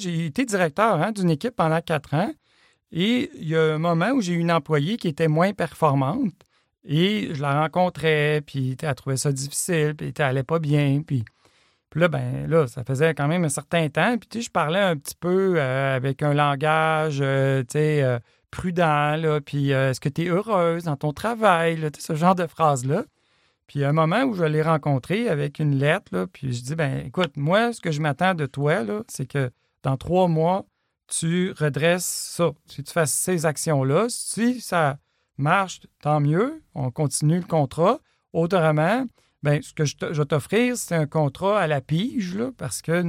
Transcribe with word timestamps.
J'ai 0.00 0.26
été 0.26 0.44
directeur 0.44 1.00
hein, 1.00 1.12
d'une 1.12 1.30
équipe 1.30 1.54
pendant 1.56 1.80
quatre 1.80 2.14
ans 2.14 2.32
et 2.92 3.30
il 3.34 3.48
y 3.48 3.56
a 3.56 3.74
un 3.74 3.78
moment 3.78 4.10
où 4.10 4.20
j'ai 4.20 4.32
eu 4.32 4.38
une 4.38 4.52
employée 4.52 4.96
qui 4.96 5.08
était 5.08 5.28
moins 5.28 5.52
performante 5.52 6.32
et 6.84 7.34
je 7.34 7.42
la 7.42 7.60
rencontrais, 7.60 8.42
puis 8.44 8.76
elle 8.82 8.94
trouvait 8.94 9.16
ça 9.16 9.32
difficile, 9.32 9.94
puis 9.96 10.12
elle 10.16 10.24
allait 10.24 10.42
pas 10.42 10.58
bien, 10.58 11.02
puis... 11.06 11.24
Puis 11.90 12.00
là, 12.00 12.06
ben 12.06 12.48
là, 12.48 12.68
ça 12.68 12.84
faisait 12.84 13.14
quand 13.14 13.26
même 13.26 13.44
un 13.44 13.48
certain 13.48 13.88
temps. 13.88 14.16
Puis 14.16 14.28
tu 14.28 14.38
sais, 14.38 14.44
je 14.44 14.50
parlais 14.52 14.78
un 14.78 14.96
petit 14.96 15.16
peu 15.18 15.54
euh, 15.56 15.96
avec 15.96 16.22
un 16.22 16.34
langage, 16.34 17.18
euh, 17.20 17.62
tu 17.62 17.72
sais, 17.72 18.02
euh, 18.04 18.20
prudent, 18.52 19.16
là. 19.16 19.40
Puis 19.40 19.70
est-ce 19.70 19.98
que 19.98 20.08
tu 20.08 20.22
es 20.22 20.28
heureuse 20.28 20.84
dans 20.84 20.96
ton 20.96 21.12
travail, 21.12 21.78
là, 21.78 21.88
ce 21.98 22.14
genre 22.14 22.36
de 22.36 22.46
phrases-là. 22.46 23.06
Puis 23.66 23.84
un 23.84 23.92
moment 23.92 24.22
où 24.22 24.34
je 24.34 24.44
l'ai 24.44 24.62
rencontré 24.62 25.28
avec 25.28 25.58
une 25.58 25.76
lettre, 25.78 26.06
là, 26.12 26.26
puis 26.26 26.52
je 26.52 26.62
dis, 26.62 26.74
ben 26.76 27.06
écoute, 27.06 27.32
moi, 27.36 27.72
ce 27.72 27.80
que 27.80 27.90
je 27.90 28.00
m'attends 28.00 28.34
de 28.34 28.46
toi, 28.46 28.84
là, 28.84 29.02
c'est 29.08 29.26
que 29.26 29.50
dans 29.82 29.96
trois 29.96 30.28
mois, 30.28 30.64
tu 31.06 31.52
redresses 31.52 32.04
ça. 32.04 32.50
Si 32.66 32.82
tu 32.82 32.92
fasses 32.92 33.12
ces 33.12 33.46
actions-là, 33.46 34.06
si 34.08 34.60
ça 34.60 34.98
marche, 35.36 35.80
tant 36.00 36.20
mieux, 36.20 36.62
on 36.74 36.90
continue 36.90 37.38
le 37.38 37.46
contrat. 37.46 37.98
Autrement, 38.32 39.06
ben, 39.42 39.60
ce 39.62 39.72
que 39.72 39.84
je, 39.84 39.96
vais 39.96 40.24
t'offrir, 40.24 40.76
c'est 40.76 40.94
un 40.94 41.06
contrat 41.06 41.60
à 41.60 41.66
la 41.66 41.80
pige, 41.80 42.36
là, 42.36 42.50
parce 42.56 42.82
que 42.82 43.04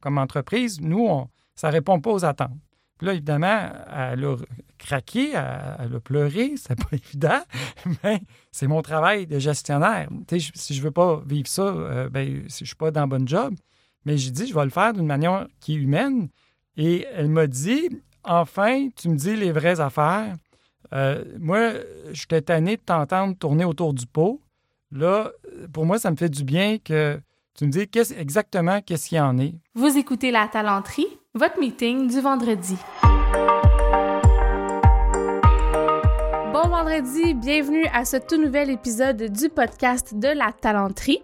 comme 0.00 0.18
entreprise, 0.18 0.80
nous, 0.80 1.06
on, 1.06 1.28
ça 1.54 1.68
ne 1.68 1.72
répond 1.72 2.00
pas 2.00 2.10
aux 2.10 2.24
attentes. 2.24 2.58
Puis 2.98 3.06
là, 3.06 3.14
évidemment, 3.14 3.70
elle 3.90 4.24
a 4.24 4.36
craqué, 4.76 5.30
elle, 5.30 5.94
a 5.94 6.00
pleuré, 6.04 6.54
c'est 6.56 6.76
pas 6.76 6.96
évident, 6.96 7.40
mais 8.02 8.20
c'est 8.50 8.66
mon 8.66 8.82
travail 8.82 9.26
de 9.26 9.38
gestionnaire. 9.38 10.08
si 10.28 10.74
je 10.74 10.82
veux 10.82 10.90
pas 10.90 11.22
vivre 11.24 11.48
ça, 11.48 11.62
euh, 11.62 12.10
ben, 12.10 12.44
si 12.48 12.64
je 12.64 12.68
suis 12.68 12.76
pas 12.76 12.90
dans 12.90 13.02
le 13.02 13.06
bon 13.06 13.26
job, 13.26 13.54
mais 14.04 14.16
j'ai 14.16 14.30
dit, 14.30 14.46
je 14.46 14.54
vais 14.54 14.64
le 14.64 14.70
faire 14.70 14.92
d'une 14.92 15.06
manière 15.06 15.46
qui 15.60 15.74
est 15.74 15.76
humaine. 15.76 16.28
Et 16.76 17.06
elle 17.14 17.28
m'a 17.28 17.46
dit, 17.46 17.90
enfin, 18.24 18.88
tu 18.96 19.08
me 19.08 19.16
dis 19.16 19.36
les 19.36 19.52
vraies 19.52 19.80
affaires. 19.80 20.34
Euh, 20.92 21.24
moi, 21.38 21.72
je 22.12 22.26
t'ai 22.26 22.42
tanné 22.42 22.76
de 22.76 22.82
t'entendre 22.82 23.36
tourner 23.36 23.64
autour 23.64 23.94
du 23.94 24.06
pot. 24.06 24.40
Là, 24.90 25.30
pour 25.72 25.86
moi, 25.86 25.98
ça 25.98 26.10
me 26.10 26.16
fait 26.16 26.28
du 26.28 26.42
bien 26.42 26.78
que 26.78 27.20
tu 27.54 27.66
me 27.66 27.70
dises 27.70 28.14
exactement 28.18 28.80
qu'est-ce 28.80 29.08
qu'il 29.08 29.18
y 29.18 29.20
en 29.20 29.38
est. 29.38 29.54
Vous 29.74 29.96
écoutez 29.96 30.30
La 30.30 30.48
Talenterie, 30.48 31.06
votre 31.34 31.60
meeting 31.60 32.08
du 32.08 32.20
vendredi. 32.20 32.76
Bon 36.52 36.68
vendredi, 36.68 37.34
bienvenue 37.34 37.84
à 37.92 38.04
ce 38.04 38.16
tout 38.16 38.42
nouvel 38.42 38.70
épisode 38.70 39.22
du 39.30 39.48
podcast 39.48 40.14
de 40.14 40.28
La 40.28 40.52
Talenterie 40.52 41.22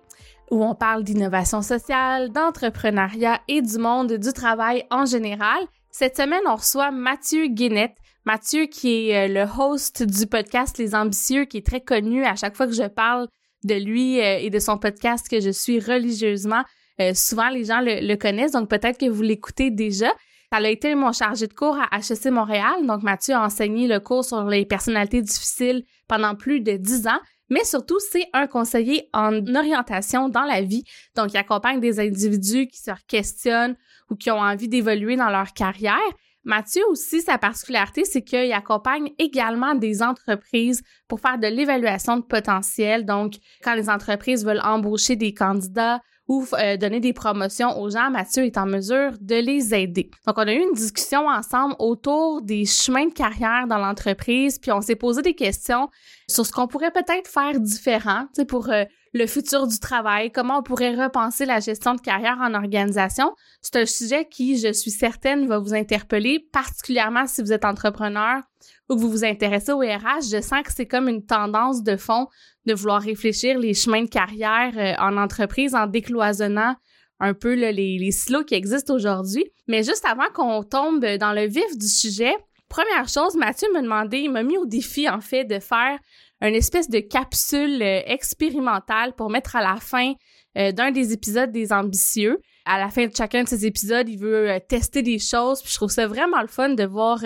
où 0.51 0.65
on 0.65 0.75
parle 0.75 1.05
d'innovation 1.05 1.63
sociale, 1.63 2.31
d'entrepreneuriat 2.31 3.41
et 3.49 3.63
du 3.63 3.79
monde 3.79 4.13
du 4.13 4.33
travail 4.33 4.85
en 4.91 5.05
général. 5.05 5.59
Cette 5.91 6.17
semaine, 6.17 6.43
on 6.47 6.57
reçoit 6.57 6.91
Mathieu 6.91 7.47
Guénette. 7.47 7.97
Mathieu 8.25 8.67
qui 8.67 9.11
est 9.11 9.29
euh, 9.29 9.33
le 9.33 9.61
host 9.61 10.03
du 10.03 10.27
podcast 10.27 10.79
Les 10.79 10.95
Ambitieux, 10.95 11.45
qui 11.45 11.59
est 11.59 11.67
très 11.67 11.81
connu 11.81 12.25
à 12.25 12.35
chaque 12.35 12.57
fois 12.57 12.67
que 12.67 12.73
je 12.73 12.89
parle 12.89 13.29
de 13.65 13.75
lui 13.75 14.21
euh, 14.21 14.39
et 14.39 14.51
de 14.51 14.59
son 14.59 14.79
podcast 14.79 15.29
que 15.29 15.41
je 15.41 15.51
suis 15.51 15.79
religieusement. 15.79 16.63
Euh, 17.01 17.15
souvent, 17.15 17.49
les 17.49 17.65
gens 17.65 17.81
le, 17.81 18.17
connaissent, 18.17 18.53
donc 18.53 18.69
peut-être 18.69 18.99
que 18.99 19.09
vous 19.09 19.23
l'écoutez 19.23 19.71
déjà. 19.71 20.13
Ça 20.53 20.59
a 20.59 20.69
été 20.69 20.95
mon 20.95 21.13
chargé 21.13 21.47
de 21.47 21.53
cours 21.53 21.77
à 21.77 21.99
HEC 21.99 22.27
Montréal. 22.27 22.87
Donc, 22.87 23.03
Mathieu 23.03 23.35
a 23.35 23.45
enseigné 23.45 23.87
le 23.87 24.01
cours 24.01 24.25
sur 24.25 24.45
les 24.45 24.65
personnalités 24.65 25.21
difficiles 25.21 25.83
pendant 26.09 26.35
plus 26.35 26.61
de 26.61 26.73
dix 26.77 27.07
ans. 27.07 27.21
Mais 27.49 27.65
surtout, 27.65 27.99
c'est 28.11 28.27
un 28.33 28.47
conseiller 28.47 29.09
en 29.13 29.33
orientation 29.55 30.29
dans 30.29 30.45
la 30.45 30.63
vie. 30.63 30.85
Donc, 31.15 31.33
il 31.33 31.37
accompagne 31.37 31.81
des 31.81 32.01
individus 32.01 32.67
qui 32.67 32.79
se 32.79 32.91
questionnent 33.07 33.77
ou 34.11 34.17
qui 34.17 34.31
ont 34.31 34.41
envie 34.41 34.69
d'évoluer 34.69 35.17
dans 35.17 35.31
leur 35.31 35.53
carrière. 35.53 35.97
Mathieu 36.45 36.83
aussi, 36.91 37.23
sa 37.23 37.39
particularité, 37.39 38.05
c'est 38.05 38.23
qu'il 38.23 38.53
accompagne 38.53 39.11
également 39.19 39.75
des 39.75 40.01
entreprises 40.03 40.83
pour 41.09 41.21
faire 41.21 41.39
de 41.39 41.49
l'évaluation 41.49 42.19
de 42.19 42.23
potentiel. 42.23 43.05
Donc, 43.05 43.35
quand 43.65 43.75
les 43.75 43.91
entreprises 43.91 44.45
veulent 44.45 44.62
embaucher 44.62 45.17
des 45.17 45.35
candidats 45.35 46.01
ou 46.28 46.44
euh, 46.54 46.76
donner 46.76 47.00
des 47.00 47.12
promotions 47.12 47.81
aux 47.81 47.91
gens, 47.91 48.10
Mathieu 48.10 48.44
est 48.44 48.59
en 48.59 48.66
mesure 48.66 49.12
de 49.20 49.37
les 49.37 49.75
aider. 49.75 50.10
Donc, 50.26 50.38
on 50.38 50.47
a 50.47 50.53
eu 50.53 50.60
une 50.60 50.75
discussion 50.75 51.28
ensemble 51.28 51.75
autour 51.78 52.42
des 52.42 52.64
chemins 52.64 53.06
de 53.06 53.12
carrière 53.12 53.66
dans 53.69 53.78
l'entreprise, 53.78 54.59
puis 54.59 54.72
on 54.72 54.81
s'est 54.81 54.97
posé 54.97 55.22
des 55.22 55.34
questions 55.34 55.88
sur 56.28 56.44
ce 56.44 56.53
qu'on 56.53 56.66
pourrait 56.66 56.91
peut-être 56.91 57.28
faire 57.28 57.60
différent, 57.60 58.25
tu 58.34 58.41
sais, 58.41 58.44
pour 58.44 58.69
euh, 58.70 58.84
le 59.16 59.27
futur 59.27 59.66
du 59.66 59.78
travail, 59.78 60.31
comment 60.31 60.59
on 60.59 60.62
pourrait 60.62 60.94
repenser 60.94 61.47
la 61.47 61.60
gestion 61.60 61.94
de 61.94 62.00
carrière 62.00 62.38
en 62.41 62.53
organisation. 62.53 63.34
C'est 63.62 63.77
un 63.77 63.87
sujet 63.87 64.28
qui, 64.28 64.59
je 64.59 64.72
suis 64.72 64.91
certaine, 64.91 65.47
va 65.47 65.59
vous 65.59 65.75
interpeller, 65.75 66.47
particulièrement 66.53 67.26
si 67.26 67.41
vous 67.41 67.53
êtes 67.53 67.65
entrepreneur 67.65 68.43
ou 68.88 68.94
que 68.94 69.00
vous 69.00 69.10
vous 69.10 69.25
intéressez 69.25 69.72
au 69.72 69.78
RH. 69.78 70.31
Je 70.31 70.43
sens 70.43 70.62
que 70.62 70.72
c'est 70.72 70.87
comme 70.87 71.09
une 71.09 71.25
tendance 71.25 71.82
de 71.82 71.97
fond 71.97 72.26
de 72.66 72.75
vouloir 72.75 73.00
réfléchir 73.00 73.59
les 73.59 73.72
chemins 73.72 74.03
de 74.03 74.09
carrière 74.09 74.72
euh, 74.76 75.03
en 75.03 75.16
entreprise 75.16 75.75
en 75.75 75.87
décloisonnant 75.87 76.75
un 77.19 77.32
peu 77.32 77.55
les, 77.55 77.72
les 77.72 78.10
silos 78.12 78.44
qui 78.44 78.55
existent 78.55 78.94
aujourd'hui. 78.94 79.47
Mais 79.66 79.82
juste 79.82 80.05
avant 80.05 80.28
qu'on 80.34 80.62
tombe 80.62 81.03
dans 81.03 81.32
le 81.32 81.47
vif 81.47 81.78
du 81.78 81.88
sujet, 81.88 82.34
première 82.69 83.09
chose, 83.09 83.34
Mathieu 83.37 83.69
m'a 83.72 83.81
demandé, 83.81 84.19
il 84.19 84.31
m'a 84.31 84.43
mis 84.43 84.59
au 84.59 84.66
défi 84.66 85.09
en 85.09 85.21
fait 85.21 85.44
de 85.44 85.59
faire 85.59 85.99
une 86.41 86.55
espèce 86.55 86.89
de 86.89 87.01
capsule 87.01 87.83
euh, 87.83 88.03
expérimentale 88.07 89.15
pour 89.15 89.31
mettre 89.31 89.57
à 89.57 89.63
la 89.63 89.77
fin 89.77 90.13
euh, 90.59 90.73
d'un 90.73 90.91
des 90.91 91.13
épisodes 91.13 91.53
des 91.53 91.73
ambitieux. 91.73 92.39
À 92.65 92.79
la 92.79 92.89
fin 92.89 93.07
de 93.07 93.15
chacun 93.15 93.45
de 93.45 93.49
ces 93.49 93.65
épisodes, 93.65 94.09
il 94.09 94.19
veut 94.19 94.59
tester 94.69 95.03
des 95.03 95.19
choses. 95.19 95.63
Puis 95.63 95.71
je 95.71 95.77
trouve 95.77 95.91
ça 95.91 96.07
vraiment 96.07 96.41
le 96.41 96.49
fun 96.49 96.71
de 96.71 96.85
voir 96.85 97.21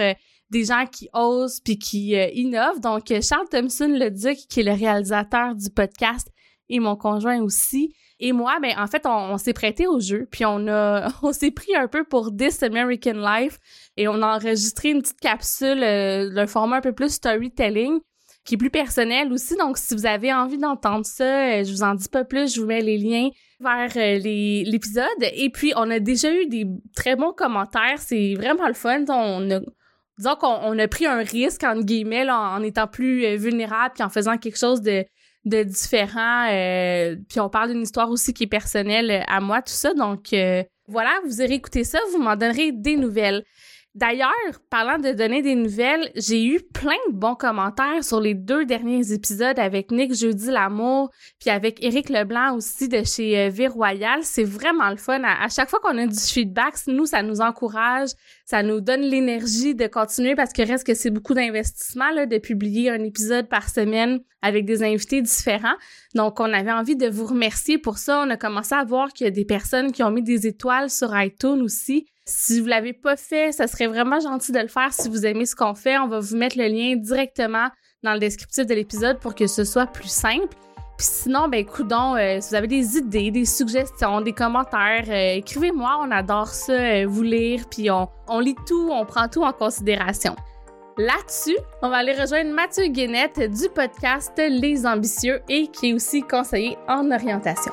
des 0.50 0.65
gens 0.65 0.84
qui 0.87 1.09
osent 1.15 1.60
puis 1.60 1.78
qui 1.78 2.16
euh, 2.16 2.28
innovent. 2.34 2.81
Donc, 2.81 3.10
euh, 3.10 3.21
Charles 3.22 3.48
Thompson 3.48 3.88
le 3.88 4.10
Duc, 4.10 4.37
qui 4.48 4.60
est 4.60 4.65
le 4.65 4.72
réalisateur 4.72 5.54
du 5.54 5.71
podcast, 5.71 6.28
et 6.69 6.81
mon 6.81 6.97
conjoint 6.97 7.41
aussi. 7.41 7.94
Et 8.19 8.32
moi, 8.32 8.59
ben 8.60 8.75
en 8.77 8.87
fait, 8.87 9.06
on, 9.06 9.38
s'est 9.38 9.54
prêté 9.54 9.87
au 9.87 9.98
jeu, 9.98 10.28
puis 10.31 10.44
on 10.44 10.69
a, 10.69 11.09
on 11.22 11.32
s'est 11.32 11.50
pris 11.50 11.75
un 11.75 11.88
peu 11.88 12.04
pour 12.04 12.37
This 12.37 12.62
American 12.62 13.15
Life, 13.15 13.59
et 13.97 14.09
on 14.09 14.22
a 14.22 14.37
enregistré 14.37 14.91
une 14.91 15.00
petite 15.00 15.21
capsule 15.21 15.82
euh, 15.82 16.34
d'un 16.34 16.47
format 16.47 16.77
un 16.77 16.81
peu 16.81 16.92
plus 16.92 17.15
storytelling, 17.15 18.00
qui 18.44 18.54
est 18.54 18.58
plus 18.58 18.70
personnel 18.70 19.32
aussi. 19.32 19.56
Donc, 19.56 19.78
si 19.78 19.94
vous 19.94 20.06
avez 20.06 20.32
envie 20.32 20.58
d'entendre 20.58 21.04
ça, 21.04 21.62
je 21.62 21.70
vous 21.70 21.82
en 21.82 21.94
dis 21.94 22.08
pas 22.08 22.24
plus, 22.24 22.54
je 22.54 22.60
vous 22.60 22.66
mets 22.66 22.80
les 22.80 22.98
liens 22.98 23.28
vers 23.60 23.90
l'épisode. 23.94 25.04
Et 25.34 25.50
puis, 25.50 25.72
on 25.76 25.90
a 25.90 26.00
déjà 26.00 26.32
eu 26.32 26.46
des 26.46 26.66
très 26.96 27.16
bons 27.16 27.32
commentaires. 27.32 27.98
C'est 27.98 28.34
vraiment 28.34 28.66
le 28.66 28.74
fun. 28.74 29.04
On 29.08 29.50
a, 29.50 29.60
disons 30.18 30.36
qu'on 30.36 30.78
a 30.78 30.88
pris 30.88 31.06
un 31.06 31.22
risque, 31.22 31.64
entre 31.64 31.84
guillemets, 31.84 32.28
en 32.30 32.62
étant 32.62 32.86
plus 32.86 33.24
euh, 33.24 33.36
vulnérable 33.36 33.94
puis 33.94 34.02
en 34.02 34.10
faisant 34.10 34.36
quelque 34.36 34.58
chose 34.58 34.82
de, 34.82 35.04
différent. 35.44 36.48
Euh, 36.50 37.16
puis 37.28 37.40
on 37.40 37.48
parle 37.48 37.72
d'une 37.72 37.82
histoire 37.82 38.10
aussi 38.10 38.34
qui 38.34 38.44
est 38.44 38.46
personnelle 38.46 39.10
euh, 39.10 39.22
à 39.26 39.40
moi, 39.40 39.62
tout 39.62 39.72
ça. 39.72 39.94
Donc 39.94 40.34
voilà, 40.88 41.10
vous 41.24 41.40
irez 41.40 41.54
écouter 41.54 41.84
ça, 41.84 41.98
vous 42.12 42.18
m'en 42.18 42.36
donnerez 42.36 42.72
des 42.72 42.96
nouvelles. 42.96 43.44
D'ailleurs, 43.96 44.30
parlant 44.70 44.98
de 44.98 45.10
donner 45.10 45.42
des 45.42 45.56
nouvelles, 45.56 46.12
j'ai 46.14 46.44
eu 46.44 46.60
plein 46.60 46.96
de 47.08 47.16
bons 47.16 47.34
commentaires 47.34 48.04
sur 48.04 48.20
les 48.20 48.34
deux 48.34 48.64
derniers 48.64 49.12
épisodes 49.12 49.58
avec 49.58 49.90
Nick 49.90 50.14
Jeudi 50.14 50.46
Lamour, 50.46 51.10
puis 51.40 51.50
avec 51.50 51.82
Éric 51.82 52.08
Leblanc 52.08 52.54
aussi 52.54 52.88
de 52.88 53.02
chez 53.02 53.36
euh, 53.36 53.48
Vie 53.48 53.66
Royale. 53.66 54.20
C'est 54.22 54.44
vraiment 54.44 54.90
le 54.90 54.96
fun. 54.96 55.20
À, 55.24 55.48
chaque 55.48 55.68
fois 55.68 55.80
qu'on 55.80 55.98
a 55.98 56.06
du 56.06 56.18
feedback, 56.20 56.74
nous, 56.86 57.04
ça 57.04 57.24
nous 57.24 57.40
encourage, 57.40 58.10
ça 58.44 58.62
nous 58.62 58.80
donne 58.80 59.00
l'énergie 59.00 59.74
de 59.74 59.88
continuer 59.88 60.36
parce 60.36 60.52
que 60.52 60.62
reste 60.62 60.86
que 60.86 60.94
c'est 60.94 61.10
beaucoup 61.10 61.34
d'investissement 61.34 62.14
de 62.14 62.38
publier 62.38 62.90
un 62.90 63.02
épisode 63.02 63.48
par 63.48 63.68
semaine 63.68 64.20
avec 64.40 64.66
des 64.66 64.84
invités 64.84 65.20
différents. 65.20 65.76
Donc, 66.14 66.38
on 66.38 66.52
avait 66.52 66.70
envie 66.70 66.96
de 66.96 67.08
vous 67.08 67.26
remercier 67.26 67.76
pour 67.76 67.98
ça. 67.98 68.22
On 68.24 68.30
a 68.30 68.36
commencé 68.36 68.72
à 68.72 68.84
voir 68.84 69.12
qu'il 69.12 69.24
y 69.24 69.28
a 69.28 69.32
des 69.32 69.44
personnes 69.44 69.90
qui 69.90 70.04
ont 70.04 70.12
mis 70.12 70.22
des 70.22 70.46
étoiles 70.46 70.90
sur 70.90 71.10
iTunes 71.20 71.60
aussi. 71.60 72.06
Si 72.30 72.60
vous 72.60 72.68
l'avez 72.68 72.92
pas 72.92 73.16
fait, 73.16 73.50
ça 73.50 73.66
serait 73.66 73.88
vraiment 73.88 74.21
gentil 74.21 74.53
de 74.53 74.60
le 74.60 74.68
faire 74.68 74.92
si 74.92 75.09
vous 75.09 75.27
aimez 75.27 75.47
ce 75.47 75.56
qu'on 75.56 75.74
fait. 75.74 75.98
On 75.98 76.06
va 76.06 76.21
vous 76.21 76.36
mettre 76.36 76.56
le 76.56 76.68
lien 76.68 76.94
directement 76.94 77.68
dans 78.04 78.12
le 78.12 78.21
descriptif 78.21 78.66
de 78.66 78.74
l'épisode 78.74 79.18
pour 79.18 79.34
que 79.34 79.48
ce 79.48 79.65
soit 79.65 79.86
plus 79.86 80.10
simple. 80.10 80.54
Puis 80.97 81.09
sinon, 81.10 81.48
ben 81.48 81.65
coudon, 81.65 82.15
euh, 82.15 82.38
si 82.41 82.50
vous 82.50 82.54
avez 82.54 82.68
des 82.68 82.98
idées, 82.98 83.32
des 83.32 83.47
suggestions, 83.47 84.21
des 84.21 84.32
commentaires, 84.32 85.06
euh, 85.09 85.38
écrivez-moi, 85.38 85.98
on 86.00 86.10
adore 86.12 86.48
ça, 86.48 86.72
euh, 86.72 87.06
vous 87.09 87.22
lire, 87.22 87.65
puis 87.68 87.91
on, 87.91 88.09
on 88.28 88.38
lit 88.38 88.56
tout, 88.66 88.91
on 88.92 89.04
prend 89.04 89.27
tout 89.27 89.42
en 89.42 89.53
considération. 89.53 90.36
Là-dessus, 90.98 91.56
on 91.82 91.88
va 91.88 91.97
aller 91.97 92.12
rejoindre 92.12 92.53
Mathieu 92.53 92.86
Guénette 92.88 93.41
du 93.41 93.68
podcast 93.74 94.32
Les 94.36 94.86
Ambitieux 94.86 95.41
et 95.48 95.66
qui 95.68 95.91
est 95.91 95.94
aussi 95.94 96.22
conseiller 96.22 96.77
en 96.86 97.10
orientation. 97.10 97.72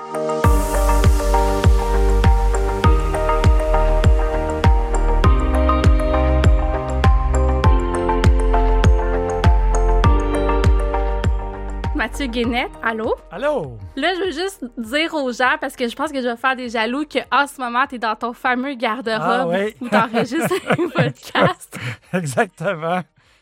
Mathieu 12.09 12.27
Guénette. 12.27 12.71
Allô? 12.81 13.15
Allô? 13.31 13.77
Là, 13.97 14.13
je 14.15 14.19
veux 14.21 14.31
juste 14.31 14.63
dire 14.77 15.13
aux 15.13 15.29
gens, 15.33 15.57
parce 15.59 15.75
que 15.75 15.89
je 15.89 15.93
pense 15.93 16.09
que 16.09 16.21
je 16.21 16.27
vais 16.29 16.37
faire 16.37 16.55
des 16.55 16.69
jaloux, 16.69 17.03
qu'en 17.03 17.45
ce 17.47 17.59
moment, 17.59 17.85
tu 17.85 17.95
es 17.95 17.99
dans 17.99 18.15
ton 18.15 18.31
fameux 18.31 18.75
garde-robe 18.75 19.19
Ah, 19.19 19.45
oui. 19.45 19.75
où 19.81 19.89
tu 19.89 19.95
enregistres 19.97 20.53
un 20.69 20.87
podcast. 20.87 21.77
Exactement. 22.13 23.01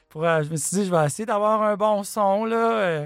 Pour, 0.09 0.25
euh, 0.25 0.41
je 0.41 0.49
me 0.49 0.55
suis 0.55 0.77
dit, 0.77 0.85
je 0.87 0.91
vais 0.91 1.05
essayer 1.05 1.27
d'avoir 1.27 1.61
un 1.61 1.75
bon 1.75 2.01
son, 2.01 2.45
là, 2.45 3.05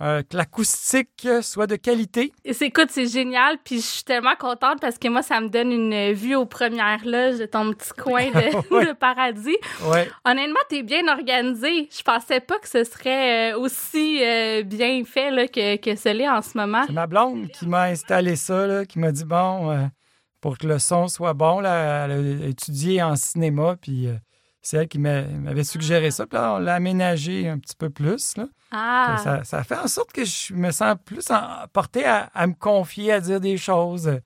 euh, 0.00 0.22
que 0.22 0.36
l'acoustique 0.36 1.28
soit 1.42 1.66
de 1.66 1.76
qualité. 1.76 2.32
Et 2.44 2.52
c'est, 2.52 2.66
écoute, 2.66 2.88
c'est 2.90 3.06
génial, 3.06 3.58
puis 3.64 3.76
je 3.76 3.86
suis 3.86 4.04
tellement 4.04 4.34
contente 4.38 4.80
parce 4.80 4.98
que 4.98 5.08
moi, 5.08 5.22
ça 5.22 5.40
me 5.40 5.48
donne 5.48 5.70
une 5.70 6.12
vue 6.12 6.34
aux 6.34 6.46
premières 6.46 7.04
loges 7.04 7.38
de 7.38 7.46
ton 7.46 7.72
petit 7.72 7.92
coin 7.96 8.26
de, 8.30 8.54
Ouais. 8.74 8.86
de 8.86 8.92
paradis. 8.92 9.56
Ouais. 9.86 10.08
Honnêtement, 10.24 10.60
t'es 10.68 10.82
bien 10.82 11.06
organisé. 11.08 11.88
Je 11.96 12.02
pensais 12.02 12.40
pas 12.40 12.58
que 12.58 12.68
ce 12.68 12.84
serait 12.84 13.52
euh, 13.52 13.58
aussi 13.58 14.20
euh, 14.22 14.62
bien 14.62 15.04
fait 15.04 15.30
là, 15.30 15.46
que, 15.46 15.76
que 15.76 15.94
ce 15.96 16.08
l'est 16.08 16.28
en 16.28 16.42
ce 16.42 16.56
moment. 16.58 16.82
C'est 16.86 16.92
ma 16.92 17.06
blonde 17.06 17.48
qui 17.48 17.66
m'a 17.66 17.84
installé 17.84 18.36
ça, 18.36 18.66
là, 18.66 18.84
qui 18.84 18.98
m'a 18.98 19.12
dit, 19.12 19.24
bon, 19.24 19.70
euh, 19.70 19.84
pour 20.40 20.58
que 20.58 20.66
le 20.66 20.78
son 20.78 21.08
soit 21.08 21.34
bon, 21.34 21.60
là, 21.60 22.06
elle 22.06 22.42
a 22.42 22.46
étudié 22.46 23.02
en 23.02 23.16
cinéma, 23.16 23.76
puis 23.80 24.08
c'est 24.64 24.78
elle 24.78 24.88
qui 24.88 24.98
m'a- 24.98 25.22
m'avait 25.22 25.62
suggéré 25.62 26.10
ça. 26.10 26.26
Puis 26.26 26.36
là, 26.36 26.54
on 26.54 26.58
l'a 26.58 26.74
aménagé 26.74 27.48
un 27.48 27.58
petit 27.58 27.76
peu 27.76 27.90
plus, 27.90 28.36
là. 28.36 28.46
Ah, 28.72 29.16
Ça, 29.22 29.44
ça 29.44 29.62
fait 29.62 29.76
en 29.76 29.86
sorte 29.86 30.12
que 30.12 30.24
je 30.24 30.52
me 30.54 30.72
sens 30.72 30.96
plus 31.04 31.28
porté 31.72 32.04
à, 32.04 32.30
à 32.34 32.46
me 32.48 32.54
confier, 32.54 33.12
à 33.12 33.20
dire 33.20 33.40
des 33.40 33.56
choses. 33.56 34.18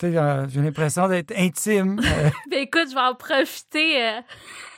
J'ai 0.00 0.60
l'impression 0.60 1.08
d'être 1.08 1.32
intime. 1.36 2.00
Euh, 2.14 2.28
ben 2.50 2.60
écoute, 2.60 2.86
je 2.90 2.94
vais 2.94 3.00
en 3.00 3.14
profiter. 3.14 4.02
euh, 4.02 4.20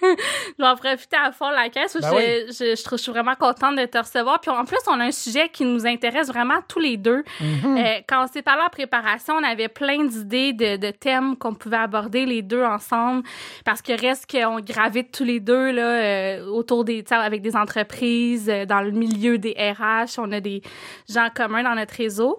je 0.03 0.63
vais 0.63 0.69
en 0.69 0.77
profiter 0.77 1.17
à 1.17 1.33
fond 1.33 1.51
la 1.51 1.69
caisse. 1.69 1.97
Ben 2.01 2.09
je, 2.11 2.17
oui. 2.17 2.47
je, 2.49 2.77
je, 2.77 2.83
trouve- 2.85 2.99
je 2.99 3.03
suis 3.03 3.13
vraiment 3.13 3.35
contente 3.35 3.77
de 3.77 3.85
te 3.85 3.99
recevoir. 3.99 4.41
Puis 4.41 4.51
en 4.51 4.65
plus, 4.65 4.79
on 4.87 4.99
a 5.01 5.05
un 5.05 5.11
sujet 5.11 5.49
qui 5.49 5.65
nous 5.65 5.87
intéresse 5.87 6.29
vraiment 6.29 6.61
tous 6.69 6.79
les 6.79 6.97
deux. 6.97 7.25
mhm. 7.41 7.77
Euh, 7.79 8.01
quand 8.09 8.25
on 8.25 8.27
s'est 8.27 8.43
parlé 8.43 8.63
en 8.67 8.71
préparation, 8.71 9.35
on 9.35 9.43
avait 9.45 9.69
plein 9.69 10.05
d'idées 10.05 10.53
de, 10.53 10.77
de 10.77 10.91
thèmes 10.91 11.37
qu'on 11.37 11.55
pouvait 11.55 11.77
aborder 11.77 12.25
les 12.27 12.43
deux 12.43 12.65
ensemble 12.65 13.23
parce 13.65 13.83
que 13.83 13.93
reste 14.01 14.31
qu'on 14.31 14.61
gravite 14.61 15.13
tous 15.13 15.25
les 15.25 15.41
deux 15.41 15.73
là 15.73 15.83
euh, 15.83 16.47
autour 16.47 16.85
des 16.85 17.05
avec 17.11 17.43
des 17.43 17.55
entreprises 17.57 18.47
dans 18.69 18.81
le 18.81 18.93
milieu 18.93 19.39
des 19.39 19.53
RH, 19.53 20.19
on 20.19 20.33
a 20.33 20.41
des 20.41 20.63
gens 21.09 21.29
communs 21.35 21.63
dans 21.63 21.75
notre 21.75 21.95
réseau. 21.95 22.39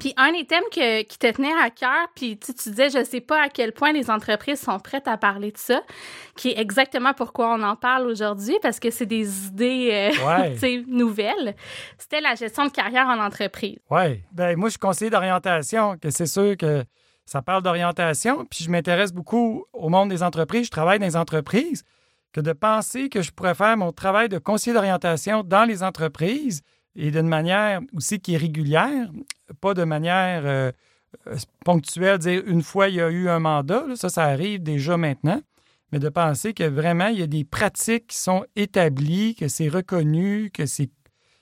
Puis 0.00 0.12
un 0.16 0.32
des 0.32 0.44
thèmes 0.46 0.64
que- 0.74 1.02
qui 1.02 1.18
te 1.18 1.30
tenait 1.30 1.52
à 1.62 1.70
cœur, 1.70 2.08
puis 2.16 2.36
tu 2.38 2.48
sais, 2.48 2.54
tu 2.54 2.70
disais, 2.70 2.90
je 2.90 3.04
sais 3.04 3.20
pas 3.20 3.44
à 3.44 3.48
quel 3.48 3.72
point 3.72 3.92
les 3.92 4.10
entreprises 4.10 4.60
sont 4.60 4.78
prêtes 4.80 5.06
à 5.06 5.16
parler 5.16 5.52
de 5.52 5.58
ça, 5.58 5.80
qui 6.36 6.48
est 6.50 6.58
exactement 6.58 7.12
pourquoi 7.14 7.54
on 7.54 7.62
en 7.62 7.76
parle 7.76 8.06
aujourd'hui, 8.08 8.56
parce 8.62 8.80
que 8.80 8.90
c'est 8.90 9.06
des 9.06 9.46
idées 9.46 10.10
euh, 10.18 10.26
Ouais. 10.26 10.84
nouvelles. 10.88 11.54
C'était 11.98 12.20
la 12.20 12.34
gestion 12.34 12.64
de 12.66 12.70
carrière 12.72 13.06
en 13.06 13.18
entreprise. 13.24 13.78
Oui. 13.90 14.22
Ben, 14.32 14.56
moi, 14.56 14.68
je 14.68 14.72
suis 14.72 14.78
conseiller 14.80 15.10
d'orientation, 15.10 15.96
que 15.98 16.10
c'est 16.10 16.26
sûr 16.26 16.56
que 16.56 16.82
ça 17.26 17.42
parle 17.42 17.62
d'orientation. 17.62 18.44
Puis 18.46 18.64
je 18.64 18.70
m'intéresse 18.70 19.12
beaucoup 19.12 19.64
au 19.72 19.88
monde 19.88 20.08
des 20.08 20.22
entreprises. 20.24 20.66
Je 20.66 20.70
travaille 20.70 20.98
dans 20.98 21.06
les 21.06 21.16
entreprises. 21.16 21.84
Que 22.32 22.40
de 22.40 22.52
penser 22.52 23.08
que 23.08 23.22
je 23.22 23.32
pourrais 23.32 23.56
faire 23.56 23.76
mon 23.76 23.90
travail 23.92 24.28
de 24.28 24.38
conseiller 24.38 24.72
d'orientation 24.72 25.42
dans 25.42 25.64
les 25.64 25.82
entreprises 25.82 26.62
et 26.96 27.10
d'une 27.10 27.28
manière 27.28 27.80
aussi 27.94 28.20
qui 28.20 28.34
est 28.34 28.38
régulière, 28.38 29.10
pas 29.60 29.74
de 29.74 29.84
manière 29.84 30.42
euh, 30.44 30.72
euh, 31.26 31.36
ponctuelle, 31.64 32.18
dire 32.18 32.42
une 32.46 32.62
fois 32.62 32.88
il 32.88 32.96
y 32.96 33.00
a 33.00 33.10
eu 33.10 33.28
un 33.28 33.38
mandat, 33.38 33.84
ça, 33.96 34.08
ça 34.08 34.24
arrive 34.24 34.62
déjà 34.62 34.96
maintenant, 34.96 35.40
mais 35.92 35.98
de 35.98 36.08
penser 36.08 36.54
que 36.54 36.64
vraiment 36.64 37.08
il 37.08 37.18
y 37.18 37.22
a 37.22 37.26
des 37.26 37.44
pratiques 37.44 38.08
qui 38.08 38.16
sont 38.16 38.44
établies, 38.56 39.34
que 39.34 39.48
c'est 39.48 39.68
reconnu, 39.68 40.50
que 40.50 40.66
c'est 40.66 40.90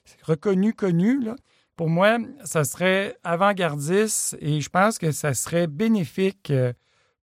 c'est 0.08 0.24
reconnu, 0.24 0.72
connu, 0.72 1.22
là. 1.22 1.36
Pour 1.76 1.90
moi, 1.90 2.18
ça 2.42 2.64
serait 2.64 3.16
avant-gardiste 3.22 4.36
et 4.40 4.60
je 4.60 4.68
pense 4.70 4.98
que 4.98 5.12
ça 5.12 5.34
serait 5.34 5.66
bénéfique 5.66 6.50
euh, 6.50 6.72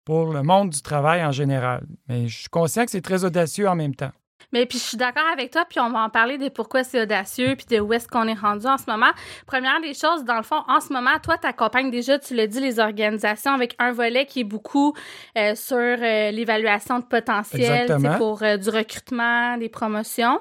pour 0.04 0.32
le 0.32 0.42
monde 0.42 0.70
du 0.70 0.80
travail 0.82 1.22
en 1.24 1.32
général. 1.32 1.84
Mais 2.08 2.28
je 2.28 2.38
suis 2.38 2.48
conscient 2.48 2.84
que 2.84 2.90
c'est 2.90 3.02
très 3.02 3.24
audacieux 3.24 3.68
en 3.68 3.74
même 3.74 3.94
temps. 3.94 4.12
Mais 4.52 4.66
puis 4.66 4.78
je 4.78 4.84
suis 4.84 4.96
d'accord 4.96 5.26
avec 5.32 5.50
toi, 5.50 5.64
puis 5.68 5.80
on 5.80 5.90
va 5.90 6.00
en 6.00 6.10
parler 6.10 6.38
de 6.38 6.48
pourquoi 6.48 6.84
c'est 6.84 7.02
audacieux, 7.02 7.56
puis 7.56 7.66
de 7.76 7.80
où 7.80 7.92
est-ce 7.92 8.08
qu'on 8.08 8.26
est 8.28 8.34
rendu 8.34 8.66
en 8.66 8.78
ce 8.78 8.84
moment. 8.88 9.10
Première 9.46 9.80
des 9.80 9.94
choses, 9.94 10.24
dans 10.24 10.36
le 10.36 10.42
fond, 10.42 10.62
en 10.68 10.80
ce 10.80 10.92
moment, 10.92 11.18
toi, 11.22 11.36
tu 11.38 11.46
accompagnes 11.46 11.90
déjà, 11.90 12.18
tu 12.18 12.34
l'as 12.34 12.46
dit, 12.46 12.60
les 12.60 12.78
organisations 12.78 13.52
avec 13.52 13.74
un 13.78 13.92
volet 13.92 14.26
qui 14.26 14.40
est 14.40 14.44
beaucoup 14.44 14.94
euh, 15.36 15.54
sur 15.54 15.76
euh, 15.76 16.30
l'évaluation 16.30 16.98
de 16.98 17.04
potentiel, 17.04 17.86
pour 18.18 18.42
euh, 18.42 18.56
du 18.56 18.70
recrutement, 18.70 19.56
des 19.56 19.68
promotions. 19.68 20.40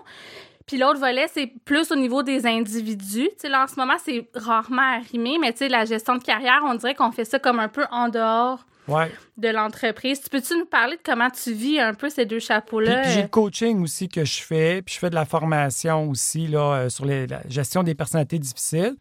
Puis 0.66 0.78
l'autre 0.78 1.00
volet, 1.00 1.28
c'est 1.31 1.51
plus 1.63 1.92
au 1.92 1.96
niveau 1.96 2.24
des 2.24 2.48
individus. 2.48 3.30
Tu 3.30 3.36
sais, 3.38 3.50
là, 3.50 3.63
en 3.63 3.68
ce 3.68 3.75
moment, 3.75 3.98
c'est 4.04 4.28
rarement 4.34 4.98
arrimé, 5.00 5.38
mais 5.40 5.51
tu 5.51 5.60
sais, 5.60 5.69
la 5.69 5.86
gestion 5.86 6.16
de 6.16 6.24
carrière, 6.24 6.62
on 6.66 6.74
dirait 6.74 6.96
qu'on 6.96 7.12
fait 7.12 7.25
ça 7.25 7.38
comme 7.38 7.60
un 7.60 7.68
peu 7.68 7.86
en 7.92 8.10
dehors 8.10 8.66
Ouais. 8.88 9.12
de 9.38 9.48
l'entreprise. 9.50 10.22
Tu 10.22 10.30
peux-tu 10.30 10.58
nous 10.58 10.66
parler 10.66 10.96
de 10.98 11.02
comment 11.04 11.30
tu 11.30 11.52
vis 11.54 11.80
un 11.80 11.94
peu 11.94 12.10
ces 12.10 12.26
deux 12.26 12.40
chapeaux-là? 12.40 13.02
puis 13.02 13.12
j'ai 13.12 13.22
le 13.24 13.28
coaching 13.28 13.82
aussi 13.82 14.08
que 14.10 14.24
je 14.26 14.42
fais, 14.42 14.82
puis 14.82 14.94
je 14.96 15.00
fais 15.00 15.10
de 15.10 15.16
la 15.16 15.26
formation 15.26 16.10
aussi 16.10 16.48
là, 16.48 16.74
euh, 16.74 16.90
sur 16.90 17.06
les- 17.06 17.26
la 17.28 17.42
gestion 17.50 17.82
des 17.84 17.96
personnalités 17.96 18.38
difficiles. 18.40 18.96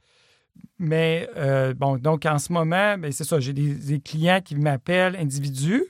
Mais 0.78 1.28
euh, 1.36 1.74
bon, 1.74 1.96
donc 1.98 2.26
en 2.26 2.38
ce 2.38 2.52
moment, 2.52 2.96
ben, 2.98 3.12
c'est 3.12 3.24
ça, 3.24 3.38
j'ai 3.40 3.52
des, 3.52 3.74
des 3.74 4.00
clients 4.00 4.40
qui 4.44 4.56
m'appellent 4.56 5.16
individus. 5.16 5.84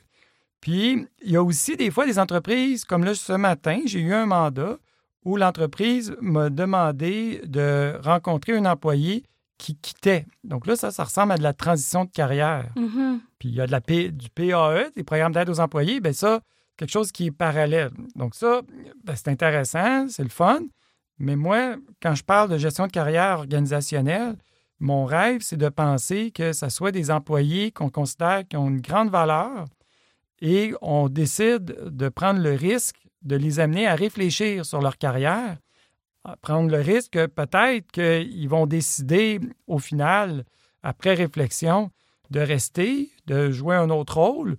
Puis 0.61 1.07
il 1.23 1.31
y 1.31 1.37
a 1.37 1.43
aussi 1.43 1.77
des 1.77 1.91
fois 1.91 2.07
des 2.07 2.19
entreprises, 2.19 2.85
comme 2.85 3.05
là 3.05 3.15
ce 3.15 3.33
matin, 3.35 3.81
j'ai 3.87 4.01
eu 4.01 4.13
un 4.15 4.27
mandat 4.27 4.79
où 5.25 5.37
l'entreprise 5.37 6.15
m'a 6.21 6.51
demandé 6.51 7.41
de 7.47 7.95
rencontrer 8.03 8.57
un 8.57 8.65
employé 8.67 9.25
qui 9.59 9.77
quittait. 9.77 10.27
Donc 10.43 10.67
là, 10.67 10.77
ça, 10.77 10.91
ça 10.91 11.05
ressemble 11.05 11.33
à 11.33 11.37
de 11.39 11.43
la 11.43 11.53
transition 11.53 12.05
de 12.05 12.11
carrière. 12.11 12.67
Mhm. 12.77 13.21
Puis 13.39 13.49
il 13.51 13.55
y 13.55 13.61
a 13.61 13.67
de 13.67 13.73
la 13.73 13.81
P- 13.81 14.11
du 14.11 14.29
PAE, 14.31 14.91
des 14.97 15.05
programmes 15.05 15.33
d'aide 15.33 15.49
aux 15.49 15.61
employés, 15.61 16.01
bien 16.01 16.13
ça, 16.13 16.41
quelque 16.77 16.91
chose 16.91 17.13
qui 17.13 17.27
est 17.27 17.31
parallèle. 17.31 17.91
Donc 18.17 18.35
ça, 18.35 18.63
ben, 19.05 19.15
c'est 19.15 19.29
intéressant, 19.29 20.09
c'est 20.09 20.25
le 20.25 20.29
fun. 20.29 20.61
Mais 21.19 21.37
moi, 21.37 21.77
quand 22.03 22.15
je 22.17 22.25
parle 22.25 22.51
de 22.51 22.59
gestion 22.59 22.87
de 22.89 22.93
carrière 22.93 23.39
organisationnelle, 23.39 24.37
mon 24.81 25.05
rêve, 25.05 25.41
c'est 25.43 25.57
de 25.57 25.69
penser 25.69 26.33
que 26.33 26.53
ce 26.53 26.69
soit 26.69 26.91
des 26.91 27.11
employés 27.13 27.71
qu'on 27.71 27.91
considère 27.91 28.43
qui 28.49 28.57
ont 28.57 28.69
une 28.69 28.81
grande 28.81 29.09
valeur 29.11 29.67
et 30.43 30.75
on 30.83 31.09
décide 31.09 31.65
de 31.87 32.09
prendre 32.09 32.41
le 32.41 32.53
risque 32.55 32.97
de 33.23 33.37
les 33.37 33.61
amener 33.61 33.87
à 33.87 33.95
réfléchir 33.95 34.67
sur 34.67 34.81
leur 34.83 34.99
carrière, 34.99 35.57
prendre 36.41 36.71
le 36.71 36.81
risque 36.81 37.13
que 37.13 37.27
peut-être 37.27 37.91
qu'ils 37.93 38.49
vont 38.49 38.67
décider 38.67 39.41
au 39.67 39.79
final, 39.79 40.45
après 40.83 41.15
réflexion, 41.15 41.91
de 42.31 42.41
rester, 42.41 43.11
de 43.27 43.51
jouer 43.51 43.77
un 43.77 43.91
autre 43.91 44.19
rôle, 44.19 44.57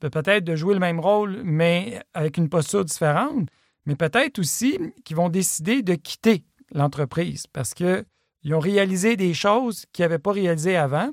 peut-être 0.00 0.44
de 0.44 0.56
jouer 0.56 0.74
le 0.74 0.80
même 0.80 1.00
rôle, 1.00 1.42
mais 1.44 2.02
avec 2.14 2.36
une 2.36 2.48
posture 2.48 2.84
différente, 2.84 3.48
mais 3.86 3.96
peut-être 3.96 4.38
aussi 4.38 4.78
qu'ils 5.04 5.16
vont 5.16 5.28
décider 5.28 5.82
de 5.82 5.94
quitter 5.94 6.44
l'entreprise 6.72 7.46
parce 7.46 7.74
qu'ils 7.74 8.04
ont 8.52 8.58
réalisé 8.58 9.16
des 9.16 9.34
choses 9.34 9.84
qu'ils 9.92 10.04
n'avaient 10.04 10.18
pas 10.18 10.32
réalisées 10.32 10.76
avant. 10.76 11.10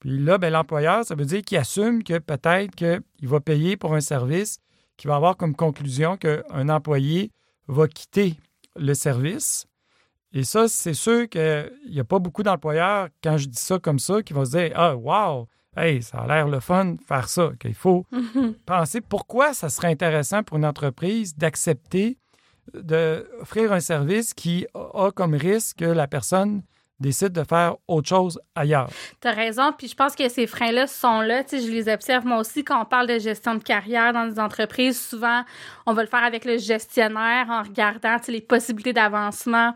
Puis 0.00 0.18
là, 0.18 0.38
ben, 0.38 0.52
l'employeur, 0.52 1.04
ça 1.04 1.14
veut 1.14 1.24
dire 1.24 1.42
qu'il 1.42 1.58
assume 1.58 2.02
que 2.02 2.18
peut-être 2.18 2.74
qu'il 2.74 3.28
va 3.28 3.40
payer 3.40 3.76
pour 3.76 3.94
un 3.94 4.00
service 4.00 4.58
qui 4.96 5.06
va 5.06 5.16
avoir 5.16 5.36
comme 5.36 5.54
conclusion 5.54 6.16
qu'un 6.16 6.68
employé 6.68 7.30
va 7.68 7.86
quitter 7.86 8.36
le 8.76 8.94
service. 8.94 9.66
Et 10.32 10.44
ça, 10.44 10.66
c'est 10.66 10.94
sûr 10.94 11.28
qu'il 11.28 11.72
n'y 11.90 12.00
a 12.00 12.04
pas 12.04 12.18
beaucoup 12.18 12.42
d'employeurs, 12.42 13.08
quand 13.22 13.36
je 13.36 13.48
dis 13.48 13.60
ça 13.60 13.78
comme 13.78 13.98
ça, 13.98 14.22
qui 14.22 14.32
vont 14.32 14.44
se 14.44 14.56
dire 14.56 14.72
Ah, 14.74 14.96
wow, 14.96 15.48
hey, 15.76 16.02
ça 16.02 16.18
a 16.20 16.26
l'air 16.26 16.48
le 16.48 16.60
fun 16.60 16.86
de 16.86 17.02
faire 17.02 17.28
ça. 17.28 17.52
Qu'il 17.60 17.74
faut 17.74 18.06
penser 18.66 19.00
pourquoi 19.00 19.52
ça 19.52 19.68
serait 19.68 19.88
intéressant 19.88 20.42
pour 20.42 20.56
une 20.56 20.64
entreprise 20.64 21.36
d'accepter 21.36 22.18
d'offrir 22.74 23.72
un 23.72 23.80
service 23.80 24.34
qui 24.34 24.66
a 24.74 25.10
comme 25.10 25.34
risque 25.34 25.78
que 25.78 25.84
la 25.84 26.06
personne 26.06 26.62
décide 27.02 27.32
de 27.32 27.44
faire 27.44 27.76
autre 27.86 28.08
chose 28.08 28.40
ailleurs. 28.54 28.88
T'as 29.20 29.32
raison, 29.32 29.72
puis 29.76 29.88
je 29.88 29.94
pense 29.94 30.16
que 30.16 30.28
ces 30.28 30.46
freins-là 30.46 30.86
sont 30.86 31.20
là. 31.20 31.44
Tu 31.44 31.58
sais, 31.58 31.66
je 31.66 31.70
les 31.70 31.92
observe 31.92 32.24
moi 32.24 32.38
aussi 32.38 32.64
quand 32.64 32.80
on 32.80 32.84
parle 32.86 33.06
de 33.06 33.18
gestion 33.18 33.54
de 33.54 33.62
carrière 33.62 34.12
dans 34.12 34.26
des 34.26 34.40
entreprises. 34.40 35.00
Souvent, 35.00 35.42
on 35.84 35.92
va 35.92 36.02
le 36.02 36.08
faire 36.08 36.24
avec 36.24 36.44
le 36.44 36.56
gestionnaire 36.56 37.46
en 37.50 37.62
regardant 37.62 38.18
tu 38.18 38.26
sais, 38.26 38.32
les 38.32 38.40
possibilités 38.40 38.92
d'avancement 38.92 39.74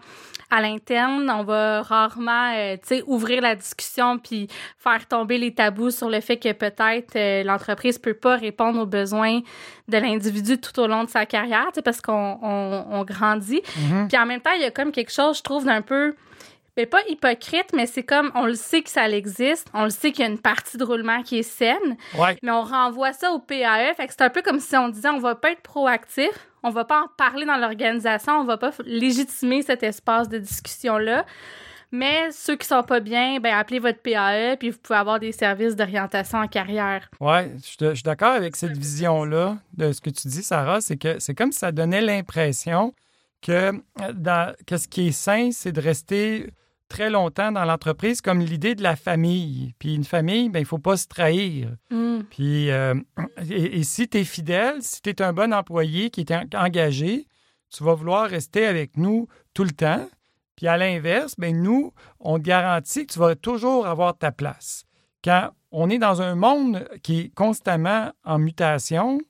à 0.51 0.61
l'interne. 0.61 1.31
On 1.31 1.43
va 1.43 1.83
rarement 1.83 2.53
euh, 2.55 2.77
tu 2.77 2.97
sais, 2.97 3.03
ouvrir 3.07 3.43
la 3.43 3.55
discussion 3.55 4.19
puis 4.19 4.49
faire 4.79 5.07
tomber 5.07 5.39
les 5.39 5.53
tabous 5.53 5.91
sur 5.91 6.09
le 6.09 6.21
fait 6.21 6.37
que 6.37 6.53
peut-être 6.53 7.17
euh, 7.17 7.43
l'entreprise 7.43 7.99
peut 7.99 8.15
pas 8.15 8.37
répondre 8.37 8.81
aux 8.81 8.87
besoins 8.87 9.41
de 9.89 9.99
l'individu 9.99 10.59
tout 10.59 10.79
au 10.81 10.87
long 10.87 11.05
de 11.05 11.11
sa 11.11 11.27
carrière, 11.27 11.67
tu 11.69 11.77
sais, 11.77 11.83
parce 11.83 12.01
qu'on 12.01 12.39
on, 12.43 12.87
on 12.91 13.05
grandit. 13.05 13.63
Mhm. 13.77 14.09
Puis 14.09 14.19
en 14.19 14.27
même 14.27 14.41
temps, 14.41 14.53
il 14.55 14.63
y 14.63 14.65
a 14.65 14.71
comme 14.71 14.93
quelque 14.93 15.13
chose, 15.13 15.39
je 15.39 15.43
trouve, 15.43 15.65
d'un 15.65 15.83
peu 15.83 16.15
mais 16.77 16.87
pas 16.87 17.01
hypocrite, 17.09 17.73
mais 17.75 17.87
c'est 17.87 18.03
comme 18.03 18.31
on 18.35 18.47
le 18.47 18.55
sait 18.55 18.83
que 18.83 18.91
ça 18.91 19.09
existe, 19.09 19.69
on 19.73 19.85
le 19.85 19.91
sait 19.91 20.13
qu'il 20.13 20.25
y 20.25 20.29
a 20.29 20.31
une 20.31 20.39
partie 20.39 20.77
de 20.77 20.85
roulement 20.85 21.23
qui 21.23 21.39
est 21.39 21.43
saine, 21.43 21.97
Ouais. 22.19 22.37
mais 22.43 22.51
on 22.51 22.63
renvoie 22.63 23.13
ça 23.13 23.33
au 23.33 23.39
PAE. 23.39 23.95
Fait 23.97 24.07
que 24.07 24.13
c'est 24.13 24.23
un 24.23 24.31
peu 24.31 24.43
comme 24.43 24.61
si 24.61 24.77
on 24.77 24.89
disait 24.89 25.09
on 25.09 25.19
va 25.19 25.35
pas 25.35 25.53
être 25.53 25.63
proactif, 25.63 26.31
on 26.63 26.71
va 26.71 26.85
pas 26.85 27.03
en 27.03 27.09
parler 27.17 27.47
dans 27.47 27.57
l'organisation, 27.57 28.35
on 28.41 28.45
va 28.45 28.59
pas 28.59 28.73
légitimer 28.85 29.63
cet 29.63 29.83
espace 29.83 30.29
de 30.29 30.39
discussion-là. 30.39 31.25
Mais 31.93 32.31
ceux 32.33 32.57
qui 32.57 32.67
sont 32.67 32.83
pas 32.83 32.99
bien, 33.01 33.39
ben 33.39 33.55
appelez 33.55 33.79
votre 33.79 34.01
PAE, 34.01 34.57
puis 34.59 34.71
vous 34.71 34.79
pouvez 34.79 34.99
avoir 34.99 35.21
des 35.21 35.33
services 35.33 35.77
d'orientation 35.77 36.39
en 36.39 36.49
carrière. 36.49 37.09
Oui, 37.21 37.39
je, 37.81 37.95
suis 37.95 38.03
d'accord 38.03 38.33
avec 38.33 38.57
cette 38.57 38.77
vision-là 38.77 39.57
de 39.73 39.93
ce 39.93 40.01
que 40.01 40.11
tu 40.11 40.27
dis, 40.29 40.43
Sarah. 40.43 40.81
C'est 40.81 40.97
que 40.97 41.21
c'est 41.21 41.35
comme 41.35 41.53
si 41.53 41.61
ça 41.61 41.71
donnait 41.71 42.01
l'impression 42.01 42.93
que, 43.41 43.53
euh, 43.73 44.13
dans, 44.15 44.53
que 44.67 44.77
ce 44.77 44.89
qui 44.89 45.09
est 45.09 45.13
sain, 45.13 45.51
c'est 45.53 45.71
de 45.73 45.81
rester 45.81 46.51
très 46.89 47.11
longtemps 47.11 47.53
dans 47.53 47.65
l'entreprise 47.65 48.21
comme 48.21 48.41
l'idée 48.41 48.75
de 48.75 48.83
la 48.83 48.97
famille. 48.97 49.75
Puis 49.79 49.95
une 49.95 50.05
famille, 50.05 50.49
ben, 50.49 50.61
il 50.61 50.63
ne 50.63 50.69
faut 50.69 50.79
pas 50.79 50.97
se 50.97 51.07
trahir. 51.07 51.71
Mm. 51.91 52.21
Puis, 52.31 52.71
euh, 52.71 52.95
et, 53.49 53.83
si 53.83 54.09
tu 54.09 54.19
es 54.19 54.25
fidèle, 54.25 54.77
si 54.81 55.03
tu 55.03 55.11
es 55.11 55.23
un 55.23 55.33
bon 55.33 55.53
employé 55.53 56.11
qui 56.11 56.23
est 56.23 56.55
engagé, 56.55 57.27
tu 57.71 57.85
vas 57.85 57.95
vouloir 57.95 58.29
rester 58.29 58.67
avec 58.67 58.97
nous 58.97 59.29
tout 59.55 59.65
le 59.65 59.71
temps. 59.71 60.09
Puis 60.57 60.69
à 60.69 60.77
l'inverse, 60.77 61.35
ben, 61.37 61.61
nous, 61.61 61.93
on 62.21 62.39
te 62.39 62.45
garantit 62.45 63.07
que 63.07 63.13
tu 63.13 63.19
vas 63.19 63.35
toujours 63.35 63.87
avoir 63.87 64.17
ta 64.17 64.33
place. 64.33 64.85
Quand 65.23 65.51
on 65.71 65.91
est 65.91 65.99
dans 65.99 66.23
un 66.23 66.35
monde 66.35 66.89
qui 67.03 67.21
est 67.21 67.35
constamment 67.35 68.13
en 68.25 68.39
mutation 68.39 69.21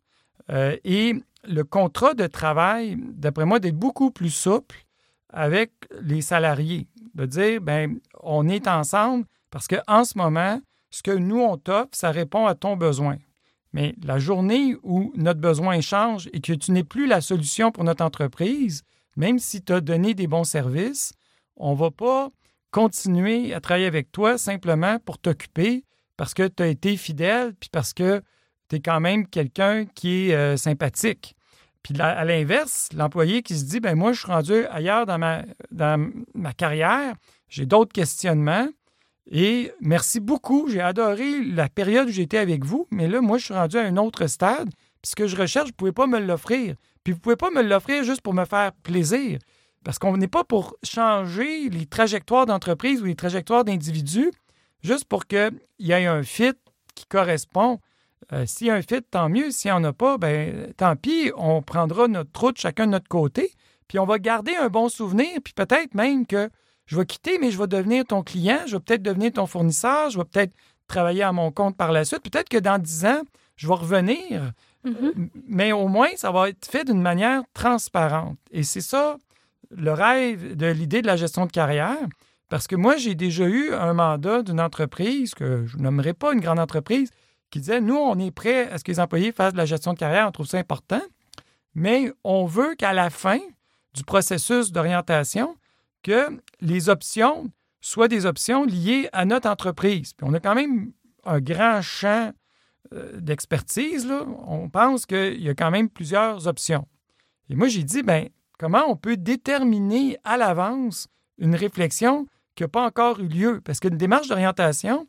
euh, 0.51 0.77
et 0.85 1.15
le 1.49 1.65
contrat 1.65 2.15
de 2.15 2.27
travail, 2.27 2.97
d'après 2.99 3.45
moi, 3.45 3.59
d'être 3.59 3.79
beaucoup 3.79 4.11
plus 4.11 4.31
souple 4.31 4.86
avec 5.37 5.71
les 6.01 6.23
salariés 6.23 6.89
de 7.15 7.27
dire, 7.27 7.61
ben 7.61 8.01
on 8.23 8.49
est 8.49 8.67
ensemble 8.67 9.27
parce 9.51 9.69
qu'en 9.69 10.05
ce 10.05 10.17
moment, 10.17 10.61
ce 10.91 11.03
que 11.03 11.11
nous, 11.11 11.41
on 11.41 11.59
t'offre, 11.59 11.91
ça 11.93 12.11
répond 12.11 12.47
à 12.47 12.55
ton 12.55 12.75
besoin. 12.75 13.19
Mais 13.75 13.95
la 14.03 14.19
journée 14.19 14.77
où 14.83 15.13
notre 15.15 15.41
besoin 15.41 15.83
change 15.83 16.31
et 16.33 16.41
que 16.41 16.55
tu 16.55 16.73
n'es 16.73 16.85
plus 16.85 17.07
la 17.07 17.21
solution 17.21 17.71
pour 17.71 17.85
notre 17.85 18.03
entreprise, 18.03 18.83
même 19.17 19.39
si 19.39 19.63
tu 19.63 19.75
as 19.75 19.83
donné 19.83 20.15
des 20.15 20.27
bons 20.27 20.45
services, 20.45 21.13
on 21.57 21.75
ne 21.75 21.79
va 21.79 21.91
pas 21.91 22.31
continuer 22.71 23.53
à 23.53 23.61
travailler 23.61 23.87
avec 23.87 24.11
toi 24.13 24.39
simplement 24.39 24.99
pour 25.01 25.19
t'occuper 25.19 25.85
parce 26.17 26.33
que 26.33 26.49
tu 26.49 26.63
as 26.63 26.69
été 26.69 26.97
fidèle, 26.97 27.55
puis 27.61 27.69
parce 27.71 27.93
que 27.93 28.23
tu 28.71 28.77
es 28.77 28.81
quand 28.81 29.01
même 29.01 29.27
quelqu'un 29.27 29.85
qui 29.85 30.31
est 30.31 30.35
euh, 30.35 30.57
sympathique. 30.57 31.36
Puis 31.87 32.01
à 32.01 32.25
l'inverse, 32.25 32.89
l'employé 32.97 33.43
qui 33.43 33.57
se 33.57 33.65
dit 33.65 33.79
ben 33.79 33.95
moi, 33.95 34.13
je 34.13 34.19
suis 34.19 34.27
rendu 34.27 34.67
ailleurs 34.67 35.07
dans 35.07 35.19
ma, 35.19 35.43
dans 35.71 36.11
ma 36.35 36.53
carrière, 36.53 37.15
j'ai 37.49 37.65
d'autres 37.65 37.93
questionnements. 37.93 38.69
Et 39.31 39.73
merci 39.81 40.19
beaucoup. 40.19 40.69
J'ai 40.69 40.81
adoré 40.81 41.45
la 41.45 41.69
période 41.69 42.09
où 42.09 42.11
j'étais 42.11 42.39
avec 42.39 42.65
vous, 42.65 42.89
mais 42.91 43.07
là, 43.07 43.21
moi, 43.21 43.39
je 43.39 43.45
suis 43.45 43.55
rendu 43.55 43.77
à 43.77 43.83
un 43.83 43.97
autre 43.99 44.27
stade. 44.27 44.69
Puis 45.01 45.11
ce 45.11 45.15
que 45.15 45.29
je 45.29 45.37
recherche, 45.37 45.67
vous 45.67 45.73
ne 45.73 45.77
pouvez 45.77 45.93
pas 45.93 46.09
me 46.09 46.19
l'offrir. 46.19 46.75
Puis 47.05 47.13
vous 47.13 47.19
ne 47.19 47.23
pouvez 47.23 47.37
pas 47.37 47.51
me 47.51 47.63
l'offrir 47.63 48.03
juste 48.03 48.21
pour 48.21 48.35
me 48.35 48.45
faire 48.45 48.73
plaisir. 48.83 49.39
Parce 49.85 50.01
qu'on 50.01 50.17
n'est 50.17 50.27
pas 50.27 50.43
pour 50.43 50.77
changer 50.83 51.69
les 51.69 51.87
trajectoires 51.87 52.47
d'entreprise 52.47 53.01
ou 53.01 53.05
les 53.05 53.15
trajectoires 53.15 53.65
d'individus 53.65 54.33
juste 54.83 55.05
pour 55.05 55.27
qu'il 55.27 55.53
y 55.79 55.93
ait 55.93 56.07
un 56.07 56.25
fit 56.25 56.55
qui 56.97 57.07
correspond. 57.07 57.79
Euh, 58.33 58.45
s'il 58.47 58.67
y 58.67 58.71
a 58.71 58.75
un 58.75 58.83
fit, 58.83 59.03
tant 59.03 59.29
mieux. 59.29 59.51
S'il 59.51 59.71
n'y 59.71 59.77
en 59.77 59.85
a 59.85 59.93
pas, 59.93 60.19
ben 60.19 60.73
tant 60.77 60.97
pis, 60.97 61.31
on 61.37 61.63
prendra 61.63 62.09
notre 62.09 62.39
route 62.41 62.59
chacun 62.59 62.87
de 62.87 62.93
notre 62.93 63.09
côté, 63.09 63.53
puis 63.89 63.99
on 63.99 64.07
va 64.07 64.19
garder 64.19 64.55
un 64.57 64.69
bon 64.69 64.89
souvenir, 64.89 65.29
puis 65.45 65.53
peut-être 65.53 65.95
même 65.95 66.27
que 66.27 66.51
je 66.87 66.97
vais 66.97 67.07
quitter, 67.07 67.39
mais 67.39 67.51
je 67.51 67.59
vais 67.59 67.67
devenir 67.67 68.05
ton 68.05 68.23
client, 68.23 68.61
je 68.67 68.77
vais 68.77 68.81
peut-être 68.81 69.03
devenir 69.03 69.33
ton 69.33 69.47
fournisseur, 69.47 70.11
je 70.11 70.19
vais 70.19 70.25
peut-être 70.25 70.55
travailler 70.89 71.23
à 71.23 71.33
mon 71.33 71.51
compte 71.51 71.77
par 71.77 71.93
la 71.93 72.05
suite. 72.05 72.23
Peut-être 72.23 72.49
que 72.49 72.59
dans 72.59 72.79
dix 72.79 73.05
ans, 73.05 73.23
je 73.57 73.67
vais 73.67 73.75
revenir, 73.75 74.53
mm-hmm. 74.85 75.29
mais 75.49 75.73
au 75.73 75.89
moins, 75.89 76.11
ça 76.17 76.31
va 76.31 76.49
être 76.49 76.67
fait 76.67 76.85
d'une 76.85 77.03
manière 77.03 77.43
transparente. 77.55 78.39
Et 78.51 78.63
c'est 78.63 78.81
ça 78.81 79.17
le 79.71 79.93
rêve 79.93 80.57
de 80.57 80.67
l'idée 80.67 81.03
de 81.03 81.07
la 81.07 81.17
gestion 81.17 81.47
de 81.47 81.53
carrière. 81.53 81.99
Parce 82.49 82.69
que 82.69 82.77
moi, 82.77 82.97
j'ai 82.97 83.17
déjà 83.17 83.45
eu 83.45 83.73
un 83.73 83.93
mandat 83.93 84.43
d'une 84.43 84.61
entreprise, 84.61 85.35
que 85.35 85.67
je 85.67 85.77
nommerai 85.79 86.13
pas 86.13 86.33
une 86.33 86.41
grande 86.41 86.61
entreprise, 86.61 87.11
qui 87.51 87.61
disait, 87.61 87.81
nous, 87.81 87.97
on 87.97 88.19
est 88.19 88.31
prêt 88.31 88.71
à 88.71 88.79
ce 88.79 88.85
que 88.85 88.91
les 88.91 89.01
employés 89.01 89.33
fassent 89.33 89.53
de 89.53 89.59
la 89.59 89.67
gestion 89.67 89.93
de 89.93 89.99
carrière, 89.99 90.27
on 90.29 90.33
trouve 90.33 90.47
ça 90.47 90.59
important, 90.59 91.03
mais 91.75 92.13
on 92.25 92.47
veut 92.47 92.75
qu'à 92.75 92.93
la 92.93 93.11
fin 93.11 93.39
du 93.95 94.05
processus 94.05 94.73
d'orientation, 94.73 95.57
que 96.03 96.41
les 96.61 96.89
options 96.89 97.51
soient 97.81 98.09
des 98.09 98.27
options 98.27 98.65
liées 98.65 99.09
à 99.13 99.25
notre 99.25 99.49
entreprise. 99.49 100.13
Puis 100.13 100.27
on 100.29 100.35
a 100.35 100.41
quand 100.41 100.55
même 100.55 100.93
un 101.25 101.41
grand 101.41 101.83
champ 101.83 102.33
euh, 102.93 103.21
d'expertise. 103.21 104.07
On 104.47 104.69
pense 104.69 105.07
qu'il 105.07 105.41
y 105.41 105.49
a 105.49 105.55
quand 105.55 105.71
même 105.71 105.89
plusieurs 105.89 106.47
options. 106.47 106.87
Et 107.49 107.57
moi, 107.57 107.69
j'ai 107.69 107.85
dit, 107.85 108.03
ben, 108.03 108.29
comment 108.59 108.85
on 108.89 108.97
peut 108.97 109.17
déterminer 109.17 110.19
à 110.25 110.37
l'avance 110.37 111.09
une 111.39 111.55
réflexion 111.55 112.27
qui 112.55 112.63
n'a 112.63 112.69
pas 112.69 112.85
encore 112.85 113.21
eu 113.21 113.29
lieu? 113.29 113.61
Parce 113.65 113.81
qu'une 113.81 113.97
démarche 113.97 114.29
d'orientation, 114.29 115.07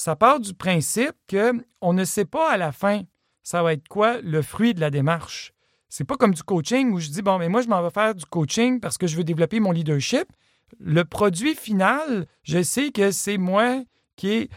ça 0.00 0.16
part 0.16 0.40
du 0.40 0.54
principe 0.54 1.14
qu'on 1.28 1.92
ne 1.92 2.04
sait 2.04 2.24
pas 2.24 2.50
à 2.50 2.56
la 2.56 2.72
fin 2.72 3.02
ça 3.42 3.62
va 3.62 3.72
être 3.72 3.88
quoi 3.88 4.20
le 4.20 4.42
fruit 4.42 4.74
de 4.74 4.80
la 4.80 4.90
démarche. 4.90 5.52
C'est 5.88 6.04
pas 6.04 6.16
comme 6.16 6.34
du 6.34 6.42
coaching 6.42 6.92
où 6.92 7.00
je 7.00 7.08
dis 7.08 7.22
bon 7.22 7.38
mais 7.38 7.48
moi 7.48 7.62
je 7.62 7.68
m'en 7.68 7.82
vais 7.82 7.90
faire 7.90 8.14
du 8.14 8.24
coaching 8.24 8.80
parce 8.80 8.96
que 8.96 9.06
je 9.06 9.16
veux 9.16 9.24
développer 9.24 9.60
mon 9.60 9.72
leadership. 9.72 10.24
Le 10.78 11.04
produit 11.04 11.54
final, 11.54 12.26
je 12.44 12.62
sais 12.62 12.92
que 12.92 13.10
c'est 13.10 13.38
moi 13.38 13.82
qui 14.14 14.30
est 14.30 14.50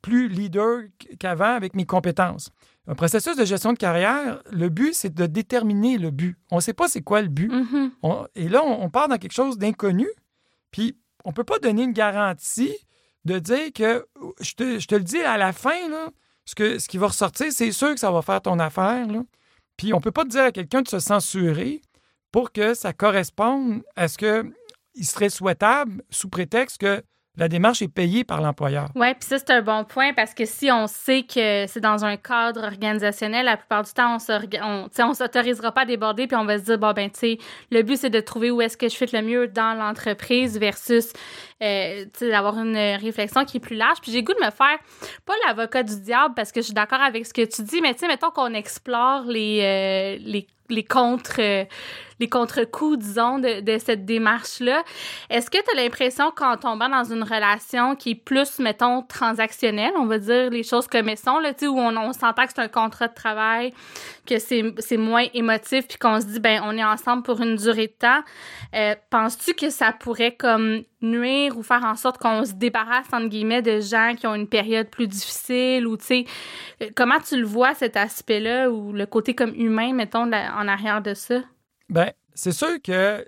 plus 0.00 0.28
leader 0.28 0.80
qu'avant 1.20 1.54
avec 1.54 1.74
mes 1.74 1.86
compétences. 1.86 2.50
Un 2.88 2.96
processus 2.96 3.36
de 3.36 3.44
gestion 3.44 3.72
de 3.72 3.78
carrière, 3.78 4.42
le 4.50 4.68
but, 4.68 4.92
c'est 4.92 5.14
de 5.14 5.26
déterminer 5.26 5.98
le 5.98 6.10
but. 6.10 6.36
On 6.50 6.56
ne 6.56 6.60
sait 6.60 6.72
pas 6.72 6.88
c'est 6.88 7.02
quoi 7.02 7.22
le 7.22 7.28
but. 7.28 7.52
Mm-hmm. 7.52 8.26
et 8.34 8.48
là, 8.48 8.64
on, 8.64 8.90
part 8.90 9.06
dans 9.06 9.18
quelque 9.18 9.34
chose 9.34 9.56
d'inconnu. 9.56 10.08
Puis, 10.72 10.98
on 11.24 11.28
ne 11.28 11.34
peut 11.34 11.44
pas 11.44 11.60
donner 11.60 11.84
une 11.84 11.92
garantie 11.92 12.74
de 13.24 13.38
dire 13.38 13.72
que, 13.72 14.06
je 14.40 14.54
te, 14.54 14.94
le 14.94 15.02
dis 15.02 15.20
à 15.20 15.36
la 15.36 15.52
fin, 15.52 15.78
ce, 16.44 16.88
qui 16.88 16.98
va 16.98 17.08
ressortir, 17.08 17.46
c'est 17.50 17.72
sûr 17.72 17.94
que 17.94 18.00
ça 18.00 18.10
va 18.10 18.22
faire 18.22 18.40
ton 18.42 18.58
affaire. 18.58 19.06
Puis 19.76 19.92
on 19.92 19.98
ne 19.98 20.02
peut 20.02 20.12
pas 20.12 20.24
dire 20.24 20.44
à 20.44 20.52
quelqu'un 20.52 20.82
de 20.82 20.88
se 20.88 20.98
censurer 20.98 21.80
pour 22.30 22.52
que 22.52 22.74
ça 22.74 22.92
corresponde 22.92 23.82
à 23.96 24.08
ce 24.08 24.18
qu'il 24.18 25.06
serait 25.06 25.30
souhaitable 25.30 26.02
sous 26.10 26.28
prétexte 26.28 26.78
que 26.78 27.02
la 27.36 27.48
démarche 27.48 27.80
est 27.80 27.88
payée 27.88 28.24
par 28.24 28.42
l'employeur. 28.42 28.88
Oui, 28.94 29.14
puis 29.14 29.26
ça, 29.26 29.38
c'est 29.38 29.50
un 29.50 29.62
bon 29.62 29.84
point 29.84 30.12
parce 30.12 30.34
que 30.34 30.44
si 30.44 30.70
on 30.70 30.86
sait 30.86 31.22
que 31.22 31.66
c'est 31.66 31.80
dans 31.80 32.04
un 32.04 32.18
cadre 32.18 32.62
organisationnel, 32.64 33.46
la 33.46 33.56
plupart 33.56 33.84
du 33.84 33.92
temps, 33.92 34.18
on 34.62 35.08
ne 35.08 35.14
s'autorisera 35.14 35.72
pas 35.72 35.82
à 35.82 35.84
déborder 35.86 36.26
puis 36.26 36.36
on 36.36 36.44
va 36.44 36.58
se 36.58 36.64
dire, 36.64 36.78
bon, 36.78 36.92
ben, 36.92 37.10
tu 37.10 37.18
sais, 37.18 37.38
le 37.70 37.82
but, 37.82 37.96
c'est 37.96 38.10
de 38.10 38.20
trouver 38.20 38.50
où 38.50 38.60
est-ce 38.60 38.76
que 38.76 38.88
je 38.88 38.96
fais 38.96 39.06
le 39.12 39.22
mieux 39.22 39.48
dans 39.48 39.74
l'entreprise 39.74 40.58
versus, 40.58 41.12
euh, 41.62 42.04
d'avoir 42.20 42.58
une 42.58 42.76
réflexion 42.76 43.46
qui 43.46 43.56
est 43.56 43.60
plus 43.60 43.76
large. 43.76 43.98
Puis 44.02 44.12
j'ai 44.12 44.22
goût 44.22 44.34
de 44.34 44.44
me 44.44 44.50
faire, 44.50 44.78
pas 45.24 45.34
l'avocat 45.46 45.82
du 45.82 46.00
diable 46.00 46.34
parce 46.34 46.52
que 46.52 46.60
je 46.60 46.66
suis 46.66 46.74
d'accord 46.74 47.00
avec 47.00 47.24
ce 47.24 47.32
que 47.32 47.42
tu 47.42 47.62
dis, 47.62 47.80
mais 47.80 47.94
tu 47.94 48.00
sais, 48.00 48.08
mettons 48.08 48.30
qu'on 48.30 48.52
explore 48.52 49.24
les, 49.24 49.60
euh, 49.62 50.22
les 50.22 50.46
les 50.72 50.84
contre 50.84 51.66
les 52.22 52.28
contre-coups, 52.28 52.98
disons, 52.98 53.40
de, 53.40 53.78
cette 53.78 54.04
démarche-là. 54.04 54.84
Est-ce 55.28 55.50
que 55.50 55.58
tu 55.58 55.76
as 55.76 55.82
l'impression 55.82 56.30
qu'en 56.30 56.56
tombant 56.56 56.88
dans 56.88 57.02
une 57.02 57.24
relation 57.24 57.96
qui 57.96 58.10
est 58.10 58.14
plus, 58.14 58.60
mettons, 58.60 59.02
transactionnelle, 59.02 59.92
on 59.96 60.06
va 60.06 60.18
dire 60.18 60.50
les 60.50 60.62
choses 60.62 60.86
comme 60.86 61.08
elles 61.08 61.18
sont, 61.18 61.40
là, 61.40 61.52
où 61.62 61.80
on, 61.80 61.96
on 61.96 62.12
s'entend 62.12 62.46
que 62.46 62.52
c'est 62.54 62.62
un 62.62 62.68
contrat 62.68 63.08
de 63.08 63.14
travail, 63.14 63.74
que 64.24 64.38
c'est 64.38 64.96
moins 64.96 65.26
émotif, 65.34 65.88
puis 65.88 65.98
qu'on 65.98 66.20
se 66.20 66.26
dit, 66.26 66.38
ben 66.38 66.62
on 66.64 66.76
est 66.76 66.84
ensemble 66.84 67.24
pour 67.24 67.40
une 67.40 67.56
durée 67.56 67.88
de 67.88 67.92
temps, 67.92 68.20
euh, 68.74 68.94
penses-tu 69.10 69.54
que 69.54 69.70
ça 69.70 69.92
pourrait 69.92 70.36
comme 70.36 70.82
nuire 71.00 71.58
ou 71.58 71.64
faire 71.64 71.84
en 71.84 71.96
sorte 71.96 72.18
qu'on 72.18 72.44
se 72.44 72.52
débarrasse, 72.52 73.06
entre 73.12 73.26
guillemets, 73.26 73.62
de 73.62 73.80
gens 73.80 74.14
qui 74.16 74.28
ont 74.28 74.36
une 74.36 74.48
période 74.48 74.88
plus 74.88 75.08
difficile 75.08 75.88
ou, 75.88 75.96
tu 75.96 76.04
sais, 76.04 76.24
euh, 76.82 76.90
comment 76.94 77.18
tu 77.18 77.36
le 77.36 77.46
vois, 77.46 77.74
cet 77.74 77.96
aspect-là, 77.96 78.70
ou 78.70 78.92
le 78.92 79.06
côté 79.06 79.34
comme 79.34 79.54
humain, 79.56 79.92
mettons, 79.92 80.30
en 80.30 80.68
arrière 80.68 81.02
de 81.02 81.14
ça? 81.14 81.40
Bien, 81.92 82.10
c'est 82.32 82.52
sûr 82.52 82.80
que 82.82 83.26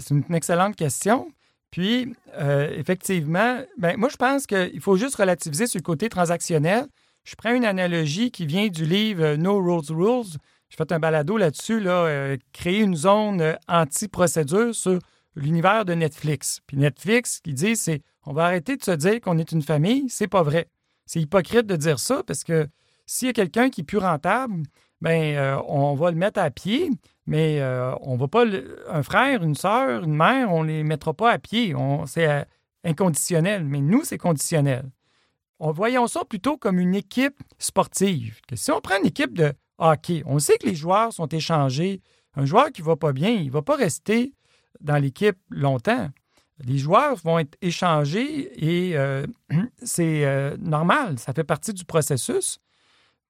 c'est 0.00 0.10
une 0.10 0.34
excellente 0.34 0.74
question. 0.74 1.28
Puis, 1.70 2.14
euh, 2.38 2.70
effectivement, 2.74 3.60
ben, 3.76 3.98
moi, 3.98 4.08
je 4.08 4.16
pense 4.16 4.46
qu'il 4.46 4.80
faut 4.80 4.96
juste 4.96 5.16
relativiser 5.16 5.66
sur 5.66 5.78
le 5.78 5.82
côté 5.82 6.08
transactionnel. 6.08 6.86
Je 7.24 7.34
prends 7.34 7.52
une 7.52 7.66
analogie 7.66 8.30
qui 8.30 8.46
vient 8.46 8.68
du 8.68 8.86
livre 8.86 9.22
euh, 9.22 9.36
No 9.36 9.60
Rules 9.60 9.94
Rules. 9.94 10.38
J'ai 10.70 10.76
fait 10.78 10.90
un 10.92 10.98
balado 10.98 11.36
là-dessus, 11.36 11.78
là, 11.78 12.06
euh, 12.06 12.38
créer 12.54 12.80
une 12.80 12.96
zone 12.96 13.58
anti-procédure 13.68 14.74
sur 14.74 14.98
l'univers 15.34 15.84
de 15.84 15.92
Netflix. 15.92 16.60
Puis 16.66 16.78
Netflix, 16.78 17.40
qui 17.44 17.52
dit, 17.52 17.76
c'est 17.76 18.00
on 18.24 18.32
va 18.32 18.46
arrêter 18.46 18.78
de 18.78 18.82
se 18.82 18.92
dire 18.92 19.20
qu'on 19.20 19.36
est 19.36 19.52
une 19.52 19.62
famille. 19.62 20.06
C'est 20.08 20.26
pas 20.26 20.42
vrai. 20.42 20.68
C'est 21.04 21.20
hypocrite 21.20 21.66
de 21.66 21.76
dire 21.76 21.98
ça 21.98 22.22
parce 22.26 22.44
que 22.44 22.66
s'il 23.04 23.26
y 23.26 23.30
a 23.30 23.34
quelqu'un 23.34 23.68
qui 23.68 23.82
est 23.82 23.84
plus 23.84 23.98
rentable, 23.98 24.62
ben 25.02 25.60
on 25.68 25.94
va 25.94 26.10
le 26.10 26.16
mettre 26.16 26.40
à 26.40 26.50
pied. 26.50 26.90
Mais 27.26 27.60
euh, 27.60 27.94
on 28.02 28.16
va 28.16 28.28
pas. 28.28 28.44
un 28.88 29.02
frère, 29.02 29.42
une 29.42 29.54
sœur, 29.54 30.04
une 30.04 30.14
mère, 30.14 30.52
on 30.52 30.62
les 30.62 30.84
mettra 30.84 31.12
pas 31.12 31.32
à 31.32 31.38
pied. 31.38 31.74
C'est 32.06 32.28
euh, 32.28 32.42
inconditionnel. 32.84 33.64
Mais 33.64 33.80
nous, 33.80 34.04
c'est 34.04 34.18
conditionnel. 34.18 34.84
On, 35.58 35.72
voyons 35.72 36.06
ça 36.06 36.24
plutôt 36.24 36.56
comme 36.56 36.78
une 36.78 36.94
équipe 36.94 37.42
sportive. 37.58 38.40
si 38.54 38.70
on 38.70 38.80
prend 38.80 38.98
une 38.98 39.06
équipe 39.06 39.36
de 39.36 39.52
hockey, 39.78 40.22
on 40.26 40.38
sait 40.38 40.58
que 40.58 40.66
les 40.66 40.74
joueurs 40.74 41.12
sont 41.12 41.26
échangés 41.28 42.00
Un 42.34 42.44
joueur 42.44 42.70
qui 42.70 42.82
va 42.82 42.96
pas 42.96 43.12
bien, 43.12 43.30
il 43.30 43.50
va 43.50 43.62
pas 43.62 43.76
rester 43.76 44.32
dans 44.80 44.96
l'équipe 44.96 45.38
longtemps. 45.50 46.10
Les 46.64 46.78
joueurs 46.78 47.16
vont 47.16 47.38
être 47.38 47.56
échangés 47.60 48.50
et 48.56 48.96
euh, 48.96 49.26
c'est 49.82 50.24
euh, 50.24 50.56
normal, 50.58 51.18
ça 51.18 51.32
fait 51.32 51.44
partie 51.44 51.72
du 51.72 51.84
processus 51.84 52.58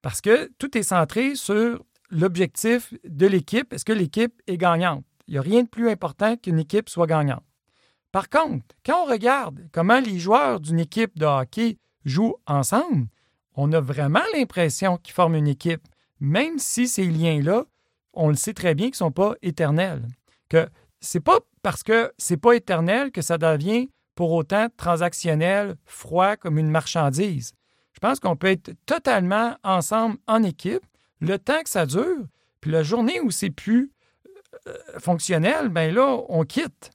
parce 0.01 0.21
que 0.21 0.51
tout 0.57 0.77
est 0.77 0.83
centré 0.83 1.35
sur 1.35 1.83
l'objectif 2.09 2.93
de 3.03 3.27
l'équipe. 3.27 3.73
Est-ce 3.73 3.85
que 3.85 3.93
l'équipe 3.93 4.41
est 4.47 4.57
gagnante? 4.57 5.03
Il 5.27 5.33
n'y 5.33 5.37
a 5.37 5.41
rien 5.41 5.63
de 5.63 5.67
plus 5.67 5.89
important 5.89 6.37
qu'une 6.37 6.59
équipe 6.59 6.89
soit 6.89 7.07
gagnante. 7.07 7.43
Par 8.11 8.29
contre, 8.29 8.65
quand 8.85 9.03
on 9.03 9.09
regarde 9.09 9.67
comment 9.71 9.99
les 9.99 10.17
joueurs 10.17 10.59
d'une 10.59 10.79
équipe 10.79 11.17
de 11.17 11.25
hockey 11.25 11.77
jouent 12.05 12.37
ensemble, 12.47 13.07
on 13.55 13.71
a 13.73 13.81
vraiment 13.81 14.23
l'impression 14.33 14.97
qu'ils 14.97 15.13
forment 15.13 15.35
une 15.35 15.47
équipe, 15.47 15.81
même 16.19 16.57
si 16.57 16.87
ces 16.87 17.05
liens-là, 17.05 17.65
on 18.13 18.29
le 18.29 18.35
sait 18.35 18.53
très 18.53 18.75
bien 18.75 18.87
qu'ils 18.87 18.93
ne 18.93 18.97
sont 18.97 19.11
pas 19.11 19.35
éternels. 19.41 20.07
Que 20.49 20.69
c'est 21.01 21.19
pas 21.19 21.39
parce 21.61 21.83
que 21.83 22.13
c'est 22.17 22.37
pas 22.37 22.53
éternel 22.53 23.11
que 23.11 23.21
ça 23.21 23.37
devient 23.37 23.89
pour 24.15 24.31
autant 24.31 24.67
transactionnel, 24.77 25.75
froid 25.85 26.37
comme 26.37 26.57
une 26.57 26.71
marchandise. 26.71 27.53
Je 27.93 27.99
pense 27.99 28.19
qu'on 28.19 28.35
peut 28.35 28.47
être 28.47 28.71
totalement 28.85 29.57
ensemble 29.63 30.17
en 30.27 30.43
équipe 30.43 30.85
le 31.19 31.37
temps 31.37 31.61
que 31.63 31.69
ça 31.69 31.85
dure, 31.85 32.25
puis 32.61 32.71
la 32.71 32.83
journée 32.83 33.19
où 33.21 33.31
c'est 33.31 33.49
plus 33.49 33.91
euh, 34.67 34.73
fonctionnel, 34.99 35.69
ben 35.69 35.93
là, 35.93 36.21
on 36.29 36.43
quitte. 36.43 36.91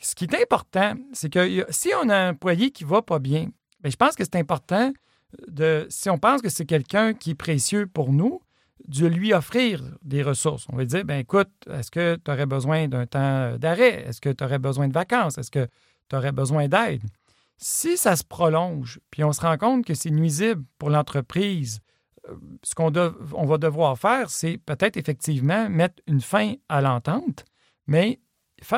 Ce 0.00 0.14
qui 0.14 0.24
est 0.24 0.42
important, 0.42 0.94
c'est 1.12 1.32
que 1.32 1.64
si 1.70 1.90
on 2.02 2.08
a 2.08 2.16
un 2.16 2.30
employé 2.30 2.70
qui 2.70 2.84
va 2.84 3.02
pas 3.02 3.18
bien, 3.18 3.50
bien, 3.80 3.90
je 3.90 3.96
pense 3.96 4.16
que 4.16 4.24
c'est 4.24 4.36
important 4.36 4.92
de, 5.46 5.86
si 5.90 6.10
on 6.10 6.18
pense 6.18 6.42
que 6.42 6.48
c'est 6.48 6.66
quelqu'un 6.66 7.14
qui 7.14 7.30
est 7.30 7.34
précieux 7.34 7.86
pour 7.86 8.12
nous, 8.12 8.40
de 8.88 9.06
lui 9.06 9.32
offrir 9.32 9.82
des 10.02 10.22
ressources. 10.22 10.66
On 10.68 10.76
va 10.76 10.84
dire, 10.84 11.04
ben 11.04 11.18
écoute, 11.18 11.50
est-ce 11.70 11.90
que 11.90 12.16
tu 12.16 12.30
aurais 12.30 12.46
besoin 12.46 12.88
d'un 12.88 13.06
temps 13.06 13.56
d'arrêt? 13.56 14.04
Est-ce 14.06 14.20
que 14.20 14.30
tu 14.30 14.42
aurais 14.42 14.58
besoin 14.58 14.88
de 14.88 14.92
vacances? 14.92 15.38
Est-ce 15.38 15.50
que 15.50 15.68
tu 16.08 16.16
aurais 16.16 16.32
besoin 16.32 16.68
d'aide? 16.68 17.02
Si 17.58 17.96
ça 17.96 18.16
se 18.16 18.24
prolonge, 18.24 18.98
puis 19.10 19.22
on 19.22 19.32
se 19.32 19.40
rend 19.40 19.56
compte 19.56 19.84
que 19.84 19.94
c'est 19.94 20.10
nuisible 20.10 20.64
pour 20.78 20.90
l'entreprise, 20.90 21.78
euh, 21.78 21.91
ce 22.62 22.74
qu'on 22.74 22.92
on 23.34 23.46
va 23.46 23.58
devoir 23.58 23.98
faire, 23.98 24.30
c'est 24.30 24.58
peut-être 24.58 24.96
effectivement 24.96 25.68
mettre 25.68 26.02
une 26.06 26.20
fin 26.20 26.54
à 26.68 26.80
l'entente, 26.80 27.44
mais 27.86 28.20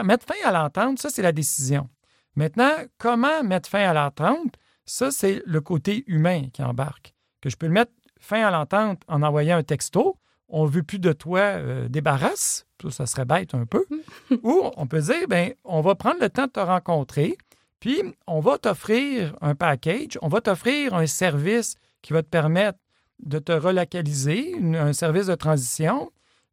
mettre 0.05 0.27
fin 0.27 0.49
à 0.49 0.53
l'entente, 0.53 0.99
ça, 0.99 1.11
c'est 1.11 1.23
la 1.23 1.33
décision. 1.33 1.89
Maintenant, 2.37 2.73
comment 2.99 3.43
mettre 3.45 3.69
fin 3.69 3.89
à 3.89 3.93
l'entente? 3.93 4.57
Ça, 4.87 5.11
c'est 5.11 5.43
le 5.47 5.61
côté 5.61 6.05
humain 6.07 6.49
qui 6.53 6.63
embarque. 6.63 7.15
Que 7.41 7.51
je 7.51 7.57
peux 7.57 7.67
le 7.67 7.73
mettre 7.73 7.93
fin 8.19 8.45
à 8.45 8.51
l'entente 8.51 9.03
en 9.09 9.23
envoyant 9.23 9.59
un 9.59 9.63
texto. 9.63 10.19
On 10.49 10.65
ne 10.65 10.71
veut 10.71 10.83
plus 10.83 10.99
de 10.99 11.13
toi, 11.13 11.41
euh, 11.41 11.89
débarrasse. 11.89 12.67
Ça, 12.91 13.07
serait 13.07 13.25
bête 13.25 13.55
un 13.55 13.67
peu. 13.67 13.87
Ou 14.43 14.71
on 14.77 14.87
peut 14.87 15.01
dire, 15.01 15.27
ben, 15.29 15.55
on 15.65 15.81
va 15.81 15.95
prendre 15.95 16.21
le 16.21 16.29
temps 16.29 16.47
de 16.47 16.53
te 16.53 16.61
rencontrer, 16.61 17.39
puis 17.81 18.03
on 18.27 18.41
va 18.41 18.59
t'offrir 18.59 19.37
un 19.41 19.55
package, 19.55 20.19
on 20.21 20.29
va 20.29 20.41
t'offrir 20.41 20.95
un 20.95 21.07
service 21.07 21.77
qui 22.03 22.13
va 22.13 22.23
te 22.23 22.29
permettre 22.29 22.79
de 23.21 23.39
te 23.39 23.53
relocaliser, 23.53 24.55
un 24.75 24.93
service 24.93 25.27
de 25.27 25.35
transition. 25.35 26.11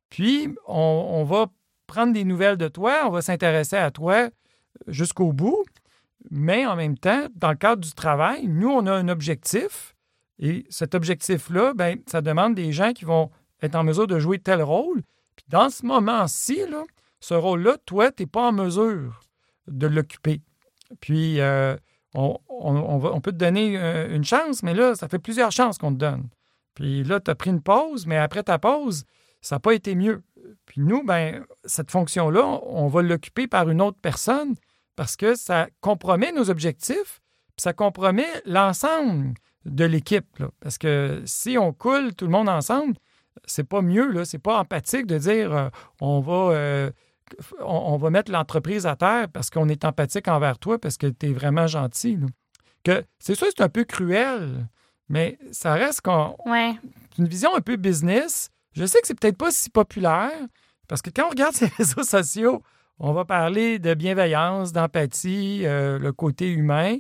Puis 0.09 0.49
on 0.67 1.23
va 1.23 1.47
prendre 1.87 2.13
des 2.13 2.23
nouvelles 2.23 2.57
de 2.57 2.67
toi, 2.67 3.01
on 3.05 3.09
va 3.09 3.21
s'intéresser 3.21 3.75
à 3.75 3.91
toi 3.91 4.29
jusqu'au 4.87 5.33
bout. 5.33 5.63
Mais 6.29 6.65
en 6.65 6.75
même 6.75 6.97
temps, 6.97 7.27
dans 7.35 7.49
le 7.49 7.57
cadre 7.57 7.81
du 7.81 7.91
travail, 7.93 8.47
nous, 8.47 8.69
on 8.69 8.85
a 8.85 8.93
un 8.93 9.07
objectif. 9.07 9.95
Et 10.39 10.65
cet 10.69 10.95
objectif-là, 10.95 11.73
ben, 11.73 11.99
ça 12.07 12.21
demande 12.21 12.55
des 12.55 12.71
gens 12.71 12.93
qui 12.93 13.05
vont 13.05 13.29
être 13.61 13.75
en 13.75 13.83
mesure 13.83 14.07
de 14.07 14.19
jouer 14.19 14.39
tel 14.39 14.61
rôle. 14.61 15.01
Puis 15.35 15.45
dans 15.49 15.69
ce 15.69 15.85
moment-ci, 15.85 16.61
ce 17.19 17.33
rôle-là, 17.33 17.77
toi, 17.85 18.11
tu 18.11 18.23
n'es 18.23 18.27
pas 18.27 18.47
en 18.47 18.51
mesure 18.51 19.21
de 19.67 19.87
l'occuper. 19.87 20.41
Puis 20.99 21.39
euh, 21.39 21.75
on, 22.13 22.37
on, 22.49 23.21
peut 23.21 23.31
te 23.31 23.37
donner 23.37 23.77
euh, 23.77 24.15
une 24.15 24.23
chance, 24.23 24.63
mais 24.63 24.73
là, 24.73 24.95
ça 24.95 25.07
fait 25.07 25.19
plusieurs 25.19 25.51
chances 25.51 25.77
qu'on 25.77 25.93
te 25.93 25.99
donne. 25.99 26.27
Puis 26.75 27.03
là, 27.03 27.19
tu 27.19 27.31
as 27.31 27.35
pris 27.35 27.49
une 27.49 27.61
pause, 27.61 28.05
mais 28.07 28.17
après 28.17 28.43
ta 28.43 28.59
pause, 28.59 29.05
ça 29.41 29.55
n'a 29.55 29.59
pas 29.59 29.73
été 29.73 29.95
mieux. 29.95 30.23
Puis 30.65 30.81
nous, 30.81 31.03
ben, 31.03 31.45
cette 31.65 31.91
fonction-là, 31.91 32.43
on 32.63 32.87
va 32.87 33.01
l'occuper 33.01 33.47
par 33.47 33.69
une 33.69 33.81
autre 33.81 33.97
personne 34.01 34.55
parce 34.95 35.15
que 35.15 35.35
ça 35.35 35.67
compromet 35.79 36.31
nos 36.31 36.49
objectifs, 36.49 37.21
puis 37.55 37.63
ça 37.63 37.73
compromet 37.73 38.27
l'ensemble 38.45 39.33
de 39.65 39.85
l'équipe. 39.85 40.43
Parce 40.59 40.77
que 40.77 41.21
si 41.25 41.57
on 41.57 41.73
coule 41.73 42.13
tout 42.13 42.25
le 42.25 42.31
monde 42.31 42.49
ensemble, 42.49 42.95
c'est 43.45 43.63
pas 43.63 43.81
mieux, 43.81 44.23
c'est 44.25 44.39
pas 44.39 44.59
empathique 44.59 45.07
de 45.07 45.17
dire 45.17 45.55
euh, 45.55 45.69
on 45.99 46.19
va 46.19 46.53
euh, 46.53 46.91
on, 47.59 47.97
va 47.97 48.09
mettre 48.09 48.31
l'entreprise 48.31 48.85
à 48.85 48.95
terre 48.95 49.27
parce 49.29 49.49
qu'on 49.49 49.69
est 49.69 49.85
empathique 49.85 50.27
envers 50.27 50.57
toi, 50.59 50.79
parce 50.79 50.97
que 50.97 51.07
tu 51.07 51.27
es 51.27 51.33
vraiment 51.33 51.67
gentil. 51.67 52.17
C'est 53.19 53.35
sûr, 53.35 53.47
c'est 53.49 53.61
un 53.61 53.69
peu 53.69 53.83
cruel, 53.83 54.67
mais 55.11 55.37
ça 55.51 55.73
reste 55.73 56.01
qu'on, 56.01 56.37
une 57.19 57.27
vision 57.27 57.53
un 57.53 57.59
peu 57.59 57.75
business. 57.75 58.49
Je 58.71 58.85
sais 58.85 59.01
que 59.01 59.07
c'est 59.07 59.19
peut-être 59.19 59.37
pas 59.37 59.51
si 59.51 59.69
populaire, 59.69 60.31
parce 60.87 61.01
que 61.01 61.09
quand 61.09 61.25
on 61.25 61.29
regarde 61.29 61.53
ces 61.55 61.67
réseaux 61.67 62.03
sociaux, 62.03 62.63
on 62.97 63.11
va 63.11 63.25
parler 63.25 63.77
de 63.77 63.93
bienveillance, 63.93 64.71
d'empathie, 64.71 65.63
euh, 65.65 65.99
le 65.99 66.13
côté 66.13 66.49
humain. 66.49 66.97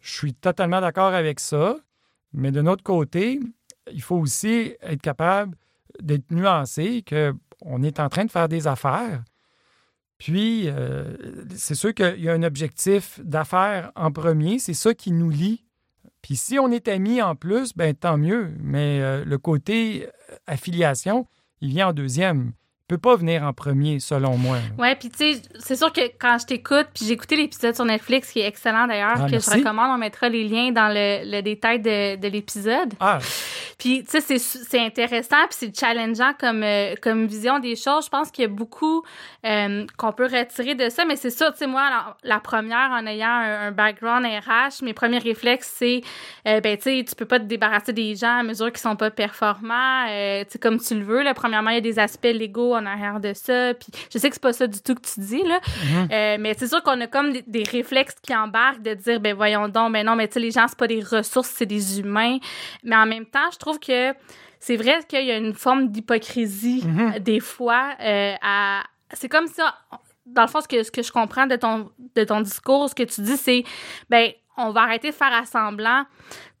Je 0.00 0.12
suis 0.12 0.34
totalement 0.34 0.80
d'accord 0.80 1.14
avec 1.14 1.38
ça. 1.38 1.76
Mais 2.32 2.50
de 2.50 2.62
notre 2.62 2.82
côté, 2.82 3.38
il 3.92 4.02
faut 4.02 4.16
aussi 4.16 4.74
être 4.80 5.00
capable 5.00 5.56
d'être 6.00 6.32
nuancé, 6.32 7.04
qu'on 7.08 7.82
est 7.84 8.00
en 8.00 8.08
train 8.08 8.24
de 8.24 8.30
faire 8.30 8.48
des 8.48 8.66
affaires. 8.66 9.22
Puis, 10.18 10.64
euh, 10.66 11.16
c'est 11.54 11.76
sûr 11.76 11.94
qu'il 11.94 12.20
y 12.20 12.28
a 12.28 12.32
un 12.32 12.42
objectif 12.42 13.20
d'affaires 13.22 13.92
en 13.94 14.10
premier, 14.10 14.58
c'est 14.58 14.74
ça 14.74 14.94
qui 14.94 15.12
nous 15.12 15.30
lie. 15.30 15.64
Puis 16.22 16.36
si 16.36 16.58
on 16.58 16.70
est 16.70 16.88
amis 16.88 17.20
en 17.20 17.34
plus, 17.34 17.74
ben 17.74 17.94
tant 17.94 18.16
mieux. 18.16 18.54
Mais 18.60 19.00
euh, 19.00 19.24
le 19.24 19.38
côté 19.38 20.08
affiliation, 20.46 21.26
il 21.60 21.70
vient 21.70 21.88
en 21.88 21.92
deuxième 21.92 22.52
peut 22.92 22.98
pas 22.98 23.16
venir 23.16 23.42
en 23.42 23.54
premier, 23.54 24.00
selon 24.00 24.36
moi. 24.36 24.58
Ouais, 24.78 24.94
puis 24.94 25.08
tu 25.08 25.16
sais, 25.16 25.42
c'est 25.58 25.76
sûr 25.76 25.90
que 25.90 26.02
quand 26.18 26.36
je 26.38 26.44
t'écoute, 26.44 26.88
puis 26.94 27.06
j'ai 27.06 27.12
écouté 27.12 27.36
l'épisode 27.36 27.74
sur 27.74 27.86
Netflix, 27.86 28.30
qui 28.30 28.40
est 28.40 28.46
excellent 28.46 28.86
d'ailleurs, 28.86 29.16
ah, 29.16 29.30
que 29.30 29.38
je 29.38 29.50
recommande, 29.50 29.92
on 29.94 29.98
mettra 29.98 30.28
les 30.28 30.44
liens 30.44 30.72
dans 30.72 30.92
le, 30.92 31.40
détail 31.40 31.80
de, 31.80 32.16
de 32.16 32.28
l'épisode. 32.28 32.92
Ah. 33.00 33.18
Puis 33.82 34.04
tu 34.04 34.20
sais, 34.20 34.38
c'est 34.38 34.78
intéressant, 34.78 35.44
puis 35.48 35.56
c'est 35.58 35.76
challengeant 35.76 36.34
comme, 36.38 36.62
euh, 36.62 36.94
comme 37.02 37.26
vision 37.26 37.58
des 37.58 37.74
choses. 37.74 38.04
Je 38.04 38.10
pense 38.10 38.30
qu'il 38.30 38.42
y 38.42 38.44
a 38.44 38.48
beaucoup 38.48 39.02
euh, 39.44 39.84
qu'on 39.96 40.12
peut 40.12 40.26
retirer 40.32 40.76
de 40.76 40.88
ça, 40.88 41.04
mais 41.04 41.16
c'est 41.16 41.30
ça, 41.30 41.50
tu 41.50 41.58
sais, 41.58 41.66
moi, 41.66 42.14
la, 42.22 42.38
première, 42.38 42.90
en 42.92 43.04
ayant 43.06 43.28
un, 43.28 43.72
background 43.72 44.24
RH, 44.24 44.84
mes 44.84 44.92
premiers 44.92 45.18
réflexes, 45.18 45.72
c'est, 45.78 46.02
euh, 46.46 46.60
ben 46.60 46.76
tu 46.76 46.84
sais, 46.84 47.04
tu 47.08 47.16
peux 47.16 47.24
pas 47.24 47.40
te 47.40 47.44
débarrasser 47.44 47.92
des 47.92 48.14
gens 48.14 48.38
à 48.38 48.42
mesure 48.44 48.68
qu'ils 48.68 48.78
sont 48.78 48.94
pas 48.94 49.10
performants, 49.10 50.04
tu 50.06 50.52
sais, 50.52 50.58
comme 50.60 50.78
tu 50.78 50.94
le 50.94 51.04
veux. 51.04 51.22
Là. 51.24 51.34
Premièrement, 51.34 51.70
il 51.70 51.74
y 51.74 51.78
a 51.78 51.80
des 51.80 51.98
aspects 51.98 52.24
légaux 52.26 52.76
en 52.82 52.86
arrière 52.86 53.20
de 53.20 53.32
ça. 53.34 53.74
Puis 53.74 53.88
je 54.12 54.18
sais 54.18 54.28
que 54.28 54.34
c'est 54.34 54.42
pas 54.42 54.52
ça 54.52 54.66
du 54.66 54.80
tout 54.80 54.94
que 54.94 55.00
tu 55.00 55.20
dis, 55.20 55.42
là. 55.42 55.60
Mhm. 55.84 56.08
Euh, 56.12 56.36
mais 56.40 56.54
c'est 56.58 56.68
sûr 56.68 56.82
qu'on 56.82 57.00
a 57.00 57.06
comme 57.06 57.32
des, 57.46 57.62
réflexes 57.62 58.16
qui 58.22 58.34
embarquent 58.34 58.82
de 58.82 58.94
dire, 58.94 59.20
ben 59.20 59.34
voyons 59.34 59.68
donc, 59.68 59.90
mais 59.92 60.04
non, 60.04 60.16
mais 60.16 60.28
tu 60.28 60.34
sais, 60.34 60.40
les 60.40 60.50
gens, 60.50 60.66
c'est 60.68 60.78
pas 60.78 60.86
des 60.86 61.00
ressources, 61.00 61.48
c'est 61.48 61.66
des 61.66 62.00
humains. 62.00 62.38
Mais 62.82 62.96
en 62.96 63.06
même 63.06 63.26
temps, 63.26 63.50
je 63.52 63.58
trouve 63.58 63.78
que 63.78 64.12
c'est 64.60 64.76
vrai 64.76 65.00
qu'il 65.08 65.24
y 65.24 65.30
a 65.30 65.36
une 65.36 65.54
forme 65.54 65.88
d'hypocrisie 65.88 66.84
mhm. 66.86 67.18
des 67.18 67.40
fois. 67.40 67.94
Euh, 68.00 68.34
à... 68.42 68.82
C'est 69.12 69.28
comme 69.28 69.46
ça. 69.46 69.74
Dans 70.24 70.42
le 70.42 70.48
fond, 70.48 70.60
ce 70.60 70.68
que, 70.68 70.82
ce 70.82 70.90
que 70.90 71.02
je 71.02 71.10
comprends 71.10 71.46
de 71.46 71.56
ton, 71.56 71.90
de 72.14 72.24
ton 72.24 72.40
discours, 72.40 72.88
ce 72.88 72.94
que 72.94 73.02
tu 73.02 73.22
dis, 73.22 73.36
c'est, 73.36 73.64
ben, 74.08 74.30
on 74.56 74.70
va 74.70 74.82
arrêter 74.82 75.10
de 75.10 75.14
faire 75.14 75.32
assemblant 75.32 76.04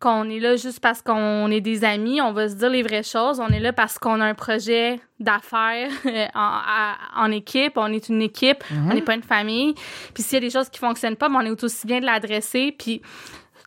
qu'on 0.00 0.28
est 0.30 0.40
là 0.40 0.56
juste 0.56 0.80
parce 0.80 1.02
qu'on 1.02 1.50
est 1.50 1.60
des 1.60 1.84
amis. 1.84 2.20
On 2.20 2.32
va 2.32 2.48
se 2.48 2.54
dire 2.54 2.70
les 2.70 2.82
vraies 2.82 3.02
choses. 3.02 3.40
On 3.40 3.48
est 3.48 3.60
là 3.60 3.72
parce 3.72 3.98
qu'on 3.98 4.20
a 4.20 4.24
un 4.24 4.34
projet 4.34 5.00
d'affaires 5.20 5.90
en, 6.34 7.30
équipe. 7.30 7.74
On 7.76 7.92
est 7.92 8.08
une 8.08 8.22
équipe. 8.22 8.64
Mhm. 8.70 8.90
On 8.90 8.94
n'est 8.94 9.02
pas 9.02 9.14
une 9.14 9.22
famille. 9.22 9.74
Puis 10.14 10.22
s'il 10.22 10.34
y 10.34 10.36
a 10.38 10.40
des 10.40 10.50
choses 10.50 10.68
qui 10.68 10.78
fonctionnent 10.78 11.16
pas, 11.16 11.28
ben, 11.28 11.36
on 11.36 11.46
est 11.46 11.64
aussi 11.64 11.86
bien 11.86 12.00
de 12.00 12.06
l'adresser. 12.06 12.74
Puis, 12.76 13.00
tu 13.00 13.08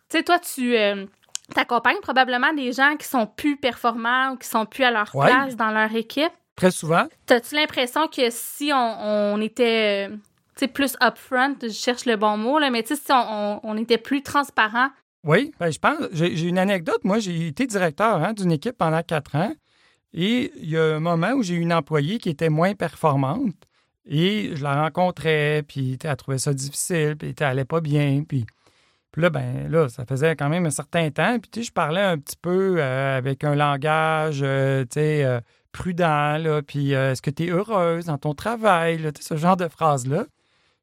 sais, 0.08 0.22
toi, 0.22 0.38
tu... 0.38 0.76
Euh, 0.76 1.06
accompagnes 1.54 2.00
probablement 2.02 2.52
des 2.52 2.72
gens 2.72 2.96
qui 2.98 3.06
sont 3.06 3.26
plus 3.26 3.56
performants 3.56 4.32
ou 4.32 4.36
qui 4.36 4.48
sont 4.48 4.66
plus 4.66 4.84
à 4.84 4.90
leur 4.90 5.10
place 5.10 5.56
dans 5.56 5.70
leur 5.70 5.94
équipe. 5.94 6.32
Très 6.56 6.70
souvent. 6.70 7.06
As-tu 7.28 7.54
l'impression 7.54 8.08
que 8.08 8.28
si 8.30 8.72
on, 8.74 9.40
était 9.40 10.08
euh, 10.10 10.16
sais, 10.60 10.68
plus 10.68 10.96
upfront, 11.02 11.56
je 11.62 11.68
cherche 11.68 12.06
le 12.06 12.16
bon 12.16 12.36
mot, 12.36 12.58
là, 12.58 12.70
mais 12.70 12.84
si 12.86 12.94
on, 13.10 13.76
était 13.76 13.98
plus 13.98 14.22
transparent. 14.22 14.88
Oui, 15.24 15.52
ben, 15.58 15.70
je 15.70 15.78
pense. 15.78 15.98
J'ai 16.12 16.48
une 16.48 16.58
anecdote. 16.58 17.00
Moi, 17.04 17.18
j'ai 17.18 17.48
été 17.48 17.66
directeur 17.66 18.22
hein, 18.22 18.32
d'une 18.32 18.52
équipe 18.52 18.78
pendant 18.78 19.02
quatre 19.02 19.34
ans. 19.34 19.52
Et 20.12 20.52
il 20.56 20.70
y 20.70 20.78
a 20.78 20.96
un 20.96 21.00
moment 21.00 21.32
où 21.32 21.42
j'ai 21.42 21.54
eu 21.54 21.60
une 21.60 21.72
employée 21.72 22.18
qui 22.18 22.30
était 22.30 22.48
moins 22.48 22.74
performante. 22.74 23.54
Et 24.06 24.52
je 24.54 24.62
la 24.62 24.82
rencontrais, 24.82 25.64
puis 25.66 25.98
elle 26.02 26.16
trouvait 26.16 26.38
ça 26.38 26.54
difficile, 26.54 27.16
puis 27.18 27.34
elle 27.38 27.46
n'allait 27.46 27.64
pas 27.64 27.80
bien. 27.80 28.22
Puis, 28.26 28.46
là, 29.16 29.30
ben 29.30 29.68
là, 29.68 29.88
ça 29.88 30.06
faisait 30.06 30.36
quand 30.36 30.48
même 30.48 30.64
un 30.64 30.70
certain 30.70 31.10
temps. 31.10 31.38
Puis 31.40 31.50
tu 31.50 31.60
sais, 31.60 31.66
je 31.66 31.72
parlais 31.72 32.02
un 32.02 32.16
petit 32.16 32.36
peu 32.40 32.76
euh, 32.78 33.18
avec 33.18 33.42
un 33.42 33.56
langage, 33.56 34.40
euh, 34.42 34.84
tu 34.84 35.00
sais, 35.00 35.24
euh, 35.24 35.40
prudent, 35.72 36.60
puis 36.66 36.92
est-ce 36.92 37.20
que 37.20 37.30
tu 37.30 37.46
es 37.46 37.50
heureuse 37.50 38.06
dans 38.06 38.16
ton 38.16 38.32
travail, 38.32 38.98
là, 38.98 39.10
ce 39.20 39.36
genre 39.36 39.56
de 39.56 39.68
phrases-là. 39.68 40.24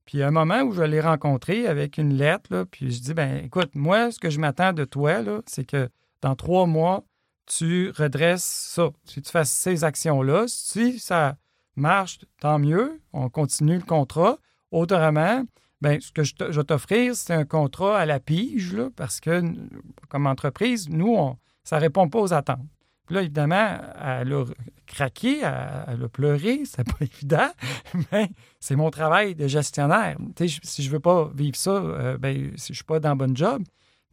Puis 0.05 0.21
un 0.21 0.31
moment 0.31 0.61
où 0.61 0.73
je 0.73 0.83
l'ai 0.83 1.01
rencontré 1.01 1.67
avec 1.67 1.97
une 1.97 2.13
lettre, 2.13 2.53
là, 2.53 2.65
puis 2.65 2.91
je 2.91 3.01
dis, 3.01 3.13
ben 3.13 3.43
écoute, 3.45 3.71
moi, 3.75 4.11
ce 4.11 4.19
que 4.19 4.29
je 4.29 4.39
m'attends 4.39 4.73
de 4.73 4.83
toi, 4.83 5.21
c'est 5.45 5.65
que 5.65 5.89
dans 6.21 6.35
trois 6.35 6.65
mois, 6.65 7.03
tu 7.45 7.91
redresses 7.91 8.43
ça, 8.43 8.89
si 9.05 9.21
tu 9.21 9.31
fasses 9.31 9.51
ces 9.51 9.83
actions-là. 9.83 10.45
Si 10.47 10.99
ça 10.99 11.37
marche, 11.75 12.19
tant 12.39 12.59
mieux, 12.59 13.01
on 13.11 13.29
continue 13.29 13.75
le 13.75 13.83
contrat. 13.83 14.37
Autrement, 14.71 15.43
ben, 15.81 15.99
ce 15.99 16.11
que 16.11 16.23
je, 16.23 16.33
vais 16.35 16.63
t'offrir, 16.63 17.15
c'est 17.15 17.33
un 17.33 17.45
contrat 17.45 17.99
à 17.99 18.05
la 18.05 18.19
pige, 18.19 18.77
parce 18.95 19.19
que 19.19 19.43
comme 20.09 20.27
entreprise, 20.27 20.89
nous, 20.89 21.17
ça 21.63 21.77
ne 21.77 21.81
répond 21.81 22.09
pas 22.09 22.19
aux 22.19 22.33
attentes. 22.33 22.65
Puis 23.05 23.15
là, 23.15 23.21
évidemment, 23.21 23.77
elle 24.01 24.33
a 24.33 24.45
craqué, 24.87 25.39
elle, 25.39 26.03
a 26.03 26.09
pleuré, 26.11 26.61
c'est 26.65 26.83
pas 26.83 26.97
évident, 27.01 27.49
mais 28.11 28.29
c'est 28.59 28.75
mon 28.75 28.89
travail 28.89 29.35
de 29.35 29.47
gestionnaire. 29.47 30.17
si 30.37 30.83
je 30.83 30.89
veux 30.89 30.99
pas 30.99 31.29
vivre 31.35 31.55
ça, 31.55 31.71
euh, 31.71 32.17
ben, 32.17 32.51
je 32.55 32.73
suis 32.73 32.83
pas 32.83 32.99
dans 32.99 33.15
bon 33.15 33.35
job. 33.35 33.63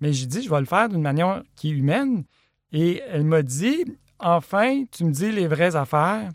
Mais 0.01 0.13
j'ai 0.13 0.27
dit, 0.27 0.43
je 0.43 0.51
vais 0.51 0.61
le 0.61 0.67
faire 0.67 0.89
d'une 0.89 1.03
manière 1.03 1.43
qui 1.57 1.69
est 1.69 1.73
humaine. 1.73 2.25
Et 2.73 3.03
elle 3.09 3.25
m'a 3.25 3.43
dit, 3.43 3.85
enfin, 4.19 4.85
tu 4.91 5.05
me 5.05 5.13
dis 5.13 5.31
les 5.31 5.47
vraies 5.47 5.77
affaires. 5.77 6.31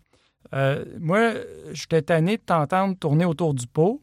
Euh, 0.54 0.86
moi, 1.00 1.34
je 1.74 1.86
t'ai 1.88 2.02
tanné 2.02 2.38
de 2.38 2.44
t'entendre 2.44 2.96
tourner 2.98 3.26
autour 3.26 3.54
du 3.54 3.66
pot. 3.68 4.02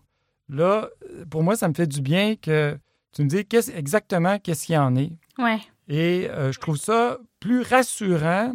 Là, 0.49 0.89
pour 1.31 1.43
moi, 1.43 1.57
ça 1.57 1.69
me 1.69 1.75
fait 1.75 1.87
du 1.87 2.01
bien 2.01 2.35
que 2.37 2.77
tu 3.13 3.23
me 3.23 3.29
dis 3.29 3.47
exactement 3.75 4.39
qu'est-ce 4.39 4.67
qu'il 4.67 4.75
y 4.75 4.79
en 4.79 4.97
est. 4.97 5.13
Ouais. 5.39 5.61
Et 5.93 6.31
euh, 6.31 6.53
je 6.53 6.59
trouve 6.59 6.79
ça 6.79 7.19
plus 7.39 7.61
rassurant 7.61 8.55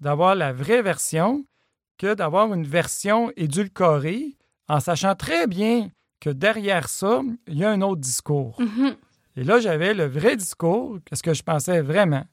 d'avoir 0.00 0.34
la 0.34 0.52
vraie 0.52 0.82
version 0.82 1.44
que 1.96 2.12
d'avoir 2.12 2.52
une 2.52 2.66
version 2.66 3.30
édulcorée 3.36 4.36
en 4.68 4.80
sachant 4.80 5.14
très 5.14 5.46
bien 5.46 5.90
que 6.18 6.28
derrière 6.28 6.88
ça, 6.88 7.22
il 7.46 7.58
y 7.58 7.64
a 7.64 7.70
un 7.70 7.82
autre 7.82 8.00
discours. 8.00 8.60
Mm-hmm. 8.60 8.96
Et 9.36 9.44
là, 9.44 9.60
j'avais 9.60 9.94
le 9.94 10.06
vrai 10.06 10.34
discours, 10.34 10.98
ce 11.12 11.22
que 11.22 11.34
je 11.34 11.44
pensais 11.44 11.82
vraiment. 11.82 12.24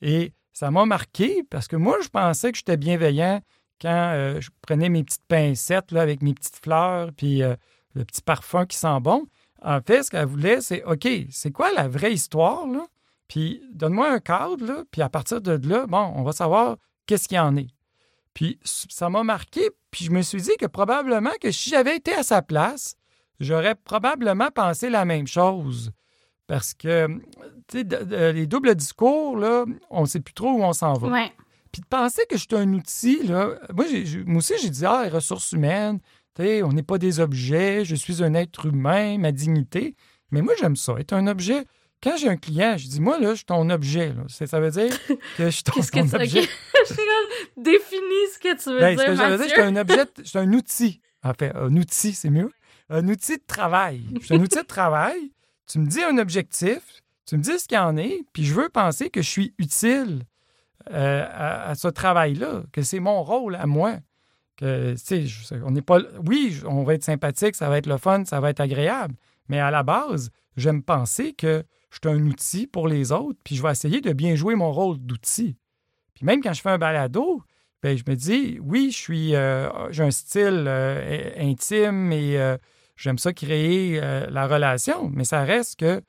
Et 0.00 0.32
ça 0.52 0.72
m'a 0.72 0.84
marqué 0.84 1.44
parce 1.48 1.68
que 1.68 1.76
moi, 1.76 1.98
je 2.02 2.08
pensais 2.08 2.50
que 2.50 2.58
j'étais 2.58 2.76
bienveillant 2.76 3.40
quand 3.80 4.10
euh, 4.14 4.40
je 4.40 4.50
prenais 4.62 4.88
mes 4.88 5.04
petites 5.04 5.26
pincettes 5.28 5.92
là, 5.92 6.02
avec 6.02 6.22
mes 6.22 6.34
petites 6.34 6.58
fleurs, 6.60 7.10
puis 7.16 7.44
euh, 7.44 7.54
le 7.94 8.04
petit 8.04 8.22
parfum 8.22 8.66
qui 8.66 8.76
sent 8.76 8.98
bon. 9.00 9.26
En 9.62 9.80
fait, 9.80 10.02
ce 10.02 10.10
qu'elle 10.10 10.26
voulait, 10.26 10.60
c'est 10.60 10.82
OK, 10.82 11.06
c'est 11.30 11.52
quoi 11.52 11.72
la 11.72 11.86
vraie 11.86 12.12
histoire? 12.12 12.66
Là? 12.66 12.84
Puis 13.32 13.62
donne-moi 13.72 14.12
un 14.12 14.18
cadre, 14.18 14.62
là, 14.62 14.84
puis 14.90 15.00
à 15.00 15.08
partir 15.08 15.40
de 15.40 15.58
là, 15.66 15.86
bon, 15.86 16.12
on 16.16 16.22
va 16.22 16.32
savoir 16.32 16.76
qu'est-ce 17.06 17.28
qu'il 17.28 17.36
y 17.36 17.40
en 17.40 17.56
est. 17.56 17.70
Puis 18.34 18.58
ça 18.62 19.08
m'a 19.08 19.22
marqué, 19.22 19.70
puis 19.90 20.04
je 20.04 20.10
me 20.10 20.20
suis 20.20 20.42
dit 20.42 20.50
que 20.60 20.66
probablement 20.66 21.30
que 21.40 21.50
si 21.50 21.70
j'avais 21.70 21.96
été 21.96 22.12
à 22.12 22.24
sa 22.24 22.42
place, 22.42 22.94
j'aurais 23.40 23.74
probablement 23.74 24.50
pensé 24.50 24.90
la 24.90 25.06
même 25.06 25.26
chose. 25.26 25.92
Parce 26.46 26.74
que, 26.74 27.06
tu 27.68 27.80
sais, 27.80 28.32
les 28.34 28.46
doubles 28.46 28.74
discours, 28.74 29.38
là, 29.38 29.64
on 29.88 30.02
ne 30.02 30.06
sait 30.06 30.20
plus 30.20 30.34
trop 30.34 30.50
où 30.50 30.62
on 30.62 30.74
s'en 30.74 30.92
va. 30.92 31.08
Ouais. 31.08 31.32
Puis 31.72 31.80
de 31.80 31.86
penser 31.86 32.20
que 32.28 32.36
je 32.36 32.42
suis 32.42 32.54
un 32.54 32.70
outil, 32.74 33.22
là, 33.22 33.58
moi, 33.72 33.86
moi 34.26 34.36
aussi, 34.36 34.52
j'ai 34.60 34.68
dit, 34.68 34.84
ah, 34.84 35.04
les 35.04 35.08
ressources 35.08 35.52
humaines, 35.52 36.00
tu 36.34 36.42
sais, 36.42 36.62
on 36.62 36.72
n'est 36.72 36.82
pas 36.82 36.98
des 36.98 37.18
objets, 37.18 37.86
je 37.86 37.94
suis 37.94 38.22
un 38.22 38.34
être 38.34 38.66
humain, 38.66 39.16
ma 39.16 39.32
dignité. 39.32 39.96
Mais 40.32 40.42
moi, 40.42 40.52
j'aime 40.60 40.76
ça, 40.76 40.96
être 40.98 41.14
un 41.14 41.26
objet. 41.28 41.64
Quand 42.02 42.16
j'ai 42.16 42.28
un 42.28 42.36
client, 42.36 42.76
je 42.76 42.88
dis, 42.88 43.00
moi, 43.00 43.18
là, 43.20 43.30
je 43.30 43.36
suis 43.36 43.44
ton 43.44 43.68
objet. 43.70 44.08
Là. 44.08 44.24
Ça 44.28 44.58
veut 44.60 44.70
dire 44.70 44.90
que 45.36 45.44
je 45.44 45.50
suis 45.50 45.62
ton, 45.62 45.72
Qu'est-ce 45.72 45.92
que 45.92 46.00
tu 46.00 46.16
objet. 46.16 46.40
Définis 47.56 48.28
ce 48.34 48.38
que 48.38 48.60
tu 48.60 48.70
veux 48.70 48.80
Ben, 48.80 48.96
dire, 48.96 49.00
ce 49.00 49.04
que 49.06 49.10
veut 49.10 49.16
dire, 49.16 49.28
Mathieu. 49.28 49.44
je 49.44 49.50
suis 49.52 49.60
un 49.62 49.76
objet, 49.76 50.04
je 50.18 50.22
suis 50.24 50.38
un 50.38 50.52
outil. 50.52 51.00
En 51.22 51.32
fait, 51.34 51.52
un 51.54 51.76
outil, 51.76 52.12
c'est 52.12 52.30
mieux. 52.30 52.50
Un 52.90 53.06
outil 53.08 53.36
de 53.36 53.42
travail. 53.46 54.02
Je 54.20 54.26
suis 54.26 54.34
un 54.34 54.40
outil 54.40 54.58
de 54.58 54.62
travail. 54.66 55.32
Tu 55.66 55.78
me 55.78 55.86
dis 55.86 56.02
un 56.02 56.18
objectif, 56.18 56.80
tu 57.24 57.36
me 57.36 57.42
dis 57.42 57.58
ce 57.58 57.68
qu'il 57.68 57.78
en 57.78 57.96
est, 57.96 58.20
puis 58.32 58.44
je 58.44 58.52
veux 58.52 58.68
penser 58.68 59.08
que 59.08 59.22
je 59.22 59.28
suis 59.28 59.54
utile 59.58 60.24
euh, 60.90 61.24
à, 61.30 61.68
à 61.70 61.74
ce 61.76 61.86
travail-là, 61.86 62.64
que 62.72 62.82
c'est 62.82 62.98
mon 62.98 63.22
rôle 63.22 63.54
à 63.54 63.66
moi. 63.66 63.94
Que, 64.56 64.94
on 65.64 65.70
n'est 65.70 65.82
pas. 65.82 66.00
Oui, 66.26 66.60
on 66.66 66.82
va 66.82 66.94
être 66.94 67.04
sympathique, 67.04 67.54
ça 67.54 67.68
va 67.68 67.78
être 67.78 67.86
le 67.86 67.96
fun, 67.96 68.24
ça 68.24 68.40
va 68.40 68.50
être 68.50 68.60
agréable. 68.60 69.14
Mais 69.48 69.60
à 69.60 69.70
la 69.70 69.82
base, 69.82 70.30
j'aime 70.56 70.82
penser 70.82 71.32
que 71.32 71.64
je 71.92 71.98
suis 72.02 72.16
un 72.16 72.26
outil 72.26 72.66
pour 72.66 72.88
les 72.88 73.12
autres, 73.12 73.38
puis 73.44 73.54
je 73.54 73.62
vais 73.62 73.70
essayer 73.70 74.00
de 74.00 74.12
bien 74.14 74.34
jouer 74.34 74.54
mon 74.54 74.72
rôle 74.72 74.98
d'outil. 74.98 75.56
Puis 76.14 76.24
même 76.24 76.42
quand 76.42 76.54
je 76.54 76.62
fais 76.62 76.70
un 76.70 76.78
balado, 76.78 77.42
ben, 77.82 77.98
je 77.98 78.04
me 78.08 78.16
dis, 78.16 78.58
oui, 78.62 78.90
je 78.90 78.96
suis, 78.96 79.34
euh, 79.34 79.68
j'ai 79.90 80.02
un 80.02 80.10
style 80.10 80.64
euh, 80.66 81.30
intime 81.36 82.10
et 82.10 82.38
euh, 82.38 82.56
j'aime 82.96 83.18
ça 83.18 83.34
créer 83.34 84.00
la 84.00 84.46
relation, 84.46 85.10
mais 85.10 85.24
ça 85.24 85.44
reste 85.44 85.80
que 85.80 86.00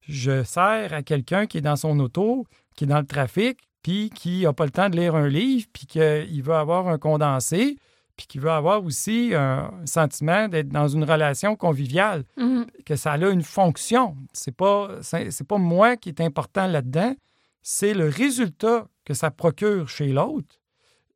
je 0.00 0.42
sers 0.42 0.92
à 0.92 1.02
quelqu'un 1.02 1.46
qui 1.46 1.58
est 1.58 1.62
dans 1.62 1.76
son 1.76 2.00
auto, 2.00 2.46
qui 2.74 2.84
est 2.84 2.88
dans 2.88 2.98
le 2.98 3.06
trafic, 3.06 3.58
puis 3.82 4.10
qui 4.10 4.42
n'a 4.42 4.52
pas 4.52 4.64
le 4.64 4.70
temps 4.72 4.88
de 4.88 4.96
lire 4.96 5.14
un 5.14 5.28
livre, 5.28 5.66
puis 5.72 5.86
qu'il 5.86 6.42
veut 6.42 6.54
avoir 6.54 6.88
un 6.88 6.98
condensé, 6.98 7.76
puis 8.18 8.26
qui 8.26 8.38
veut 8.38 8.50
avoir 8.50 8.84
aussi 8.84 9.32
un 9.34 9.72
sentiment 9.86 10.48
d'être 10.48 10.68
dans 10.68 10.88
une 10.88 11.04
relation 11.04 11.56
conviviale, 11.56 12.24
Mhm. 12.36 12.66
que 12.84 12.96
ça 12.96 13.12
a 13.12 13.30
une 13.30 13.42
fonction. 13.42 14.14
C'est 14.34 14.54
pas, 14.54 14.98
c'est 15.02 15.46
pas 15.46 15.56
moi 15.56 15.96
qui 15.96 16.10
est 16.10 16.20
important 16.20 16.66
là-dedans, 16.66 17.14
c'est 17.62 17.94
le 17.94 18.08
résultat 18.08 18.86
que 19.06 19.14
ça 19.14 19.30
procure 19.30 19.88
chez 19.88 20.08
l'autre. 20.08 20.56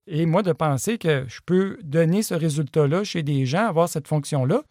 Et 0.07 0.27
moi, 0.27 0.43
de 0.43 0.53
penser 0.53 0.97
que 0.97 1.25
je 1.29 1.41
peux 1.45 1.79
donner 1.83 2.23
ce 2.23 2.35
résultat-là 2.35 3.05
chez 3.05 3.23
des 3.23 3.45
gens, 3.47 3.67
avoir 3.67 3.89
cette 3.89 4.09
fonction-là, 4.09 4.63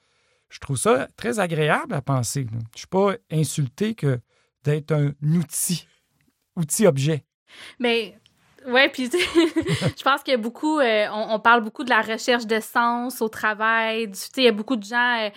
je 0.49 0.59
trouve 0.59 0.77
ça 0.77 1.07
très 1.15 1.39
agréable 1.39 1.93
à 1.93 2.01
penser. 2.01 2.47
Je 2.49 2.55
ne 2.55 2.61
suis 2.75 2.87
pas 2.87 3.13
insulté 3.31 3.93
que 3.95 4.19
d'être 4.63 4.91
un 4.91 5.11
outil, 5.21 5.87
outil-objet. 6.55 7.23
Mais 7.79 8.17
ouais, 8.67 8.89
puis 8.89 9.09
tu 9.09 9.19
sais, 9.19 9.25
je 9.97 10.03
pense 10.03 10.23
qu'il 10.23 10.31
y 10.31 10.35
a 10.35 10.37
beaucoup, 10.37 10.79
euh, 10.79 11.07
on, 11.11 11.35
on 11.35 11.39
parle 11.39 11.61
beaucoup 11.61 11.83
de 11.83 11.89
la 11.89 12.01
recherche 12.01 12.45
de 12.45 12.59
sens 12.59 13.21
au 13.21 13.29
travail. 13.29 14.09
Tu 14.11 14.17
sais, 14.17 14.29
il 14.37 14.43
y 14.43 14.47
a 14.47 14.51
beaucoup 14.51 14.75
de 14.75 14.83
gens 14.83 15.19
euh, 15.19 15.29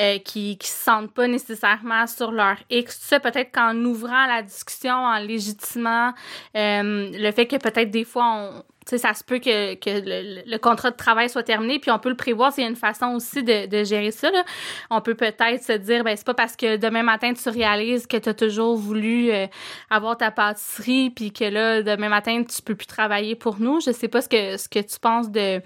euh, 0.00 0.18
qui 0.18 0.56
qui 0.58 0.68
se 0.68 0.84
sentent 0.84 1.12
pas 1.12 1.26
nécessairement 1.26 2.06
sur 2.06 2.30
leur 2.32 2.56
X. 2.70 3.00
Tout 3.00 3.06
ça, 3.06 3.20
peut-être 3.20 3.52
qu'en 3.52 3.76
ouvrant 3.84 4.26
la 4.26 4.42
discussion, 4.42 4.94
en 4.94 5.18
légitimant 5.18 6.12
le 6.54 7.30
fait 7.32 7.46
que 7.46 7.56
peut-être 7.56 7.90
des 7.90 8.04
fois 8.04 8.64
on 8.82 8.84
tu 8.84 8.90
sais, 8.90 8.98
ça 8.98 9.14
se 9.14 9.24
peut 9.24 9.38
que, 9.38 9.74
que 9.74 9.90
le, 9.90 10.42
le 10.44 10.58
contrat 10.58 10.90
de 10.90 10.96
travail 10.96 11.28
soit 11.28 11.42
terminé, 11.42 11.78
puis 11.78 11.90
on 11.90 11.98
peut 11.98 12.08
le 12.08 12.16
prévoir. 12.16 12.52
C'est 12.52 12.66
une 12.66 12.76
façon 12.76 13.14
aussi 13.14 13.42
de, 13.42 13.66
de 13.66 13.84
gérer 13.84 14.10
ça. 14.10 14.30
Là. 14.30 14.44
On 14.90 15.00
peut 15.00 15.14
peut-être 15.14 15.62
se 15.62 15.72
dire, 15.72 16.04
ben 16.04 16.16
c'est 16.16 16.26
pas 16.26 16.34
parce 16.34 16.56
que 16.56 16.76
demain 16.76 17.02
matin 17.02 17.32
tu 17.32 17.48
réalises 17.48 18.06
que 18.06 18.16
tu 18.16 18.28
as 18.28 18.34
toujours 18.34 18.76
voulu 18.76 19.30
euh, 19.30 19.46
avoir 19.90 20.16
ta 20.16 20.30
pâtisserie, 20.30 21.10
puis 21.10 21.32
que 21.32 21.44
là 21.44 21.82
demain 21.82 22.08
matin 22.08 22.42
tu 22.44 22.62
peux 22.62 22.74
plus 22.74 22.86
travailler 22.86 23.34
pour 23.34 23.60
nous. 23.60 23.80
Je 23.80 23.92
sais 23.92 24.08
pas 24.08 24.20
ce 24.20 24.28
que 24.28 24.56
ce 24.56 24.68
que 24.68 24.80
tu 24.80 24.98
penses 25.00 25.30
de 25.30 25.60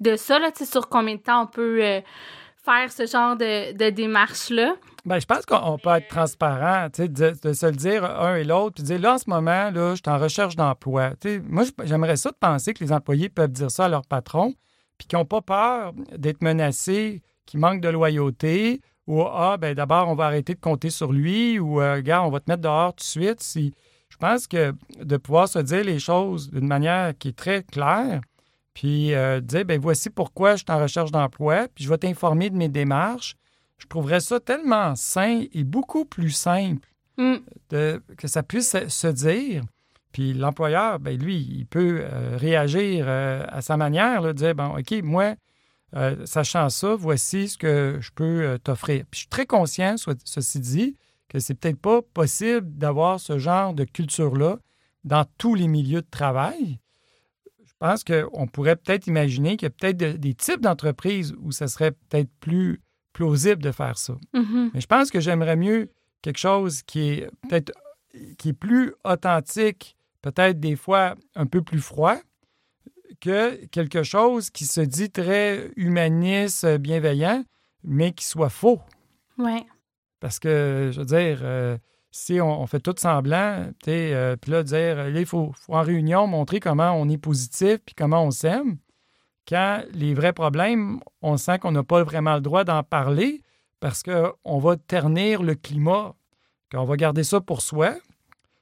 de 0.00 0.16
ça 0.16 0.38
là. 0.38 0.50
Sur 0.62 0.88
combien 0.88 1.16
de 1.16 1.20
temps 1.20 1.42
on 1.42 1.46
peut 1.46 1.80
euh, 1.82 2.00
faire 2.64 2.90
ce 2.92 3.06
genre 3.06 3.36
de, 3.36 3.72
de 3.72 3.90
démarche 3.90 4.50
là. 4.50 4.74
Ben, 5.04 5.18
je 5.18 5.26
pense 5.26 5.44
qu'on 5.46 5.78
peut 5.78 5.90
être 5.90 6.06
transparent, 6.06 6.86
de, 6.96 7.52
se 7.52 7.66
le 7.66 7.72
dire 7.72 8.04
un 8.04 8.36
et 8.36 8.44
l'autre, 8.44 8.76
puis 8.76 8.84
dire 8.84 9.00
là, 9.00 9.14
en 9.14 9.18
ce 9.18 9.28
moment, 9.28 9.70
là, 9.70 9.94
je 9.94 9.96
suis 9.96 10.02
en 10.06 10.18
recherche 10.18 10.54
d'emploi. 10.54 11.14
Moi, 11.48 11.64
j'aimerais 11.82 12.16
ça 12.16 12.30
de 12.30 12.36
penser 12.36 12.72
que 12.72 12.84
les 12.84 12.92
employés 12.92 13.28
peuvent 13.28 13.50
dire 13.50 13.70
ça 13.70 13.86
à 13.86 13.88
leur 13.88 14.06
patron, 14.06 14.54
puis 14.98 15.08
qu'ils 15.08 15.18
n'ont 15.18 15.24
pas 15.24 15.40
peur 15.40 15.92
d'être 16.16 16.40
menacés, 16.42 17.22
qu'ils 17.46 17.58
manquent 17.58 17.80
de 17.80 17.88
loyauté, 17.88 18.80
ou 19.08 19.22
ah, 19.22 19.56
ben 19.56 19.74
d'abord, 19.74 20.08
on 20.08 20.14
va 20.14 20.26
arrêter 20.26 20.54
de 20.54 20.60
compter 20.60 20.90
sur 20.90 21.12
lui, 21.12 21.58
ou 21.58 21.80
euh, 21.80 22.00
gars, 22.00 22.22
on 22.22 22.30
va 22.30 22.38
te 22.38 22.48
mettre 22.48 22.62
dehors 22.62 22.94
tout 22.94 23.02
de 23.02 23.02
suite. 23.02 23.42
Si, 23.42 23.74
je 24.08 24.16
pense 24.16 24.46
que 24.46 24.72
de 25.02 25.16
pouvoir 25.16 25.48
se 25.48 25.58
dire 25.58 25.82
les 25.82 25.98
choses 25.98 26.48
d'une 26.50 26.68
manière 26.68 27.12
qui 27.18 27.28
est 27.28 27.36
très 27.36 27.64
claire, 27.64 28.20
puis 28.72 29.14
euh, 29.14 29.40
dire, 29.40 29.64
ben 29.64 29.80
voici 29.80 30.10
pourquoi 30.10 30.52
je 30.52 30.58
suis 30.58 30.72
en 30.72 30.80
recherche 30.80 31.10
d'emploi, 31.10 31.66
puis 31.74 31.82
je 31.82 31.90
vais 31.90 31.98
t'informer 31.98 32.50
de 32.50 32.56
mes 32.56 32.68
démarches. 32.68 33.34
Je 33.82 33.86
trouverais 33.88 34.20
ça 34.20 34.38
tellement 34.38 34.94
sain 34.94 35.44
et 35.52 35.64
beaucoup 35.64 36.04
plus 36.04 36.30
simple 36.30 36.86
Mm. 37.18 37.34
de- 37.70 38.00
que 38.16 38.28
ça 38.28 38.42
puisse 38.44 38.76
se, 38.88 39.06
dire. 39.08 39.64
Puis 40.12 40.34
l'employeur, 40.34 41.00
ben 41.00 41.18
lui, 41.18 41.36
il 41.36 41.66
peut 41.66 42.00
euh, 42.02 42.36
réagir 42.36 43.06
euh, 43.08 43.44
à 43.48 43.60
sa 43.60 43.76
manière, 43.76 44.22
là, 44.22 44.32
dire, 44.32 44.54
bon, 44.54 44.78
OK, 44.78 44.92
moi, 45.02 45.34
euh, 45.96 46.24
sachant 46.26 46.68
ça, 46.70 46.94
voici 46.94 47.48
ce 47.48 47.58
que 47.58 47.98
je 48.00 48.10
peux 48.14 48.58
t'offrir. 48.62 49.00
Puis 49.10 49.18
je 49.18 49.18
suis 49.20 49.28
très 49.28 49.46
conscient, 49.46 49.96
soit- 49.96 50.18
ceci 50.24 50.60
dit, 50.60 50.96
que 51.28 51.38
c'est 51.40 51.54
peut-être 51.54 51.80
pas 51.80 52.02
possible 52.02 52.66
d'avoir 52.78 53.18
ce 53.18 53.38
genre 53.38 53.74
de 53.74 53.84
culture-là 53.84 54.58
dans 55.04 55.24
tous 55.38 55.54
les 55.54 55.66
milieux 55.66 56.02
de 56.02 56.10
travail. 56.10 56.78
Je 57.64 57.72
pense 57.78 58.04
qu'on 58.04 58.46
pourrait 58.46 58.76
peut-être 58.76 59.06
imaginer 59.08 59.56
qu'il 59.56 59.66
y 59.66 59.70
a 59.70 59.70
peut-être 59.70 59.96
de- 59.96 60.12
des 60.16 60.34
types 60.34 60.60
d'entreprises 60.60 61.34
où 61.40 61.50
ça 61.52 61.66
serait 61.68 61.90
peut-être 61.90 62.30
plus 62.40 62.80
plausible 63.12 63.62
de 63.62 63.72
faire 63.72 63.98
ça. 63.98 64.14
Mhm. 64.32 64.70
Mais 64.74 64.80
je 64.80 64.86
pense 64.86 65.10
que 65.10 65.20
j'aimerais 65.20 65.56
mieux 65.56 65.90
quelque 66.22 66.38
chose 66.38 66.82
qui 66.82 67.10
est 67.10 67.30
peut-être 67.48 67.72
qui 68.38 68.50
est 68.50 68.54
plus 68.54 68.94
authentique, 69.04 69.96
peut-être 70.20 70.60
des 70.60 70.76
fois 70.76 71.14
un 71.34 71.46
peu 71.46 71.62
plus 71.62 71.80
froid, 71.80 72.16
que 73.20 73.64
quelque 73.66 74.02
chose 74.02 74.50
qui 74.50 74.66
se 74.66 74.80
dit 74.80 75.10
très 75.10 75.70
humaniste, 75.76 76.66
bienveillant, 76.78 77.44
mais 77.84 78.12
qui 78.12 78.24
soit 78.24 78.50
faux. 78.50 78.80
Oui. 79.38 79.64
Parce 80.20 80.38
que, 80.38 80.90
je 80.92 81.00
veux 81.00 81.06
dire, 81.06 81.40
euh, 81.42 81.78
si 82.10 82.40
on, 82.40 82.66
fait 82.66 82.80
tout 82.80 82.94
semblant, 82.96 83.66
euh, 83.88 84.36
puis 84.36 84.50
là, 84.50 84.62
dire, 84.62 85.08
il 85.08 85.26
faut, 85.26 85.52
en 85.68 85.82
réunion 85.82 86.26
montrer 86.26 86.60
comment 86.60 86.92
on 86.92 87.08
est 87.08 87.18
positif 87.18 87.78
puis 87.84 87.94
comment 87.94 88.24
on 88.24 88.30
s'aime, 88.30 88.76
quand 89.48 89.82
les 89.92 90.14
vrais 90.14 90.32
problèmes, 90.32 91.00
on 91.20 91.36
sent 91.36 91.58
qu'on 91.58 91.72
n'a 91.72 91.82
pas 91.82 92.02
vraiment 92.04 92.34
le 92.34 92.40
droit 92.40 92.64
d'en 92.64 92.82
parler 92.82 93.42
parce 93.80 94.02
qu'on 94.02 94.58
va 94.58 94.76
ternir 94.76 95.42
le 95.42 95.54
climat, 95.54 96.14
qu'on 96.70 96.84
va 96.84 96.96
garder 96.96 97.24
ça 97.24 97.40
pour 97.40 97.62
soi. 97.62 97.94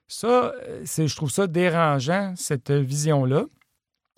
Ça, 0.09 0.53
je 0.85 1.15
trouve 1.15 1.31
ça 1.31 1.47
dérangeant, 1.47 2.35
cette 2.37 2.71
vision-là. 2.71 3.45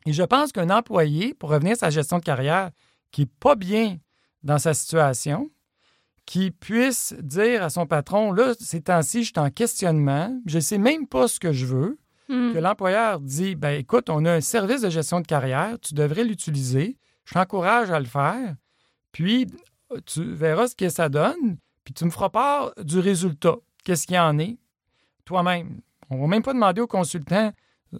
Et 0.06 0.12
je 0.12 0.22
pense 0.22 0.52
qu'un 0.52 0.70
employé, 0.70 1.34
pour 1.34 1.50
revenir 1.50 1.72
à 1.72 1.76
sa 1.76 1.90
gestion 1.90 2.18
de 2.18 2.24
carrière, 2.24 2.70
qui 3.10 3.22
n'est 3.22 3.30
pas 3.40 3.56
bien 3.56 3.98
dans 4.42 4.58
sa 4.58 4.74
situation, 4.74 5.50
qui 6.24 6.50
puisse 6.50 7.14
dire 7.20 7.62
à 7.62 7.70
son 7.70 7.86
patron, 7.86 8.32
là, 8.32 8.54
ces 8.58 8.80
temps-ci, 8.80 9.24
je 9.24 9.32
suis 9.32 9.40
en 9.40 9.50
questionnement, 9.50 10.40
je 10.46 10.56
ne 10.56 10.60
sais 10.60 10.78
même 10.78 11.06
pas 11.06 11.28
ce 11.28 11.38
que 11.38 11.52
je 11.52 11.66
veux, 11.66 11.98
que 12.52 12.58
l'employeur 12.58 13.20
dit, 13.20 13.54
ben 13.54 13.78
écoute, 13.78 14.08
on 14.08 14.24
a 14.24 14.32
un 14.32 14.40
service 14.40 14.80
de 14.80 14.90
gestion 14.90 15.20
de 15.20 15.26
carrière, 15.26 15.78
tu 15.80 15.94
devrais 15.94 16.24
l'utiliser, 16.24 16.96
je 17.24 17.34
t'encourage 17.34 17.90
à 17.90 18.00
le 18.00 18.06
faire, 18.06 18.56
puis 19.12 19.46
tu 20.06 20.24
verras 20.24 20.68
ce 20.68 20.74
que 20.74 20.88
ça 20.88 21.08
donne, 21.08 21.58
puis 21.84 21.92
tu 21.92 22.04
me 22.04 22.10
feras 22.10 22.30
part 22.30 22.72
du 22.82 22.98
résultat, 22.98 23.56
qu'est-ce 23.84 24.06
qu'il 24.06 24.16
y 24.16 24.18
en 24.18 24.38
est, 24.38 24.56
toi-même. 25.24 25.80
On 26.10 26.16
ne 26.16 26.20
va 26.22 26.26
même 26.26 26.42
pas 26.42 26.54
demander 26.54 26.80
au 26.80 26.86
consultant 26.86 27.52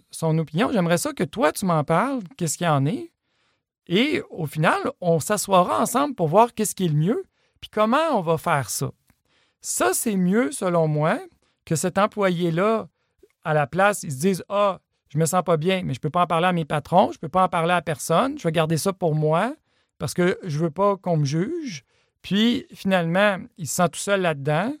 son 0.09 0.37
opinion, 0.39 0.71
j'aimerais 0.71 0.97
ça 0.97 1.13
que 1.13 1.23
toi, 1.23 1.51
tu 1.51 1.65
m'en 1.65 1.83
parles, 1.83 2.21
qu'est-ce 2.35 2.57
qu'il 2.57 2.65
y 2.65 2.69
en 2.69 2.85
est, 2.85 3.11
et 3.87 4.23
au 4.29 4.45
final, 4.45 4.79
on 5.01 5.19
s'assoira 5.19 5.81
ensemble 5.81 6.15
pour 6.15 6.27
voir 6.27 6.53
qu'est-ce 6.53 6.73
qui 6.73 6.85
est 6.85 6.89
le 6.89 6.95
mieux, 6.95 7.23
puis 7.61 7.69
comment 7.69 8.17
on 8.17 8.21
va 8.21 8.37
faire 8.37 8.69
ça? 8.69 8.91
Ça, 9.61 9.93
c'est 9.93 10.17
mieux, 10.17 10.51
selon 10.51 10.87
moi, 10.87 11.19
que 11.65 11.75
cet 11.75 11.97
employé-là, 11.97 12.89
à 13.43 13.53
la 13.53 13.67
place, 13.67 14.03
il 14.03 14.11
se 14.11 14.19
dise 14.19 14.43
Ah, 14.49 14.79
je 15.09 15.17
me 15.17 15.25
sens 15.25 15.43
pas 15.43 15.57
bien, 15.57 15.83
mais 15.83 15.93
je 15.93 15.99
ne 15.99 16.01
peux 16.01 16.09
pas 16.09 16.23
en 16.23 16.27
parler 16.27 16.47
à 16.47 16.53
mes 16.53 16.65
patrons, 16.65 17.11
je 17.11 17.17
ne 17.17 17.21
peux 17.21 17.29
pas 17.29 17.43
en 17.43 17.49
parler 17.49 17.73
à 17.73 17.81
personne, 17.81 18.37
je 18.37 18.43
vais 18.47 18.51
garder 18.51 18.77
ça 18.77 18.93
pour 18.93 19.15
moi 19.15 19.55
parce 19.99 20.13
que 20.13 20.39
je 20.43 20.57
ne 20.57 20.63
veux 20.63 20.71
pas 20.71 20.97
qu'on 20.97 21.17
me 21.17 21.25
juge. 21.25 21.83
Puis 22.21 22.65
finalement, 22.73 23.37
il 23.57 23.67
se 23.67 23.75
sent 23.75 23.89
tout 23.89 23.99
seul 23.99 24.21
là-dedans. 24.21 24.73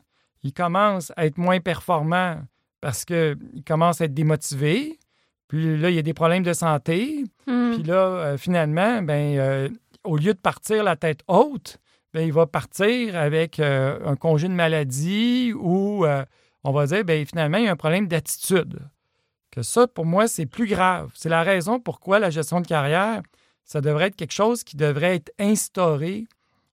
Il 0.43 0.53
commence 0.53 1.11
à 1.15 1.25
être 1.25 1.37
moins 1.37 1.59
performant 1.59 2.41
parce 2.81 3.05
qu'il 3.05 3.63
commence 3.65 4.01
à 4.01 4.05
être 4.05 4.13
démotivé. 4.13 4.99
Puis 5.47 5.77
là, 5.77 5.89
il 5.89 5.95
y 5.95 5.99
a 5.99 6.01
des 6.01 6.13
problèmes 6.13 6.43
de 6.43 6.53
santé. 6.53 7.23
Hmm. 7.47 7.73
Puis 7.73 7.83
là, 7.83 7.95
euh, 7.95 8.37
finalement, 8.37 9.01
ben, 9.01 9.37
euh, 9.37 9.69
au 10.03 10.17
lieu 10.17 10.33
de 10.33 10.39
partir 10.39 10.83
la 10.83 10.95
tête 10.95 11.21
haute, 11.27 11.77
ben, 12.13 12.21
il 12.21 12.33
va 12.33 12.45
partir 12.45 13.15
avec 13.15 13.59
euh, 13.59 13.99
un 14.05 14.15
congé 14.15 14.47
de 14.47 14.53
maladie 14.53 15.53
ou 15.55 16.05
on 16.63 16.71
va 16.71 16.85
dire, 16.85 17.03
bien, 17.03 17.23
finalement, 17.25 17.57
il 17.57 17.65
y 17.65 17.67
a 17.67 17.71
un 17.71 17.75
problème 17.75 18.07
d'attitude. 18.07 18.79
Que 19.51 19.61
ça, 19.61 19.87
pour 19.87 20.05
moi, 20.05 20.27
c'est 20.27 20.45
plus 20.45 20.67
grave. 20.67 21.11
C'est 21.13 21.29
la 21.29 21.43
raison 21.43 21.79
pourquoi 21.79 22.19
la 22.19 22.29
gestion 22.29 22.61
de 22.61 22.67
carrière, 22.67 23.21
ça 23.65 23.81
devrait 23.81 24.07
être 24.07 24.15
quelque 24.15 24.33
chose 24.33 24.63
qui 24.63 24.77
devrait 24.77 25.15
être 25.15 25.31
instauré 25.39 26.25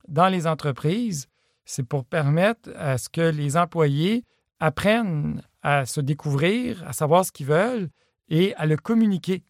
dans 0.09 0.29
les 0.29 0.46
entreprises. 0.46 1.29
C'est 1.64 1.83
pour 1.83 2.05
permettre 2.05 2.70
à 2.76 2.98
ce 2.98 3.09
que 3.09 3.20
les 3.20 3.57
employés 3.57 4.24
apprennent 4.61 5.42
à 5.62 5.87
se 5.87 6.00
découvrir, 6.00 6.83
à 6.87 6.92
savoir 6.92 7.24
ce 7.24 7.33
qu'ils 7.33 7.46
veulent 7.46 7.90
et 8.29 8.55
à 8.55 8.66
le 8.66 8.76
communiquer. 8.76 9.42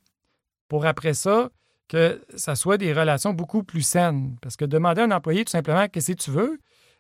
Pour 0.69 0.87
après 0.87 1.15
ça, 1.15 1.51
que 1.89 2.21
ça 2.37 2.55
soit 2.55 2.79
des 2.79 2.93
relations 2.93 3.33
beaucoup 3.33 3.63
plus 3.63 3.83
saines. 3.83 4.37
Parce 4.43 4.57
que 4.57 4.65
demander 4.65 5.03
à 5.03 5.05
un 5.05 5.11
employé 5.11 5.45
tout 5.45 5.51
simplement 5.51 5.89
qu'est-ce 5.89 6.13
que 6.13 6.23
tu 6.23 6.31
veux, 6.31 6.59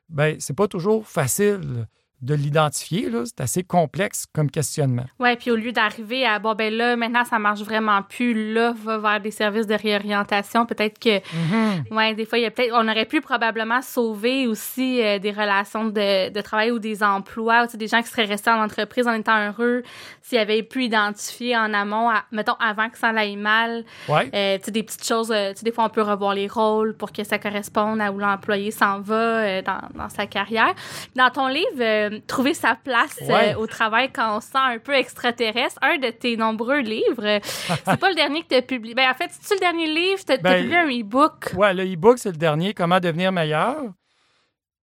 ben 0.09 0.37
c'est 0.40 0.57
pas 0.57 0.68
toujours 0.68 1.07
facile 1.07 1.87
de 2.22 2.35
l'identifier. 2.35 3.09
C'est 3.24 3.40
assez 3.40 3.62
complexe 3.62 4.26
comme 4.33 4.50
questionnement. 4.50 5.04
Oui, 5.18 5.35
puis 5.37 5.50
au 5.50 5.56
lieu 5.56 5.72
d'arriver 5.72 6.26
à 6.26 6.38
bon, 6.38 6.54
ben 6.54 6.72
là, 6.72 6.96
maintenant, 6.96 7.24
ça 7.24 7.38
marche 7.38 7.61
vraiment 7.61 8.02
plus, 8.02 8.52
là, 8.52 8.74
va 8.76 8.98
vers 8.98 9.20
des 9.20 9.30
services 9.30 9.66
de 9.66 9.74
réorientation. 9.74 10.66
Peut-être 10.66 10.98
que, 10.98 11.18
mm-hmm. 11.18 11.94
ouais, 11.96 12.14
des 12.14 12.26
fois, 12.26 12.38
il 12.38 12.42
y 12.42 12.46
a 12.46 12.50
peut-être, 12.50 12.72
on 12.74 12.87
aurait 12.88 13.06
pu 13.06 13.20
probablement 13.20 13.80
sauver 13.80 14.46
aussi 14.46 15.02
euh, 15.02 15.18
des 15.18 15.30
relations 15.30 15.87
de, 15.87 16.30
de, 16.30 16.40
travail 16.40 16.70
ou 16.70 16.78
des 16.78 17.02
emplois, 17.02 17.66
ou, 17.72 17.76
des 17.76 17.88
gens 17.88 18.02
qui 18.02 18.09
seraient 18.09 18.24
restés 18.24 18.50
en 18.50 18.62
entreprise 18.62 19.06
en 19.06 19.14
étant 19.14 19.48
heureux 19.48 19.83
s'ils 20.20 20.38
avaient 20.38 20.62
pu 20.62 20.85
identifier 20.85 21.56
en 21.56 21.72
amont, 21.72 22.11
mettons, 22.33 22.56
avant 22.61 22.90
que 22.90 22.98
ça 22.98 23.09
aille 23.09 23.37
mal. 23.37 23.85
Ouais. 24.09 24.30
Euh, 24.35 24.59
tu 24.59 24.64
sais, 24.64 24.70
des 24.70 24.83
petites 24.83 25.06
choses, 25.06 25.33
euh, 25.33 25.52
tu 25.52 25.59
sais, 25.59 25.64
des 25.64 25.72
fois, 25.72 25.85
on 25.85 25.88
peut 25.88 26.02
revoir 26.02 26.35
les 26.35 26.48
rôles 26.48 26.94
pour 26.96 27.12
que 27.12 27.24
ça 27.24 27.38
corresponde 27.38 28.00
à 28.00 28.12
où 28.12 28.18
l'employé 28.18 28.70
s'en 28.70 29.00
va 29.00 29.62
dans, 29.62 29.80
dans, 29.94 30.09
sa 30.09 30.26
carrière. 30.26 30.74
Dans 31.16 31.30
ton 31.30 31.48
livre, 31.48 32.10
trouver 32.18 32.55
sa 32.55 32.75
place 32.75 33.18
euh, 33.29 33.55
au 33.55 33.66
travail 33.66 34.11
quand 34.12 34.37
on 34.37 34.40
se 34.40 34.49
sent 34.49 34.59
un 34.59 34.79
peu 34.79 34.94
extraterrestre. 34.94 35.79
Un 35.83 35.99
de 35.99 36.11
tes 36.11 36.37
nombreux 36.37 36.81
livres, 36.81 37.40
c'est 37.42 38.01
pas 38.01 38.09
le 38.09 38.14
dernier 38.14 38.42
que 38.42 38.49
tu 38.49 38.55
as 38.55 38.62
publié. 38.62 38.94
Ben, 38.94 39.11
en 39.11 39.14
fait, 39.14 39.31
c'est-tu 39.31 39.55
le 39.55 39.61
dernier 39.61 39.87
livre? 39.87 40.25
Tu 40.25 40.33
as, 40.33 40.37
ben, 40.38 40.62
publié 40.62 40.77
un 40.77 40.88
e-book? 40.88 41.53
Oui, 41.57 41.75
le 41.75 41.85
e-book, 41.92 42.18
c'est 42.18 42.31
le 42.31 42.37
dernier, 42.37 42.75
Comment 42.75 43.01
devenir 43.01 43.33
meilleur. 43.33 43.77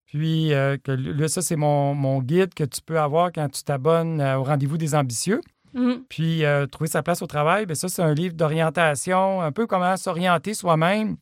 Puis, 0.05 0.53
euh, 0.53 0.77
que, 0.77 1.27
ça, 1.27 1.41
c'est 1.41 1.55
mon, 1.55 2.21
guide 2.21 2.53
que 2.53 2.63
tu 2.63 2.81
peux 2.81 2.99
avoir 2.99 3.31
quand 3.31 3.49
tu 3.49 3.63
t'abonnes 3.63 4.21
euh, 4.21 4.37
au 4.37 4.43
rendez-vous 4.43 4.77
des 4.77 4.95
ambitieux. 4.95 5.41
Mm-hmm. 5.75 6.03
Puis, 6.09 6.43
trouver 6.71 6.89
sa 6.89 7.03
place 7.03 7.21
au 7.21 7.27
travail, 7.27 7.65
bien, 7.65 7.75
ça, 7.75 7.89
c'est 7.89 8.01
un 8.01 8.13
livre 8.13 8.35
d'orientation, 8.35 9.41
un 9.41 9.51
peu 9.51 9.67
comment 9.67 9.97
s'orienter 9.97 10.53
soi-même 10.53 11.17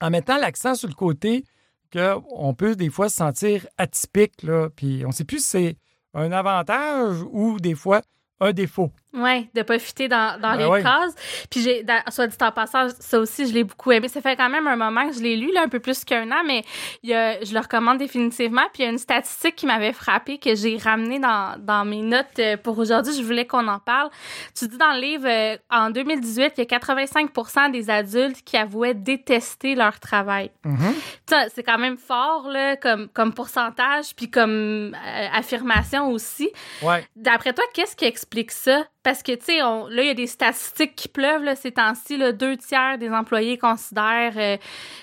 en 0.00 0.10
mettant 0.10 0.38
l'accent 0.38 0.74
sur 0.74 0.88
le 0.88 0.94
côté 0.94 1.44
qu'on 1.92 2.54
peut 2.54 2.76
des 2.76 2.90
fois 2.90 3.08
se 3.08 3.16
sentir 3.16 3.66
atypique, 3.78 4.42
là, 4.42 4.68
puis 4.74 5.04
on 5.04 5.08
ne 5.08 5.12
sait 5.12 5.24
plus 5.24 5.38
si 5.38 5.48
c'est 5.48 5.76
un 6.14 6.32
avantage 6.32 7.22
ou 7.30 7.58
des 7.60 7.74
fois 7.74 8.02
un 8.40 8.52
défaut. 8.52 8.90
Oui, 9.18 9.48
de 9.54 9.62
pas 9.62 9.78
fitter 9.78 10.08
dans, 10.08 10.40
dans 10.40 10.56
ben 10.56 10.74
les 10.74 10.82
cases. 10.82 11.14
Puis 11.50 11.60
j'ai, 11.60 11.84
soit 12.10 12.26
dit 12.26 12.36
en 12.40 12.52
passant, 12.52 12.88
ça 12.98 13.18
aussi, 13.18 13.46
je 13.48 13.54
l'ai 13.54 13.64
beaucoup 13.64 13.90
aimé. 13.90 14.08
Ça 14.08 14.20
fait 14.20 14.36
quand 14.36 14.48
même 14.48 14.66
un 14.66 14.76
moment 14.76 15.08
que 15.08 15.14
je 15.14 15.20
l'ai 15.20 15.36
lu, 15.36 15.52
là, 15.52 15.62
un 15.62 15.68
peu 15.68 15.80
plus 15.80 16.04
qu'un 16.04 16.30
an, 16.30 16.42
mais 16.46 16.62
il 17.02 17.10
y 17.10 17.14
a, 17.14 17.42
je 17.42 17.52
le 17.52 17.60
recommande 17.60 17.98
définitivement. 17.98 18.62
Puis 18.72 18.82
il 18.82 18.86
y 18.86 18.88
a 18.88 18.90
une 18.90 18.98
statistique 18.98 19.56
qui 19.56 19.66
m'avait 19.66 19.92
frappée 19.92 20.38
que 20.38 20.54
j'ai 20.54 20.76
ramenée 20.76 21.18
dans, 21.18 21.56
dans 21.58 21.84
mes 21.84 22.02
notes 22.02 22.38
euh, 22.38 22.56
pour 22.56 22.78
aujourd'hui. 22.78 23.14
Je 23.14 23.22
voulais 23.22 23.46
qu'on 23.46 23.66
en 23.68 23.78
parle. 23.78 24.10
Tu 24.56 24.68
dis 24.68 24.78
dans 24.78 24.92
le 24.92 25.00
livre, 25.00 25.26
euh, 25.28 25.56
en 25.70 25.90
2018, 25.90 26.52
il 26.56 26.60
y 26.60 26.62
a 26.62 26.66
85 26.66 27.72
des 27.72 27.90
adultes 27.90 28.42
qui 28.44 28.56
avouaient 28.56 28.94
détester 28.94 29.74
leur 29.74 29.98
travail. 30.00 30.50
Mm-hmm. 30.64 31.48
C'est 31.54 31.62
quand 31.62 31.78
même 31.78 31.98
fort, 31.98 32.48
là, 32.48 32.76
comme, 32.76 33.08
comme 33.08 33.32
pourcentage, 33.32 34.14
puis 34.16 34.30
comme 34.30 34.94
euh, 34.94 35.26
affirmation 35.32 36.10
aussi. 36.10 36.50
Ouais. 36.82 37.06
D'après 37.16 37.52
toi, 37.52 37.64
qu'est-ce 37.74 37.96
qui 37.96 38.04
explique 38.04 38.50
ça? 38.50 38.84
Parce 39.08 39.22
que, 39.22 39.32
tu 39.32 39.44
sais, 39.46 39.58
là, 39.60 40.02
il 40.02 40.06
y 40.06 40.10
a 40.10 40.14
des 40.14 40.26
statistiques 40.26 40.94
qui 40.94 41.08
pleuvent 41.08 41.42
là, 41.42 41.56
ces 41.56 41.72
temps-ci. 41.72 42.18
Deux 42.34 42.58
tiers 42.58 42.98
des 42.98 43.08
employés 43.08 43.56
considèrent, 43.56 44.34
euh, 44.36 44.58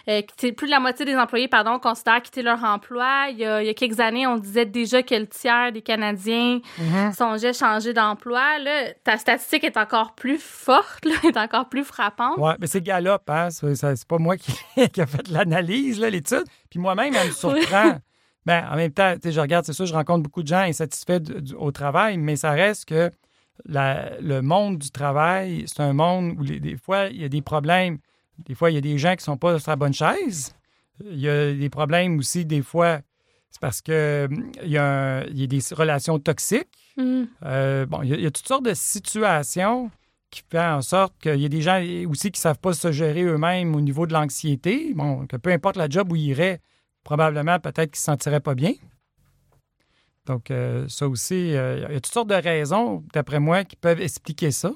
euh 0.08 0.22
plus 0.56 0.68
de 0.68 0.70
la 0.70 0.80
moitié 0.80 1.06
des 1.06 1.15
employés, 1.15 1.48
pardon, 1.48 1.80
considèrent 1.80 2.22
quitter 2.22 2.44
leur 2.44 2.63
emploi. 2.63 3.30
Il 3.32 3.39
y, 3.39 3.46
a, 3.46 3.63
il 3.63 3.65
y 3.65 3.70
a 3.70 3.74
quelques 3.74 4.00
années, 4.00 4.28
on 4.28 4.38
disait 4.38 4.68
déjà 4.68 5.02
que 5.02 5.15
le 5.15 5.26
tiers 5.26 5.72
des 5.72 5.82
Canadiens 5.82 6.60
mm-hmm. 6.80 7.15
songeaient 7.15 7.54
changer 7.54 7.94
d'emploi. 7.94 8.60
Là, 8.60 8.94
ta 9.04 9.18
statistique 9.18 9.63
est 9.63 9.76
encore 9.76 10.13
plus 10.13 10.38
forte, 10.39 11.04
là, 11.04 11.15
est 11.28 11.38
encore 11.38 11.68
plus 11.68 11.84
frappante. 11.84 12.36
Oui, 12.38 12.52
mais 12.60 12.68
c'est 12.68 12.82
Gallup, 12.82 13.28
hein? 13.28 13.50
C'est 13.50 14.08
pas 14.08 14.20
moi 14.20 14.38
qui, 14.38 14.54
qui 14.94 15.02
a 15.02 15.08
fait 15.08 15.28
l'analyse, 15.30 16.00
l'étude. 16.00 16.46
Puis 16.70 16.78
moi-même, 16.78 17.15
elle 17.15 17.30
me 17.30 17.34
surprend. 17.34 17.98
Ben, 18.46 18.68
en 18.72 18.76
même 18.76 18.91
temps, 18.91 19.15
je 19.24 19.39
regarde, 19.39 19.65
c'est 19.65 19.74
sûr, 19.74 19.88
je 19.88 19.96
rencontre 19.96 20.22
beaucoup 20.22 20.44
de 20.44 20.48
gens 20.48 20.60
insatisfaits 20.60 21.24
au 21.58 21.72
travail, 21.72 22.18
mais 22.20 22.36
ça 22.36 22.52
reste 22.52 22.86
que 22.86 23.10
le 23.65 24.41
monde 24.41 24.80
du 24.80 24.91
travail, 24.91 25.63
c'est 25.68 25.82
un 25.82 25.94
monde 25.94 26.36
où 26.39 26.44
des 26.44 26.78
fois, 26.78 27.08
il 27.08 27.22
y 27.22 27.24
a 27.24 27.30
des 27.30 27.41
problèmes. 27.41 28.00
Des 28.39 28.56
fois, 28.56 28.70
il 28.70 28.76
y 28.76 28.78
a 28.78 28.82
des 28.82 28.98
gens 28.98 29.12
qui 29.12 29.22
ne 29.22 29.34
sont 29.34 29.38
pas 29.38 29.60
sur 29.60 29.72
la 29.72 29.76
bonne 29.76 29.94
chaise. 29.94 30.54
Il 31.04 31.20
y 31.20 31.30
a 31.30 31.54
des 31.54 31.70
problèmes 31.70 32.18
aussi, 32.20 32.46
des 32.46 32.62
fois, 32.62 33.00
c'est 33.50 33.62
parce 33.62 33.82
qu'il 33.82 33.94
y, 34.63 34.78
a 34.78 35.26
y 35.28 35.44
a 35.44 35.48
des 35.48 35.60
relations 35.72 36.20
toxiques. 36.20 36.68
Mm. 36.98 37.24
Euh, 37.44 37.86
bon, 37.86 38.02
il 38.02 38.20
y, 38.20 38.26
a, 38.26 38.32
toutes 38.32 38.48
sortes 38.48 38.65
de 38.65 38.74
situations 38.74 39.91
qui 40.30 40.41
font 40.50 40.60
en 40.60 40.82
sorte 40.82 41.13
qu'il 41.22 41.39
y 41.39 41.46
a 41.46 41.50
des 41.50 41.62
gens 41.62 41.82
aussi 42.10 42.32
qui 42.32 42.39
ne 42.39 42.41
savent 42.41 42.60
pas 42.60 42.74
se 42.74 42.91
gérer 42.91 43.24
eux-mêmes 43.24 43.76
au 43.76 43.82
niveau 43.82 44.08
de 44.08 44.13
l'anxiété. 44.13 44.94
Bon, 44.94 45.26
que 45.28 45.38
peu 45.38 45.52
importe 45.52 45.78
la 45.78 45.89
job 45.89 46.12
où 46.12 46.15
ils 46.15 46.28
iraient, 46.28 46.62
probablement, 47.04 47.60
peut-être 47.60 47.91
qu'ils 47.91 47.91
ne 47.91 47.96
se 47.98 48.04
sentiraient 48.04 48.39
pas 48.39 48.56
bien. 48.56 48.74
Donc, 50.26 50.50
euh, 50.50 50.88
ça 50.88 51.08
aussi, 51.08 51.56
euh, 51.56 51.86
il 51.90 51.94
y 51.94 51.98
a 51.98 52.00
toutes 52.00 52.08
sortes 52.08 52.30
de 52.30 52.36
raisons, 52.36 53.04
d'après 53.14 53.40
moi, 53.40 53.64
qui 53.64 53.76
peuvent 53.76 54.02
expliquer 54.02 54.52
ça. 54.52 54.74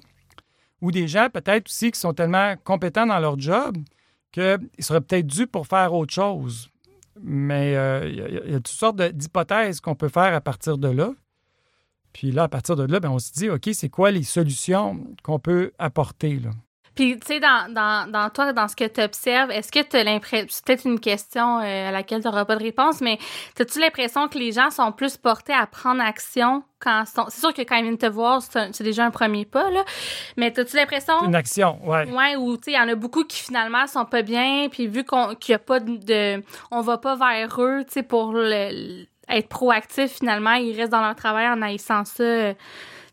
Ou 0.82 0.92
des 0.92 1.08
gens, 1.08 1.30
peut-être 1.30 1.68
aussi, 1.68 1.92
qui 1.92 2.00
sont 2.00 2.14
tellement 2.14 2.56
compétents 2.64 3.06
dans 3.06 3.20
leur 3.20 3.40
job 3.40 3.78
qu'ils 4.32 4.60
seraient 4.80 5.02
peut-être 5.02 5.28
dû 5.28 5.48
pour 5.48 5.68
faire 5.68 5.94
autre 5.94 6.14
chose. 6.14 6.70
Mais 7.22 7.76
euh, 7.76 8.08
il, 8.08 8.52
y 8.52 8.56
a, 8.56 8.60
toutes 8.60 8.68
sortes 8.68 9.02
d'hypothèses 9.02 9.82
qu'on 9.82 9.96
peut 9.96 10.08
faire 10.08 10.34
à 10.34 10.42
partir 10.42 10.78
de 10.78 10.88
là. 10.88 11.12
Puis 12.14 12.32
là, 12.32 12.44
à 12.44 12.48
partir 12.48 12.76
de 12.76 12.84
là, 12.84 13.00
ben, 13.00 13.10
on 13.10 13.20
se 13.20 13.32
dit, 13.34 13.50
OK, 13.50 13.70
c'est 13.74 13.90
quoi 13.90 14.12
les 14.12 14.24
solutions 14.24 15.04
qu'on 15.24 15.40
peut 15.40 15.72
apporter? 15.80 16.40
Là? 16.40 16.52
Puis, 17.00 17.18
tu 17.18 17.28
sais, 17.28 17.40
dans, 17.40 17.74
dans, 17.74 18.12
dans, 18.12 18.30
toi, 18.30 18.52
dans 18.52 18.68
ce 18.68 18.76
que 18.76 18.84
tu 18.84 19.00
observes, 19.00 19.52
est-ce 19.52 19.72
que 19.72 19.82
tu 19.82 19.96
as 19.96 20.04
l'impression, 20.04 20.48
c'est 20.50 20.66
peut-être 20.66 20.86
une 20.86 21.00
question 21.00 21.60
euh, 21.60 21.88
à 21.88 21.92
laquelle 21.92 22.20
tu 22.22 22.28
n'auras 22.28 22.44
pas 22.44 22.58
de 22.58 22.62
réponse, 22.62 23.00
mais 23.00 23.18
as-tu 23.58 23.80
l'impression 23.80 24.28
que 24.28 24.38
les 24.38 24.52
gens 24.52 24.70
sont 24.70 24.92
plus 24.92 25.16
portés 25.16 25.54
à 25.54 25.66
prendre 25.66 26.02
action 26.02 26.62
quand 26.82 27.06
sont... 27.06 27.24
C'est 27.30 27.40
sûr 27.40 27.54
que 27.54 27.62
quand 27.62 27.78
ils 27.78 27.84
viennent 27.84 27.98
te 27.98 28.06
voir, 28.06 28.42
c'est 28.42 28.84
déjà 28.84 29.06
un 29.06 29.12
premier 29.12 29.46
pas, 29.46 29.70
là, 29.70 29.86
mais 30.36 30.48
as-tu 30.60 30.76
l'impression... 30.76 31.24
Une 31.24 31.36
action, 31.36 31.80
ouais. 31.86 32.06
Ouais, 32.12 32.36
ou, 32.36 32.58
tu 32.58 32.64
sais, 32.64 32.72
il 32.72 32.76
y 32.76 32.80
en 32.82 32.90
a 32.90 32.96
beaucoup 32.96 33.24
qui, 33.24 33.44
finalement, 33.44 33.88
sont 33.88 34.04
pas 34.04 34.22
bien, 34.22 34.68
puis 34.70 34.88
vu 34.88 35.06
qu'on 35.06 35.36
qu'il 35.36 35.56
a 35.56 35.60
pas 35.60 35.80
de... 35.80 36.44
On 36.70 36.82
va 36.82 36.98
pas 36.98 37.16
vers 37.16 37.62
eux, 37.62 37.86
tu 37.86 37.94
sais, 37.94 38.04
pour 38.04 38.34
le, 38.34 39.06
être 39.30 39.48
proactif, 39.48 40.18
finalement, 40.18 40.56
ils 40.56 40.76
restent 40.76 40.92
dans 40.92 41.00
leur 41.00 41.16
travail 41.16 41.48
en 41.48 41.62
haïssant 41.62 42.04
ça 42.04 42.56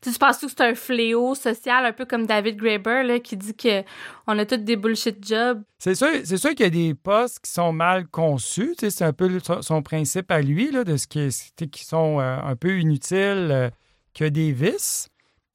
tu 0.00 0.12
penses 0.18 0.38
que 0.38 0.48
c'est 0.48 0.60
un 0.60 0.74
fléau 0.74 1.34
social, 1.34 1.84
un 1.84 1.92
peu 1.92 2.04
comme 2.04 2.26
David 2.26 2.56
Graeber, 2.56 3.02
là, 3.02 3.18
qui 3.20 3.36
dit 3.36 3.54
que 3.54 3.82
on 4.26 4.38
a 4.38 4.44
tous 4.44 4.56
des 4.56 4.76
bullshit 4.76 5.26
jobs? 5.26 5.62
C'est 5.78 5.94
sûr, 5.94 6.08
c'est 6.24 6.36
sûr 6.36 6.50
qu'il 6.50 6.60
y 6.60 6.64
a 6.64 6.70
des 6.70 6.94
postes 6.94 7.40
qui 7.40 7.50
sont 7.50 7.72
mal 7.72 8.06
conçus. 8.08 8.74
C'est 8.78 9.02
un 9.02 9.12
peu 9.12 9.38
son 9.60 9.82
principe 9.82 10.30
à 10.30 10.40
lui, 10.40 10.70
là, 10.70 10.84
de 10.84 10.96
ce 10.96 11.06
qui, 11.06 11.28
qui 11.68 11.84
sont 11.84 12.20
euh, 12.20 12.38
un 12.42 12.56
peu 12.56 12.78
inutiles, 12.78 13.48
euh, 13.50 13.70
qui 14.12 14.24
a 14.24 14.30
des 14.30 14.52
vices. 14.52 15.08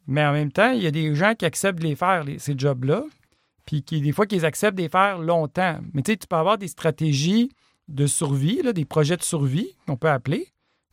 Mais 0.08 0.26
en 0.26 0.34
même 0.34 0.52
temps, 0.52 0.72
il 0.72 0.82
y 0.82 0.88
a 0.88 0.92
des 0.92 1.16
gens 1.16 1.36
qui 1.36 1.46
acceptent 1.46 1.80
de 1.80 1.88
les 1.88 1.96
faire, 1.96 2.26
ces 2.38 2.54
jobs-là, 2.58 3.04
puis 3.66 3.84
qui, 3.84 4.02
des 4.02 4.12
fois, 4.12 4.26
qu'ils 4.26 4.46
acceptent 4.46 4.78
de 4.78 4.84
les 4.84 4.90
faire 4.90 5.20
longtemps. 5.20 5.80
Mais 5.94 6.02
tu 6.02 6.12
sais, 6.12 6.18
tu 6.18 6.28
peux 6.28 6.36
avoir 6.36 6.58
des 6.58 6.68
stratégies 6.68 7.50
de 7.88 8.08
survie, 8.08 8.62
là, 8.62 8.74
des 8.74 8.86
projets 8.86 9.18
de 9.18 9.24
survie, 9.24 9.76
qu'on 9.88 9.98
peut 9.98 10.10
appeler. 10.10 10.48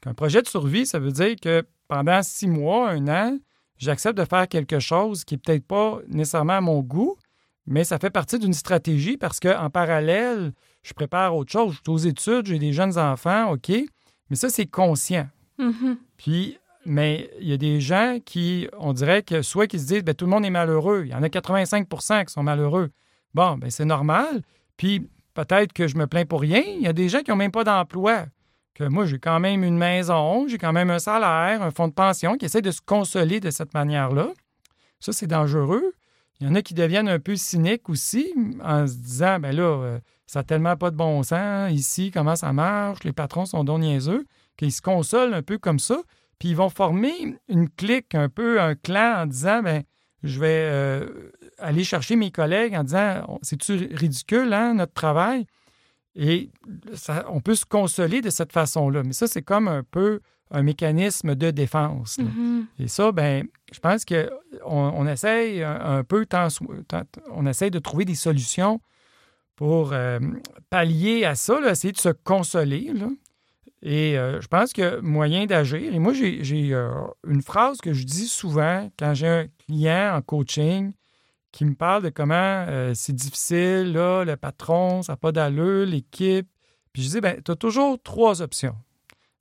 Un 0.06 0.14
projet 0.14 0.42
de 0.42 0.46
survie, 0.46 0.86
ça 0.86 0.98
veut 0.98 1.12
dire 1.12 1.34
que 1.40 1.64
pendant 1.88 2.22
six 2.22 2.46
mois, 2.46 2.90
un 2.90 3.08
an, 3.08 3.38
j'accepte 3.78 4.16
de 4.18 4.24
faire 4.24 4.46
quelque 4.48 4.78
chose 4.78 5.24
qui 5.24 5.34
n'est 5.34 5.38
peut-être 5.38 5.66
pas 5.66 5.98
nécessairement 6.08 6.54
à 6.54 6.60
mon 6.60 6.80
goût, 6.80 7.16
mais 7.66 7.84
ça 7.84 7.98
fait 7.98 8.10
partie 8.10 8.38
d'une 8.38 8.54
stratégie 8.54 9.16
parce 9.16 9.40
qu'en 9.40 9.70
parallèle, 9.70 10.52
je 10.82 10.92
prépare 10.92 11.36
autre 11.36 11.52
chose. 11.52 11.74
Je 11.74 11.78
suis 11.78 11.90
aux 11.90 12.08
études, 12.08 12.46
j'ai 12.46 12.58
des 12.58 12.72
jeunes 12.72 12.96
enfants, 12.98 13.52
OK, 13.52 13.70
mais 14.30 14.36
ça, 14.36 14.48
c'est 14.48 14.66
conscient. 14.66 15.28
Mm-hmm. 15.58 15.96
Puis, 16.16 16.58
mais 16.84 17.30
il 17.40 17.48
y 17.48 17.52
a 17.52 17.56
des 17.56 17.80
gens 17.80 18.18
qui, 18.24 18.68
on 18.78 18.92
dirait 18.92 19.22
que 19.22 19.42
soit 19.42 19.66
qu'ils 19.66 19.80
se 19.80 19.86
disent, 19.86 20.04
bien, 20.04 20.14
tout 20.14 20.24
le 20.24 20.30
monde 20.30 20.44
est 20.44 20.50
malheureux. 20.50 21.02
Il 21.04 21.10
y 21.10 21.14
en 21.14 21.22
a 21.22 21.28
85% 21.28 22.26
qui 22.26 22.32
sont 22.32 22.42
malheureux. 22.42 22.90
Bon, 23.34 23.58
ben 23.58 23.70
c'est 23.70 23.84
normal. 23.84 24.42
Puis, 24.76 25.06
peut-être 25.34 25.72
que 25.72 25.86
je 25.86 25.96
me 25.96 26.06
plains 26.06 26.24
pour 26.24 26.40
rien. 26.40 26.62
Il 26.64 26.82
y 26.82 26.86
a 26.86 26.92
des 26.92 27.08
gens 27.08 27.20
qui 27.20 27.30
n'ont 27.30 27.36
même 27.36 27.50
pas 27.50 27.64
d'emploi 27.64 28.26
moi, 28.80 29.06
j'ai 29.06 29.18
quand 29.18 29.40
même 29.40 29.64
une 29.64 29.76
maison, 29.76 30.46
j'ai 30.48 30.58
quand 30.58 30.72
même 30.72 30.90
un 30.90 30.98
salaire, 30.98 31.62
un 31.62 31.70
fonds 31.70 31.88
de 31.88 31.92
pension 31.92 32.36
qui 32.36 32.44
essaie 32.44 32.62
de 32.62 32.70
se 32.70 32.80
consoler 32.80 33.40
de 33.40 33.50
cette 33.50 33.74
manière-là. 33.74 34.28
Ça, 35.00 35.12
c'est 35.12 35.26
dangereux. 35.26 35.92
Il 36.40 36.46
y 36.46 36.50
en 36.50 36.54
a 36.54 36.62
qui 36.62 36.74
deviennent 36.74 37.08
un 37.08 37.18
peu 37.18 37.34
cyniques 37.34 37.88
aussi 37.88 38.32
en 38.62 38.86
se 38.86 38.94
disant, 38.94 39.40
ben 39.40 39.54
là, 39.54 39.62
euh, 39.62 39.98
ça 40.26 40.40
n'a 40.40 40.44
tellement 40.44 40.76
pas 40.76 40.90
de 40.90 40.96
bon 40.96 41.22
sens 41.22 41.72
ici, 41.72 42.10
comment 42.12 42.36
ça 42.36 42.52
marche, 42.52 43.02
les 43.02 43.12
patrons 43.12 43.46
sont 43.46 43.64
donc 43.64 43.80
niaiseux, 43.80 44.24
qu'ils 44.56 44.72
se 44.72 44.82
consolent 44.82 45.34
un 45.34 45.42
peu 45.42 45.58
comme 45.58 45.78
ça. 45.78 46.00
Puis 46.38 46.50
ils 46.50 46.56
vont 46.56 46.68
former 46.68 47.36
une 47.48 47.68
clique, 47.68 48.14
un 48.14 48.28
peu 48.28 48.60
un 48.60 48.76
clan 48.76 49.22
en 49.22 49.26
disant, 49.26 49.62
ben 49.62 49.82
je 50.22 50.38
vais 50.38 50.68
euh, 50.70 51.32
aller 51.58 51.84
chercher 51.84 52.14
mes 52.16 52.30
collègues 52.30 52.74
en 52.76 52.84
disant, 52.84 53.38
c'est-tu 53.42 53.88
ridicule, 53.92 54.52
hein, 54.52 54.74
notre 54.74 54.92
travail? 54.92 55.46
Et 56.20 56.50
ça, 56.94 57.24
on 57.30 57.40
peut 57.40 57.54
se 57.54 57.64
consoler 57.64 58.20
de 58.20 58.30
cette 58.30 58.52
façon-là. 58.52 59.04
Mais 59.04 59.12
ça, 59.12 59.28
c'est 59.28 59.42
comme 59.42 59.68
un 59.68 59.84
peu 59.84 60.18
un 60.50 60.62
mécanisme 60.62 61.36
de 61.36 61.52
défense. 61.52 62.18
Mm-hmm. 62.18 62.64
Et 62.80 62.88
ça, 62.88 63.12
ben, 63.12 63.46
je 63.72 63.78
pense 63.78 64.04
qu'on 64.04 64.26
on 64.68 65.06
essaye 65.06 65.62
un, 65.62 66.02
peu, 66.02 66.26
on 67.30 67.46
essaye 67.46 67.70
de 67.70 67.78
trouver 67.78 68.04
des 68.04 68.16
solutions 68.16 68.80
pour 69.54 69.92
euh, 69.92 70.18
pallier 70.70 71.24
à 71.24 71.36
ça, 71.36 71.60
essayer 71.70 71.92
de 71.92 71.98
se 71.98 72.08
consoler. 72.08 72.92
Et 73.82 74.18
euh, 74.18 74.40
je 74.40 74.48
pense 74.48 74.72
que 74.72 75.00
moyen 75.00 75.46
d'agir. 75.46 75.94
Et 75.94 75.98
moi, 76.00 76.12
j'ai 76.14 76.74
euh, 76.74 76.90
une 77.28 77.42
phrase 77.42 77.78
que 77.78 77.92
je 77.92 78.04
dis 78.04 78.26
souvent 78.26 78.90
quand 78.98 79.14
j'ai 79.14 79.28
un 79.28 79.46
client 79.66 80.16
en 80.16 80.22
coaching 80.22 80.92
qui 81.52 81.64
me 81.64 81.74
parle 81.74 82.02
de 82.02 82.10
comment 82.10 82.34
euh, 82.68 82.92
c'est 82.94 83.14
difficile, 83.14 83.92
le 83.92 84.34
patron, 84.36 85.02
ça 85.02 85.12
n'a 85.12 85.16
pas 85.16 85.32
d'allure, 85.32 85.86
l'équipe. 85.86 86.48
Puis 86.92 87.02
je 87.02 87.08
dis, 87.08 87.20
ben, 87.20 87.40
tu 87.42 87.50
as 87.50 87.56
toujours 87.56 88.00
trois 88.02 88.42
options. 88.42 88.76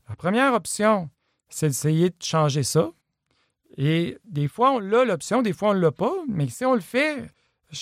La 0.10 0.16
première 0.16 0.54
option, 0.54 1.10
c'est 1.50 1.68
d'essayer 1.68 2.10
de 2.10 2.16
changer 2.22 2.64
ça. 2.64 2.92
Et 3.78 4.18
des 4.26 4.48
fois, 4.48 4.72
on 4.72 4.80
l'a 4.80 5.06
l'option, 5.06 5.42
des 5.42 5.54
fois, 5.54 5.70
on 5.70 5.74
ne 5.74 5.80
l'a 5.80 5.92
pas. 5.92 6.14
Mais 6.28 6.48
si 6.48 6.66
on 6.66 6.74
le 6.74 6.82
fait, 6.82 7.30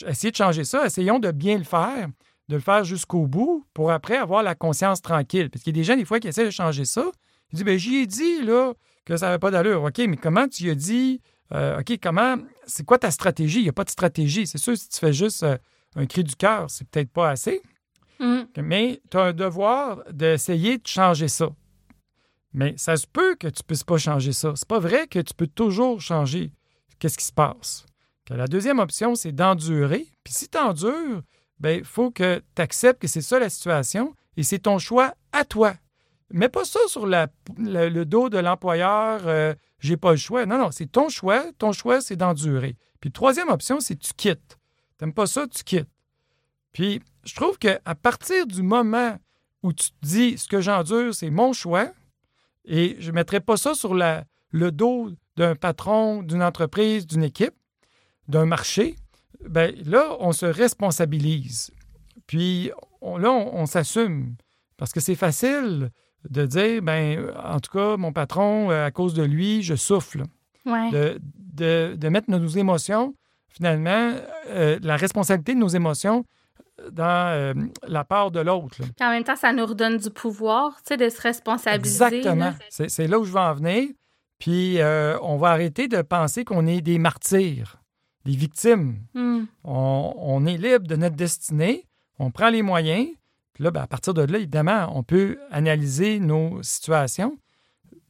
essayer 0.08 0.32
de 0.32 0.36
changer 0.36 0.64
ça, 0.64 0.86
essayons 0.86 1.20
de 1.20 1.32
bien 1.32 1.58
le 1.58 1.64
faire, 1.64 2.08
de 2.50 2.56
le 2.56 2.62
faire 2.62 2.84
jusqu'au 2.84 3.28
bout 3.28 3.66
pour 3.74 3.92
après 3.92 4.18
avoir 4.18 4.44
la 4.44 4.56
conscience 4.56 5.02
tranquille. 5.02 5.50
Parce 5.50 5.64
qu'il 5.64 5.76
y 5.76 5.80
a 5.80 5.82
des 5.82 5.86
gens, 5.86 5.96
des 5.96 6.06
fois, 6.06 6.20
qui 6.20 6.28
essaient 6.28 6.46
de 6.46 6.52
changer 6.52 6.86
ça. 6.86 7.06
Ils 7.52 7.58
disent, 7.58 7.66
ben, 7.66 7.78
j'y 7.78 7.98
ai 7.98 8.08
dit, 8.08 8.42
là, 8.42 8.74
que 9.06 9.18
ça 9.18 9.28
n'avait 9.28 9.40
pas 9.40 9.52
d'allure. 9.52 9.84
OK, 9.84 10.00
mais 10.00 10.18
comment 10.18 10.48
tu 10.48 10.70
as 10.70 10.76
dit 10.76 11.22
euh, 11.54 11.80
OK, 11.80 12.00
comment, 12.02 12.38
c'est 12.66 12.86
quoi 12.86 12.98
ta 12.98 13.12
stratégie? 13.12 13.60
Il 13.60 13.64
n'y 13.64 13.70
a 13.70 13.74
pas 13.74 13.84
de 13.84 13.90
stratégie. 13.90 14.48
C'est 14.48 14.58
sûr, 14.58 14.78
si 14.78 14.90
tu 14.90 15.00
fais 15.00 15.14
juste 15.14 15.44
euh, 15.44 15.58
un 15.96 16.06
cri 16.06 16.24
du 16.24 16.36
cœur, 16.36 16.70
c'est 16.70 16.88
peut-être 16.88 17.12
pas 17.12 17.30
assez. 17.30 17.62
Mm. 18.20 18.42
Mais 18.58 19.02
tu 19.10 19.18
as 19.18 19.22
un 19.22 19.34
devoir 19.34 20.04
d'essayer 20.12 20.78
de 20.78 20.88
changer 20.88 21.28
ça. 21.28 21.50
Mais 22.54 22.74
ça 22.78 22.96
se 22.96 23.06
peut 23.06 23.36
que 23.36 23.48
tu 23.48 23.62
ne 23.62 23.68
puisses 23.68 23.84
pas 23.84 23.98
changer 23.98 24.32
ça. 24.32 24.54
C'est 24.56 24.68
pas 24.68 24.80
vrai 24.80 25.08
que 25.08 25.20
tu 25.20 25.34
peux 25.34 25.48
toujours 25.48 26.00
changer 26.02 26.52
qu'est-ce 27.00 27.18
qui 27.18 27.26
se 27.26 27.34
passe. 27.34 27.86
la 28.30 28.48
deuxième 28.48 28.80
option, 28.80 29.16
c'est 29.16 29.34
d'endurer. 29.34 30.08
Puis 30.24 30.34
si 30.34 30.48
tu 30.48 30.58
endures, 30.58 31.22
il 31.64 31.84
faut 31.84 32.12
que 32.12 32.42
tu 32.56 32.62
acceptes 32.62 33.02
que 33.02 33.08
c'est 33.08 33.22
ça 33.22 33.40
la 33.40 33.50
situation 33.50 34.16
et 34.38 34.44
c'est 34.44 34.60
ton 34.60 34.80
choix 34.80 35.14
à 35.32 35.44
toi. 35.44 35.76
Mets 36.32 36.50
pas 36.50 36.66
ça 36.66 36.80
sur 36.88 37.06
le 37.06 38.04
dos 38.04 38.30
de 38.30 38.38
l'employeur, 38.38 39.28
euh, 39.28 39.54
j'ai 39.80 39.98
pas 39.98 40.12
le 40.12 40.18
choix. 40.18 40.46
Non, 40.46 40.58
non, 40.58 40.72
c'est 40.72 40.92
ton 40.92 41.10
choix. 41.10 41.44
Ton 41.58 41.72
choix, 41.72 42.02
c'est 42.02 42.16
d'endurer. 42.16 42.78
Puis 43.00 43.12
troisième 43.12 43.50
option, 43.50 43.80
c'est 43.80 43.96
tu 43.96 44.14
quittes. 44.14 44.58
T'aimes 44.98 45.14
pas 45.14 45.28
ça, 45.28 45.48
tu 45.48 45.64
quittes. 45.64 45.90
Puis 46.74 47.02
je 47.24 47.36
trouve 47.36 47.58
qu'à 47.58 47.80
partir 48.02 48.48
du 48.48 48.64
moment 48.64 49.18
où 49.64 49.74
tu 49.74 49.92
te 49.92 50.06
dis 50.06 50.38
ce 50.38 50.48
que 50.48 50.62
j'endure, 50.62 51.14
c'est 51.14 51.30
mon 51.30 51.54
choix, 51.54 51.92
et 52.66 52.96
je 53.00 53.12
ne 53.12 53.16
mettrai 53.16 53.40
pas 53.40 53.58
ça 53.58 53.76
sur 53.76 53.94
le 53.94 54.72
dos 54.72 55.12
d'un 55.38 55.56
patron, 55.56 56.24
d'une 56.24 56.44
entreprise, 56.44 57.06
d'une 57.06 57.24
équipe, 57.24 57.54
d'un 58.28 58.46
marché, 58.46 58.96
bien 59.48 59.72
là, 59.86 60.18
on 60.20 60.32
se 60.32 60.46
responsabilise. 60.46 61.72
Puis 62.26 62.72
là, 63.02 63.32
on 63.32 63.66
s'assume. 63.66 64.36
Parce 64.78 64.92
que 64.92 65.00
c'est 65.00 65.16
facile 65.16 65.92
de 66.30 66.46
dire, 66.46 66.82
ben, 66.82 67.32
en 67.44 67.60
tout 67.60 67.72
cas, 67.72 67.98
mon 67.98 68.12
patron, 68.12 68.72
euh, 68.72 68.86
à 68.86 68.92
cause 68.92 69.14
de 69.14 69.24
lui, 69.24 69.62
je 69.62 69.76
souffle. 69.76 70.24
De, 70.66 71.20
de, 71.96 72.10
mettre 72.10 72.30
nos 72.30 72.48
émotions, 72.48 73.14
finalement, 73.48 74.14
euh, 74.50 74.80
la 74.82 74.98
responsabilité 74.98 75.54
de 75.54 75.60
nos 75.60 75.68
émotions 75.68 76.26
dans 76.92 77.04
euh, 77.30 77.54
la 77.88 78.04
part 78.04 78.32
de 78.32 78.40
l'autre. 78.40 78.78
En 79.00 79.12
même 79.12 79.24
temps, 79.24 79.36
ça 79.36 79.54
nous 79.54 79.66
redonne 79.66 79.98
du 79.98 80.10
pouvoir, 80.10 80.76
tu 80.78 80.88
sais, 80.88 80.98
de 80.98 81.08
se 81.08 81.22
responsabiliser. 81.22 82.04
Exactement. 82.04 82.54
C'est 82.70 83.08
là 83.08 83.20
où 83.20 83.26
je 83.26 83.32
veux 83.32 83.40
en 83.40 83.54
venir. 83.54 83.90
Puis, 84.40 84.80
on 85.22 85.38
va 85.38 85.50
arrêter 85.50 85.88
de 85.88 86.02
penser 86.02 86.44
qu'on 86.44 86.66
est 86.66 86.82
des 86.82 86.98
martyrs, 86.98 87.78
des 88.26 88.36
victimes. 88.36 88.98
Hmm. 89.14 89.44
On, 89.64 90.14
on, 90.18 90.46
est 90.48 90.58
libre 90.58 90.88
de 90.88 90.96
notre 90.96 91.16
destinée, 91.16 91.86
on 92.18 92.32
prend 92.32 92.50
les 92.50 92.64
moyens, 92.64 93.08
là, 93.64 93.72
ben, 93.72 93.82
à 93.82 93.88
partir 93.88 94.14
de 94.14 94.22
là, 94.22 94.38
évidemment, 94.38 94.92
on 94.96 95.04
peut 95.04 95.40
analyser 95.52 96.20
nos 96.20 96.62
situations. 96.64 97.38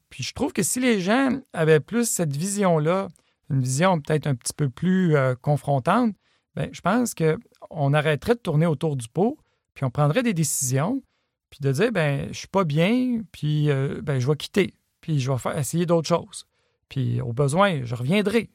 Puis 0.09 0.23
je 0.23 0.33
trouve 0.33 0.53
que 0.53 0.63
si 0.63 0.79
les 0.79 1.01
gens 1.01 1.39
avaient 1.53 1.79
plus 1.79 2.09
cette 2.09 2.35
vision-là, 2.35 3.07
une 3.49 3.61
vision 3.61 3.99
peut-être 3.99 4.27
un 4.27 4.35
petit 4.35 4.53
peu 4.53 4.69
plus 4.69 5.15
euh, 5.15 5.35
confrontante, 5.35 6.15
bien, 6.55 6.69
je 6.71 6.81
pense 6.81 7.13
qu'on 7.13 7.93
arrêterait 7.93 8.35
de 8.35 8.39
tourner 8.39 8.65
autour 8.65 8.95
du 8.95 9.07
pot, 9.07 9.37
puis 9.73 9.83
on 9.83 9.91
prendrait 9.91 10.23
des 10.23 10.33
décisions, 10.33 11.03
puis 11.49 11.59
de 11.61 11.71
dire, 11.71 11.91
ben 11.91 12.29
je 12.31 12.39
suis 12.39 12.47
pas 12.47 12.63
bien, 12.63 13.21
puis 13.31 13.69
euh, 13.69 14.01
ben, 14.01 14.19
je 14.19 14.27
vais 14.27 14.35
quitter, 14.35 14.73
puis 15.01 15.19
je 15.19 15.31
vais 15.31 15.37
faire, 15.37 15.57
essayer 15.57 15.85
d'autres 15.85 16.07
choses. 16.07 16.45
Puis 16.89 17.21
au 17.21 17.33
besoin, 17.33 17.83
je 17.83 17.95
reviendrai. 17.95 18.49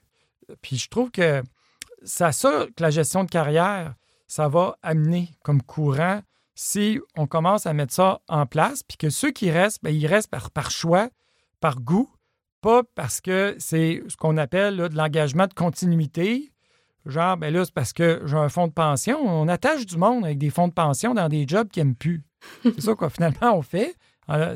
Puis 0.62 0.76
je 0.76 0.88
trouve 0.88 1.10
que 1.10 1.42
c'est 2.02 2.24
à 2.24 2.32
ça 2.32 2.66
que 2.74 2.82
la 2.82 2.90
gestion 2.90 3.24
de 3.24 3.30
carrière, 3.30 3.94
ça 4.26 4.48
va 4.48 4.78
amener 4.82 5.28
comme 5.42 5.62
courant 5.62 6.22
si 6.62 7.00
on 7.16 7.26
commence 7.26 7.64
à 7.64 7.72
mettre 7.72 7.94
ça 7.94 8.20
en 8.28 8.44
place, 8.44 8.82
puis 8.82 8.98
que 8.98 9.08
ceux 9.08 9.30
qui 9.30 9.50
restent, 9.50 9.82
bien, 9.82 9.92
ils 9.92 10.06
restent 10.06 10.30
par, 10.30 10.70
choix, 10.70 11.08
par 11.58 11.80
goût, 11.80 12.10
pas 12.60 12.82
parce 12.94 13.22
que 13.22 13.56
c'est 13.58 14.02
ce 14.08 14.16
qu'on 14.18 14.36
appelle 14.36 14.76
de 14.76 14.94
l'engagement 14.94 15.46
de 15.46 15.54
continuité. 15.54 16.52
Genre, 17.06 17.38
ben 17.38 17.50
là, 17.50 17.64
c'est 17.64 17.72
parce 17.72 17.94
que 17.94 18.20
j'ai 18.26 18.36
un 18.36 18.50
fonds 18.50 18.66
de 18.66 18.74
pension. 18.74 19.18
On 19.26 19.48
attache 19.48 19.86
du 19.86 19.96
monde 19.96 20.26
avec 20.26 20.36
des 20.36 20.50
fonds 20.50 20.68
de 20.68 20.74
pension 20.74 21.14
dans 21.14 21.30
des 21.30 21.48
jobs 21.48 21.70
qu'ils 21.70 21.82
n'aiment 21.82 21.94
plus. 21.94 22.22
C'est 22.62 22.82
ça 22.82 22.94
quoi, 22.94 23.08
finalement, 23.10 23.56
on 23.56 23.62
fait. 23.62 23.96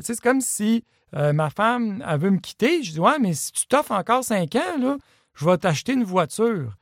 C'est 0.01 0.19
comme 0.21 0.41
si 0.41 0.85
euh, 1.15 1.33
ma 1.33 1.49
femme, 1.49 2.05
elle 2.07 2.19
veut 2.19 2.29
me 2.29 2.39
quitter. 2.39 2.83
Je 2.83 2.91
dis, 2.91 2.99
ouais, 2.99 3.17
mais 3.19 3.33
si 3.33 3.51
tu 3.51 3.65
t'offres 3.65 3.93
encore 3.93 4.23
cinq 4.23 4.55
ans, 4.55 4.99
je 5.33 5.43
vais 5.43 5.57
t'acheter 5.57 5.93
une 5.93 6.03
voiture. 6.03 6.75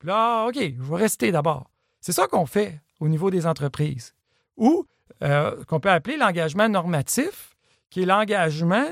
Puis 0.00 0.08
là, 0.08 0.48
OK, 0.48 0.58
je 0.58 0.82
vais 0.82 0.96
rester 0.96 1.32
d'abord. 1.32 1.70
C'est 2.02 2.12
ça 2.12 2.26
qu'on 2.26 2.44
fait 2.44 2.78
au 3.00 3.08
niveau 3.08 3.30
des 3.30 3.46
entreprises. 3.46 4.12
Ou 4.56 4.86
euh, 5.22 5.64
qu'on 5.64 5.80
peut 5.80 5.90
appeler 5.90 6.16
l'engagement 6.16 6.68
normatif, 6.68 7.56
qui 7.90 8.02
est 8.02 8.06
l'engagement 8.06 8.86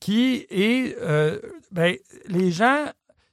qui 0.00 0.46
est 0.50 0.96
euh, 1.00 1.40
ben, 1.70 1.96
les 2.26 2.50
gens 2.50 2.86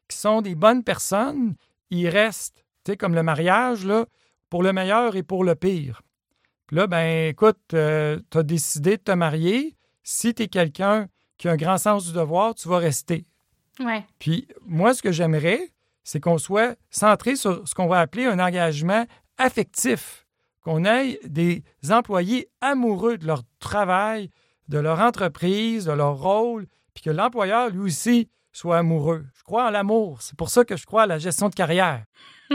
qui 0.08 0.18
sont 0.18 0.42
des 0.42 0.56
bonnes 0.56 0.84
personnes, 0.84 1.56
ils 1.90 2.08
restent. 2.08 2.64
Tu 2.84 2.92
sais, 2.92 2.98
comme 2.98 3.16
le 3.16 3.24
mariage, 3.24 3.86
là, 3.86 4.06
pour 4.50 4.64
le 4.64 4.74
meilleur 4.74 5.16
et 5.16 5.24
pour 5.24 5.44
le 5.44 5.56
pire. 5.56 6.02
Puis 6.68 6.78
là, 6.78 6.88
ben 6.88 7.30
écoute, 7.30 7.60
euh, 7.74 8.20
tu 8.32 8.38
as 8.38 8.44
décidé 8.44 8.98
de 8.98 9.02
te 9.02 9.12
marier. 9.12 9.76
Si 10.04 10.34
tu 10.34 10.44
es 10.44 10.48
quelqu'un 10.48 11.08
qui 11.38 11.48
a 11.48 11.52
un 11.52 11.58
grand 11.58 11.78
sens 11.78 12.08
du 12.08 12.14
devoir, 12.14 12.56
tu 12.56 12.68
vas 12.68 12.78
rester. 12.78 13.26
Ouais. 13.80 14.06
Puis 14.20 14.48
moi, 14.66 14.94
ce 14.94 15.02
que 15.02 15.12
j'aimerais, 15.12 15.72
c'est 16.04 16.20
qu'on 16.20 16.38
soit 16.38 16.76
centré 16.90 17.36
sur 17.36 17.68
ce 17.68 17.76
qu'on 17.76 17.88
va 17.88 18.00
appeler 18.00 18.26
un 18.26 18.40
engagement 18.40 19.06
affectif, 19.38 20.25
qu'on 20.66 20.84
ait 20.84 21.20
des 21.24 21.64
employés 21.92 22.50
amoureux 22.60 23.20
de 23.20 23.28
leur 23.28 23.44
travail, 23.60 24.32
de 24.68 24.80
leur 24.80 25.00
entreprise, 25.00 25.86
de 25.86 25.92
leur 25.92 26.18
rôle, 26.18 26.66
puis 26.96 27.04
que 27.04 27.12
l'employeur, 27.12 27.70
lui 27.70 27.82
aussi, 27.82 28.30
soit 28.52 28.80
amoureux. 28.80 29.26
Je 29.36 29.44
crois 29.44 29.68
en 29.68 29.70
l'amour. 29.70 30.24
C'est 30.24 30.36
pour 30.36 30.50
ça 30.50 30.66
que 30.66 30.76
je 30.76 30.88
crois 30.88 31.04
à 31.04 31.06
la 31.06 31.20
gestion 31.20 31.50
de 31.50 31.54
carrière. 31.54 32.04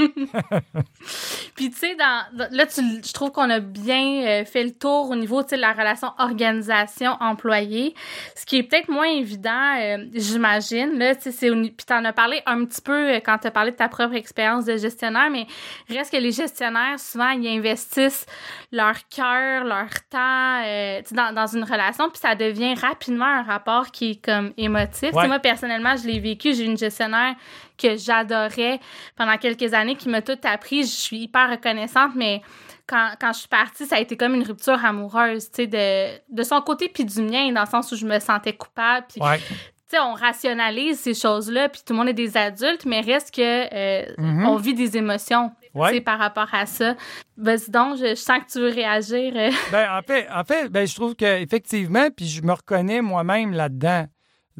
Puis 1.56 1.70
tu 1.70 1.76
sais, 1.76 1.94
dans, 1.96 2.48
là, 2.50 2.66
tu, 2.66 2.80
je 2.80 3.12
trouve 3.12 3.30
qu'on 3.30 3.50
a 3.50 3.60
bien 3.60 4.22
euh, 4.24 4.44
fait 4.44 4.64
le 4.64 4.72
tour 4.72 5.10
au 5.10 5.16
niveau 5.16 5.42
de 5.42 5.56
la 5.56 5.72
relation 5.72 6.08
organisation-employé. 6.18 7.94
Ce 8.36 8.46
qui 8.46 8.58
est 8.58 8.62
peut-être 8.62 8.88
moins 8.88 9.08
évident, 9.08 9.76
euh, 9.78 10.04
j'imagine. 10.14 10.98
Là, 10.98 11.14
tu 11.14 11.32
sais, 11.32 11.50
puis 11.50 11.86
t'en 11.86 12.04
as 12.04 12.12
parlé 12.12 12.42
un 12.46 12.64
petit 12.64 12.80
peu 12.80 13.14
euh, 13.14 13.20
quand 13.24 13.38
tu 13.38 13.46
as 13.46 13.50
parlé 13.50 13.72
de 13.72 13.76
ta 13.76 13.88
propre 13.88 14.14
expérience 14.14 14.64
de 14.64 14.76
gestionnaire, 14.76 15.30
mais 15.30 15.46
reste 15.88 16.12
que 16.12 16.18
les 16.18 16.32
gestionnaires, 16.32 16.98
souvent, 16.98 17.30
ils 17.30 17.48
investissent 17.48 18.26
leur 18.72 18.94
cœur, 19.08 19.64
leur 19.64 19.88
temps 20.08 20.62
dans, 21.10 21.34
dans 21.34 21.46
une 21.46 21.64
relation, 21.64 22.08
puis 22.08 22.20
ça 22.20 22.34
devient 22.34 22.74
rapidement 22.74 23.24
un 23.24 23.42
rapport 23.42 23.90
qui 23.90 24.12
est 24.12 24.24
comme 24.24 24.52
émotif. 24.56 25.12
Moi, 25.12 25.38
personnellement, 25.38 25.96
je 25.96 26.06
l'ai 26.06 26.20
vécu. 26.20 26.54
J'ai 26.54 26.64
une 26.64 26.78
gestionnaire 26.78 27.34
que 27.80 27.96
j'adorais 27.96 28.80
pendant 29.16 29.36
quelques 29.36 29.74
années, 29.74 29.96
qui 29.96 30.08
m'a 30.08 30.22
tout 30.22 30.38
appris. 30.44 30.82
Je 30.82 30.88
suis 30.88 31.18
hyper 31.18 31.50
reconnaissante, 31.50 32.12
mais 32.14 32.42
quand, 32.86 33.12
quand, 33.20 33.32
je 33.32 33.38
suis 33.40 33.48
partie, 33.48 33.86
ça 33.86 33.96
a 33.96 34.00
été 34.00 34.16
comme 34.16 34.34
une 34.34 34.42
rupture 34.42 34.84
amoureuse, 34.84 35.50
tu 35.50 35.62
sais, 35.62 35.66
de, 35.66 36.34
de 36.34 36.42
son 36.42 36.60
côté 36.60 36.88
puis 36.88 37.04
du 37.04 37.22
mien, 37.22 37.52
dans 37.52 37.62
le 37.62 37.68
sens 37.68 37.90
où 37.92 37.96
je 37.96 38.06
me 38.06 38.18
sentais 38.18 38.52
coupable. 38.52 39.06
Puis, 39.08 39.20
tu 39.20 39.96
sais, 39.96 40.00
on 40.00 40.14
rationalise 40.14 40.98
ces 40.98 41.14
choses-là, 41.14 41.68
puis 41.68 41.82
tout 41.86 41.92
le 41.92 41.98
monde 41.98 42.08
est 42.08 42.14
des 42.14 42.36
adultes, 42.36 42.84
mais 42.84 43.00
reste 43.00 43.34
que 43.34 43.40
euh, 43.40 44.14
mm-hmm. 44.18 44.46
on 44.46 44.56
vit 44.56 44.74
des 44.74 44.96
émotions. 44.96 45.50
Ouais. 45.72 46.00
par 46.00 46.18
rapport 46.18 46.52
à 46.52 46.66
ça. 46.66 46.96
Vas-y 47.36 47.70
donc, 47.70 47.96
je, 47.96 48.16
sens 48.16 48.40
que 48.40 48.50
tu 48.50 48.58
veux 48.58 48.70
réagir. 48.70 49.32
Euh. 49.36 49.50
ben, 49.70 49.88
en 49.96 50.02
fait, 50.02 50.26
en 50.28 50.42
fait 50.42 50.68
ben, 50.68 50.84
je 50.84 50.92
trouve 50.96 51.14
qu'effectivement, 51.14 52.10
puis 52.10 52.26
je 52.26 52.42
me 52.42 52.52
reconnais 52.52 53.00
moi-même 53.00 53.52
là-dedans. 53.52 54.06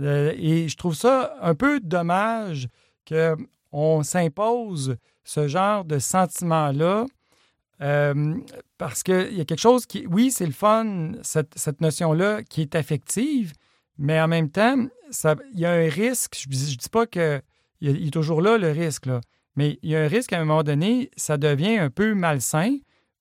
Euh, 0.00 0.32
et 0.38 0.68
je 0.68 0.76
trouve 0.76 0.94
ça 0.94 1.34
un 1.42 1.56
peu 1.56 1.80
dommage 1.80 2.68
qu'on 3.10 4.02
s'impose 4.02 4.96
ce 5.24 5.48
genre 5.48 5.84
de 5.84 5.98
sentiment-là 5.98 7.06
euh, 7.82 8.34
parce 8.78 9.02
qu'il 9.02 9.34
y 9.34 9.40
a 9.40 9.44
quelque 9.44 9.60
chose 9.60 9.86
qui, 9.86 10.06
oui, 10.06 10.30
c'est 10.30 10.46
le 10.46 10.52
fun, 10.52 11.12
cette, 11.22 11.80
notion-là 11.80 12.42
qui 12.42 12.62
est 12.62 12.74
affective, 12.74 13.54
mais 13.98 14.20
en 14.20 14.28
même 14.28 14.50
temps, 14.50 14.76
il 15.54 15.60
y 15.60 15.64
a 15.64 15.72
un 15.72 15.88
risque. 15.88 16.36
Je 16.38 16.48
ne 16.48 16.76
dis 16.76 16.88
pas 16.90 17.06
qu'il 17.06 17.42
il 17.80 18.08
est 18.08 18.10
toujours 18.10 18.42
là, 18.42 18.58
le 18.58 18.70
risque, 18.70 19.08
mais 19.56 19.78
il 19.82 19.90
y 19.90 19.96
a 19.96 20.02
un 20.02 20.08
risque 20.08 20.32
à 20.32 20.40
un 20.40 20.44
moment 20.44 20.62
donné, 20.62 21.10
ça 21.16 21.38
devient 21.38 21.78
un 21.78 21.90
peu 21.90 22.14
malsain, 22.14 22.76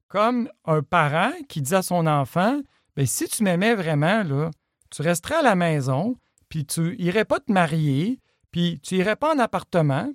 comme 0.07 0.49
un 0.65 0.81
parent 0.81 1.31
qui 1.47 1.61
dit 1.61 1.75
à 1.75 1.81
son 1.81 2.07
enfant 2.07 2.59
Bien, 2.95 3.05
si 3.05 3.27
tu 3.29 3.43
m'aimais 3.43 3.75
vraiment, 3.75 4.23
là, 4.23 4.49
tu 4.89 5.03
resterais 5.03 5.35
à 5.35 5.41
la 5.41 5.55
maison, 5.55 6.17
puis 6.49 6.65
tu 6.65 6.95
irais 6.97 7.23
pas 7.23 7.39
te 7.39 7.51
marier, 7.51 8.19
puis 8.51 8.79
tu 8.81 8.95
irais 8.95 9.15
pas 9.15 9.35
en 9.35 9.39
appartement, 9.39 10.11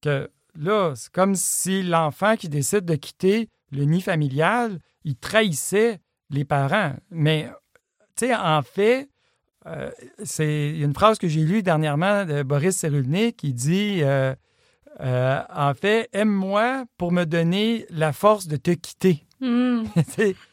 que 0.00 0.30
là, 0.58 0.94
c'est 0.96 1.12
comme 1.12 1.34
si 1.34 1.82
l'enfant 1.82 2.36
qui 2.36 2.48
décide 2.48 2.84
de 2.84 2.94
quitter 2.94 3.48
le 3.70 3.84
nid 3.84 4.02
familial, 4.02 4.78
il 5.04 5.16
trahissait 5.16 6.00
les 6.30 6.44
parents. 6.44 6.94
Mais, 7.10 7.48
tu 8.16 8.26
sais, 8.26 8.34
en 8.34 8.62
fait, 8.62 9.08
euh, 9.66 9.90
c'est 10.24 10.70
une 10.70 10.92
phrase 10.92 11.18
que 11.18 11.28
j'ai 11.28 11.42
lue 11.42 11.62
dernièrement 11.62 12.24
de 12.24 12.42
Boris 12.42 12.76
Cyrulnik 12.76 13.36
qui 13.36 13.52
dit 13.52 14.00
euh, 14.02 14.34
euh, 15.00 15.40
En 15.54 15.72
fait, 15.74 16.08
aime-moi 16.12 16.84
pour 16.98 17.12
me 17.12 17.24
donner 17.24 17.86
la 17.90 18.12
force 18.12 18.46
de 18.46 18.56
te 18.56 18.70
quitter. 18.72 19.24
Mm. 19.42 19.86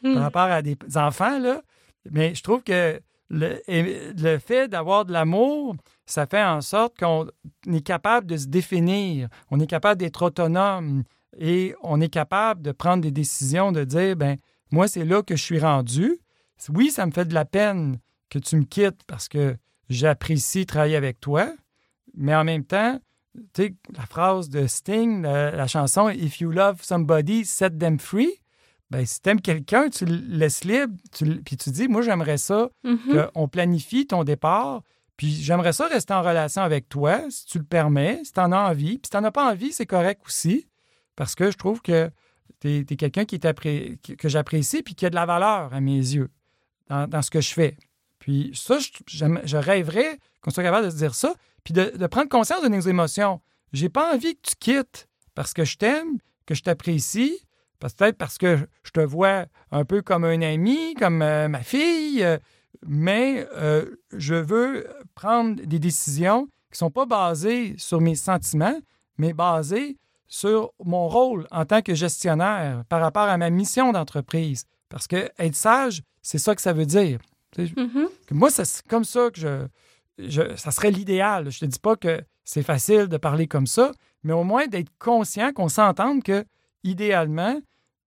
Par 0.02 0.22
rapport 0.22 0.42
à 0.42 0.62
des 0.62 0.76
enfants, 0.96 1.38
là. 1.38 1.62
Mais 2.10 2.34
je 2.34 2.42
trouve 2.42 2.64
que 2.64 3.00
le, 3.28 3.60
le 3.68 4.38
fait 4.38 4.66
d'avoir 4.66 5.04
de 5.04 5.12
l'amour, 5.12 5.76
ça 6.12 6.26
fait 6.26 6.42
en 6.42 6.60
sorte 6.60 6.98
qu'on 6.98 7.26
est 7.66 7.86
capable 7.86 8.26
de 8.26 8.36
se 8.36 8.46
définir, 8.46 9.28
on 9.50 9.60
est 9.60 9.66
capable 9.66 10.00
d'être 10.00 10.22
autonome 10.22 11.04
et 11.38 11.74
on 11.82 12.00
est 12.00 12.08
capable 12.08 12.62
de 12.62 12.72
prendre 12.72 13.02
des 13.02 13.10
décisions, 13.10 13.72
de 13.72 13.84
dire, 13.84 14.16
ben 14.16 14.36
moi, 14.72 14.88
c'est 14.88 15.04
là 15.04 15.22
que 15.22 15.36
je 15.36 15.42
suis 15.42 15.58
rendu. 15.58 16.18
Oui, 16.68 16.90
ça 16.90 17.06
me 17.06 17.10
fait 17.10 17.24
de 17.24 17.34
la 17.34 17.44
peine 17.44 17.98
que 18.28 18.38
tu 18.38 18.56
me 18.56 18.64
quittes 18.64 19.02
parce 19.06 19.28
que 19.28 19.56
j'apprécie 19.88 20.66
travailler 20.66 20.96
avec 20.96 21.20
toi, 21.20 21.52
mais 22.14 22.34
en 22.34 22.44
même 22.44 22.64
temps, 22.64 23.00
tu 23.54 23.62
sais, 23.62 23.74
la 23.96 24.06
phrase 24.06 24.48
de 24.48 24.66
Sting, 24.66 25.22
la, 25.22 25.66
chanson 25.66 26.08
If 26.08 26.40
you 26.40 26.50
love 26.50 26.82
somebody, 26.82 27.44
set 27.44 27.78
them 27.78 27.98
free. 27.98 28.40
Ben, 28.90 29.06
si 29.06 29.20
tu 29.20 29.30
aimes 29.30 29.40
quelqu'un, 29.40 29.88
tu 29.88 30.04
le 30.04 30.16
laisses 30.16 30.64
libre, 30.64 30.94
puis 31.44 31.56
tu 31.56 31.70
dis, 31.70 31.86
moi, 31.86 32.02
j'aimerais 32.02 32.38
ça, 32.38 32.70
mm-hmm. 32.84 33.30
qu'on 33.30 33.46
planifie 33.46 34.06
ton 34.06 34.24
départ, 34.24 34.82
puis 35.20 35.34
j'aimerais 35.42 35.74
ça 35.74 35.86
rester 35.86 36.14
en 36.14 36.22
relation 36.22 36.62
avec 36.62 36.88
toi, 36.88 37.20
si 37.28 37.44
tu 37.44 37.58
le 37.58 37.64
permets, 37.64 38.22
si 38.24 38.32
tu 38.32 38.40
en 38.40 38.52
as 38.52 38.70
envie. 38.70 38.96
Puis 38.96 39.02
si 39.04 39.10
tu 39.10 39.16
n'en 39.18 39.24
as 39.24 39.30
pas 39.30 39.52
envie, 39.52 39.70
c'est 39.70 39.84
correct 39.84 40.22
aussi, 40.24 40.66
parce 41.14 41.34
que 41.34 41.50
je 41.50 41.58
trouve 41.58 41.82
que 41.82 42.10
tu 42.58 42.78
es, 42.78 42.96
quelqu'un 42.96 43.26
qui 43.26 43.38
que 43.38 44.28
j'apprécie 44.30 44.82
puis 44.82 44.94
qui 44.94 45.04
a 45.04 45.10
de 45.10 45.14
la 45.14 45.26
valeur 45.26 45.74
à 45.74 45.80
mes 45.82 45.98
yeux 45.98 46.30
dans, 46.88 47.20
ce 47.20 47.30
que 47.30 47.42
je 47.42 47.52
fais. 47.52 47.76
Puis 48.18 48.52
ça, 48.54 48.78
je, 48.78 49.56
rêverais 49.58 50.18
qu'on 50.40 50.50
soit 50.50 50.62
capable 50.62 50.86
de 50.86 50.90
se 50.90 50.96
dire 50.96 51.14
ça, 51.14 51.34
puis 51.64 51.74
de, 51.74 52.06
prendre 52.06 52.30
conscience 52.30 52.62
de 52.62 52.68
nos 52.68 52.80
émotions. 52.80 53.42
J'ai 53.74 53.90
pas 53.90 54.14
envie 54.14 54.36
que 54.36 54.48
tu 54.48 54.54
quittes 54.58 55.06
parce 55.34 55.52
que 55.52 55.66
je 55.66 55.76
t'aime, 55.76 56.16
que 56.46 56.54
je 56.54 56.62
t'apprécie, 56.62 57.46
peut-être 57.78 58.16
parce 58.16 58.38
que 58.38 58.66
je 58.84 58.90
te 58.90 59.00
vois 59.00 59.44
un 59.70 59.84
peu 59.84 60.00
comme 60.00 60.24
un 60.24 60.40
ami, 60.40 60.94
comme 60.94 61.20
euh, 61.20 61.46
ma 61.48 61.60
fille. 61.60 62.24
Euh, 62.24 62.38
mais 62.86 63.46
euh, 63.54 63.96
je 64.12 64.34
veux 64.34 64.86
prendre 65.14 65.60
des 65.62 65.78
décisions 65.78 66.46
qui 66.46 66.74
ne 66.74 66.76
sont 66.76 66.90
pas 66.90 67.06
basées 67.06 67.74
sur 67.78 68.00
mes 68.00 68.14
sentiments, 68.14 68.78
mais 69.18 69.32
basées 69.32 69.96
sur 70.28 70.72
mon 70.82 71.08
rôle 71.08 71.46
en 71.50 71.64
tant 71.64 71.82
que 71.82 71.94
gestionnaire 71.94 72.84
par 72.88 73.00
rapport 73.00 73.28
à 73.28 73.36
ma 73.36 73.50
mission 73.50 73.92
d'entreprise. 73.92 74.64
Parce 74.88 75.06
que 75.06 75.28
être 75.38 75.56
sage, 75.56 76.02
c'est 76.22 76.38
ça 76.38 76.54
que 76.54 76.62
ça 76.62 76.72
veut 76.72 76.86
dire. 76.86 77.20
Mm-hmm. 77.58 78.06
Moi, 78.30 78.50
c'est 78.50 78.86
comme 78.86 79.04
ça 79.04 79.30
que 79.30 79.68
je, 80.18 80.56
ça 80.56 80.70
serait 80.70 80.90
l'idéal. 80.90 81.50
Je 81.50 81.64
ne 81.64 81.68
te 81.68 81.72
dis 81.74 81.80
pas 81.80 81.96
que 81.96 82.22
c'est 82.44 82.62
facile 82.62 83.06
de 83.08 83.16
parler 83.16 83.46
comme 83.46 83.66
ça, 83.66 83.92
mais 84.22 84.32
au 84.32 84.44
moins 84.44 84.66
d'être 84.66 84.90
conscient 84.98 85.52
qu'on 85.52 85.68
s'entende 85.68 86.22
que, 86.22 86.44
idéalement, 86.84 87.60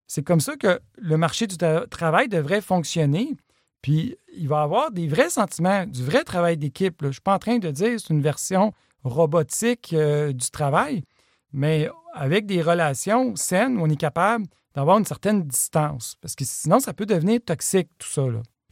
c'est 0.06 0.22
comme 0.22 0.40
ça 0.40 0.56
que 0.56 0.80
le 0.98 1.16
marché 1.16 1.46
du 1.46 1.56
travail 1.90 2.28
devrait 2.28 2.60
fonctionner. 2.60 3.34
Puis 3.84 4.16
il 4.34 4.48
va 4.48 4.62
avoir 4.62 4.90
des 4.90 5.06
vrais 5.06 5.28
sentiments, 5.28 5.84
du 5.84 6.02
vrai 6.02 6.24
travail 6.24 6.56
d'équipe. 6.56 6.96
Je 7.02 7.08
ne 7.08 7.12
suis 7.12 7.20
pas 7.20 7.34
en 7.34 7.38
train 7.38 7.58
de 7.58 7.70
dire 7.70 7.90
que 7.90 7.98
c'est 7.98 8.14
une 8.14 8.22
version 8.22 8.72
robotique 9.02 9.92
euh, 9.92 10.32
du 10.32 10.50
travail, 10.50 11.04
mais 11.52 11.90
avec 12.14 12.46
des 12.46 12.62
relations 12.62 13.36
saines 13.36 13.76
on 13.78 13.90
est 13.90 14.00
capable 14.00 14.46
d'avoir 14.74 14.96
une 14.96 15.04
certaine 15.04 15.42
distance. 15.42 16.16
Parce 16.22 16.34
que 16.34 16.46
sinon, 16.46 16.80
ça 16.80 16.94
peut 16.94 17.04
devenir 17.04 17.40
toxique, 17.44 17.90
tout 17.98 18.08
ça. 18.08 18.22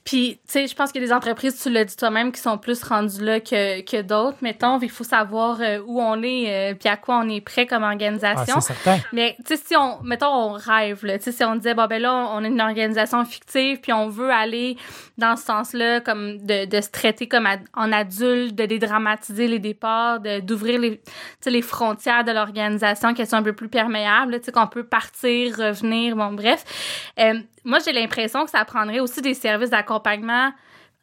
Puis, 0.05 0.41
tu 0.47 0.53
sais, 0.53 0.67
je 0.67 0.75
pense 0.75 0.91
qu'il 0.91 1.01
y 1.01 1.05
a 1.05 1.07
des 1.07 1.13
entreprises, 1.13 1.63
tu 1.63 1.71
l'as 1.71 1.85
dit 1.85 1.95
toi-même, 1.95 2.33
qui 2.33 2.41
sont 2.41 2.59
plus 2.59 2.83
rendues 2.83 3.25
là 3.25 3.39
que, 3.39 3.83
que 3.83 4.03
d'autres. 4.03 4.39
Mettons, 4.41 4.81
il 4.81 4.91
faut 4.91 5.05
savoir 5.05 5.61
euh, 5.61 5.79
où 5.87 6.01
on 6.01 6.21
est, 6.25 6.73
euh, 6.73 6.75
puis 6.75 6.89
à 6.89 6.97
quoi 6.97 7.19
on 7.19 7.29
est 7.29 7.41
prêt 7.41 7.67
comme 7.67 7.85
organisation. 7.85 8.57
Ah, 8.57 8.61
c'est 8.61 8.75
certain. 8.75 8.99
Mais, 9.13 9.37
tu 9.47 9.55
sais, 9.55 9.63
si 9.65 9.77
on, 9.77 10.03
mettons, 10.03 10.27
on 10.27 10.53
rêve, 10.55 11.05
là, 11.07 11.19
tu 11.19 11.25
sais, 11.25 11.33
si 11.33 11.45
on 11.45 11.55
disait, 11.55 11.75
bon, 11.75 11.87
ben 11.87 12.03
là, 12.03 12.13
on 12.33 12.43
est 12.43 12.49
une 12.49 12.61
organisation 12.61 13.25
fictive, 13.25 13.81
puis 13.81 13.93
on 13.93 14.09
veut 14.09 14.33
aller 14.33 14.77
dans 15.19 15.37
ce 15.37 15.45
sens-là, 15.45 16.01
comme 16.01 16.39
de, 16.39 16.65
de 16.65 16.81
se 16.81 16.91
traiter 16.91 17.29
comme 17.29 17.47
en 17.75 17.93
adulte, 17.93 18.57
de 18.57 18.67
dédramatiser 18.67 19.47
les 19.47 19.61
départs, 19.61 20.19
d'ouvrir 20.43 20.81
les, 20.81 21.01
les 21.47 21.63
frontières 21.63 22.25
de 22.25 22.33
l'organisation, 22.33 23.15
qu'elles 23.15 23.29
sont 23.29 23.37
un 23.37 23.43
peu 23.45 23.53
plus 23.53 23.69
perméables, 23.69 24.41
tu 24.41 24.47
sais, 24.47 24.53
qu'on 24.53 24.67
peut 24.67 24.85
partir, 24.85 25.57
revenir, 25.57 26.17
bon, 26.17 26.33
bref. 26.33 26.65
Euh, 27.21 27.35
moi, 27.65 27.79
j'ai 27.79 27.93
l'impression 27.93 28.45
que 28.45 28.51
ça 28.51 28.65
prendrait 28.65 28.99
aussi 28.99 29.23
des 29.23 29.35
services 29.35 29.71
d'accompagnement 29.71 29.92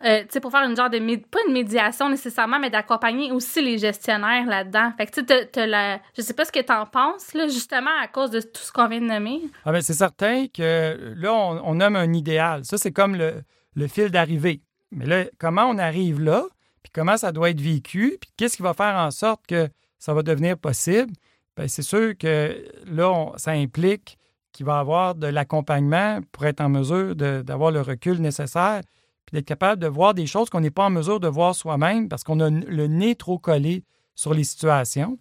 euh, 0.05 0.23
pour 0.41 0.51
faire 0.51 0.63
une 0.63 0.77
genre 0.77 0.89
de, 0.89 0.97
pas 1.25 1.39
une 1.47 1.53
médiation 1.53 2.09
nécessairement, 2.09 2.57
mais 2.57 2.69
d'accompagner 2.69 3.31
aussi 3.33 3.61
les 3.61 3.77
gestionnaires 3.77 4.45
là-dedans. 4.45 4.93
Fait 4.97 5.07
que 5.07 5.19
tu 5.19 5.25
sais, 5.27 5.67
la, 5.67 5.99
je 6.15 6.21
sais 6.21 6.33
pas 6.33 6.45
ce 6.45 6.51
que 6.53 6.61
tu 6.61 6.71
en 6.71 6.85
penses, 6.85 7.33
là, 7.33 7.47
justement, 7.47 7.91
à 8.01 8.07
cause 8.07 8.31
de 8.31 8.39
tout 8.39 8.61
ce 8.61 8.71
qu'on 8.71 8.87
vient 8.87 9.01
de 9.01 9.07
nommer. 9.07 9.41
Ah 9.65 9.73
ben, 9.73 9.81
c'est 9.81 9.93
certain 9.93 10.47
que 10.47 11.13
là, 11.17 11.33
on, 11.33 11.75
nomme 11.75 11.97
un 11.97 12.13
idéal. 12.13 12.63
Ça, 12.63 12.77
c'est 12.77 12.93
comme 12.93 13.15
le, 13.15 13.43
le 13.75 13.87
fil 13.87 14.09
d'arrivée. 14.09 14.61
Mais 14.91 15.05
là, 15.05 15.25
comment 15.37 15.65
on 15.65 15.77
arrive 15.77 16.21
là, 16.21 16.45
puis 16.81 16.91
comment 16.93 17.17
ça 17.17 17.33
doit 17.33 17.49
être 17.49 17.61
vécu, 17.61 18.17
puis 18.21 18.31
qu'est-ce 18.37 18.55
qui 18.55 18.63
va 18.63 18.73
faire 18.73 18.95
en 18.95 19.11
sorte 19.11 19.45
que 19.47 19.67
ça 19.97 20.13
va 20.13 20.23
devenir 20.23 20.57
possible? 20.57 21.11
Bien, 21.57 21.67
c'est 21.67 21.83
sûr 21.83 22.17
que 22.17 22.55
là, 22.85 23.33
ça 23.35 23.51
implique 23.51 24.17
qu'il 24.51 24.65
va 24.65 24.79
avoir 24.79 25.15
de 25.15 25.27
l'accompagnement 25.27 26.19
pour 26.31 26.45
être 26.45 26.61
en 26.61 26.69
mesure 26.69 27.15
d'avoir 27.15 27.71
le 27.71 27.81
recul 27.81 28.19
nécessaire, 28.19 28.81
puis 29.25 29.35
d'être 29.35 29.45
capable 29.45 29.81
de 29.81 29.87
voir 29.87 30.13
des 30.13 30.25
choses 30.25 30.49
qu'on 30.49 30.61
n'est 30.61 30.71
pas 30.71 30.85
en 30.85 30.89
mesure 30.89 31.19
de 31.19 31.27
voir 31.27 31.55
soi-même 31.55 32.09
parce 32.09 32.23
qu'on 32.23 32.39
a 32.39 32.49
le 32.49 32.87
nez 32.87 33.15
trop 33.15 33.37
collé 33.37 33.83
sur 34.15 34.33
les 34.33 34.43
situations. 34.43 35.17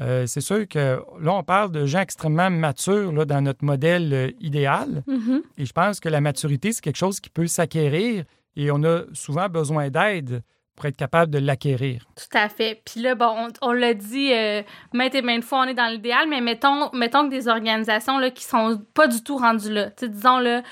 Euh, 0.00 0.26
c'est 0.26 0.40
sûr 0.40 0.66
que 0.66 1.00
là, 1.20 1.34
on 1.34 1.42
parle 1.44 1.70
de 1.70 1.86
gens 1.86 2.00
extrêmement 2.00 2.50
matures 2.50 3.12
là, 3.12 3.24
dans 3.24 3.40
notre 3.40 3.64
modèle 3.64 4.12
euh, 4.12 4.30
idéal. 4.40 5.04
Mm-hmm. 5.06 5.42
Et 5.58 5.66
je 5.66 5.72
pense 5.72 6.00
que 6.00 6.08
la 6.08 6.20
maturité, 6.20 6.72
c'est 6.72 6.80
quelque 6.80 6.96
chose 6.96 7.20
qui 7.20 7.30
peut 7.30 7.46
s'acquérir 7.46 8.24
et 8.56 8.70
on 8.70 8.82
a 8.82 9.02
souvent 9.12 9.48
besoin 9.48 9.90
d'aide 9.90 10.42
pour 10.76 10.86
être 10.86 10.96
capable 10.96 11.30
de 11.30 11.38
l'acquérir. 11.38 12.04
Tout 12.16 12.36
à 12.36 12.48
fait. 12.48 12.82
Puis 12.84 13.00
là, 13.00 13.14
bon, 13.14 13.48
on, 13.62 13.72
l'a 13.72 13.94
dit 13.94 14.32
euh, 14.32 14.62
maintes 14.92 15.14
et 15.14 15.22
maintes 15.22 15.44
fois, 15.44 15.60
on 15.60 15.64
est 15.64 15.74
dans 15.74 15.86
l'idéal, 15.86 16.28
mais 16.28 16.40
mettons, 16.40 16.90
mettons 16.92 17.26
que 17.26 17.30
des 17.30 17.48
organisations 17.48 18.18
là, 18.18 18.30
qui 18.30 18.44
sont 18.44 18.82
pas 18.92 19.06
du 19.06 19.22
tout 19.22 19.36
rendues 19.36 19.72
là, 19.72 19.90
disons 20.02 20.38
là, 20.38 20.62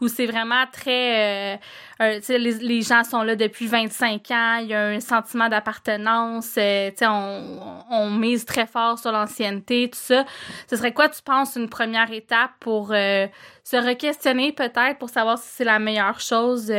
où 0.00 0.08
c'est 0.08 0.26
vraiment 0.26 0.64
très... 0.72 1.54
Euh, 1.54 1.56
euh, 2.02 2.20
les, 2.28 2.54
les, 2.54 2.82
gens 2.82 3.04
sont 3.04 3.22
là 3.22 3.36
depuis 3.36 3.66
25 3.66 4.30
ans, 4.30 4.56
il 4.60 4.68
y 4.68 4.74
a 4.74 4.86
un 4.86 5.00
sentiment 5.00 5.48
d'appartenance, 5.48 6.54
euh, 6.58 6.90
on, 7.02 7.84
on 7.90 8.10
mise 8.10 8.44
très 8.44 8.66
fort 8.66 8.98
sur 8.98 9.12
l'ancienneté, 9.12 9.88
tout 9.90 9.98
ça. 10.00 10.24
Ce 10.68 10.76
serait 10.76 10.92
quoi, 10.92 11.08
tu 11.08 11.22
penses, 11.22 11.56
une 11.56 11.68
première 11.68 12.10
étape 12.10 12.50
pour 12.60 12.92
euh, 12.92 13.26
se 13.62 13.76
re-questionner 13.76 14.52
peut-être 14.52 14.98
pour 14.98 15.10
savoir 15.10 15.38
si 15.38 15.48
c'est 15.48 15.64
la 15.64 15.78
meilleure 15.78 16.18
chose 16.18 16.72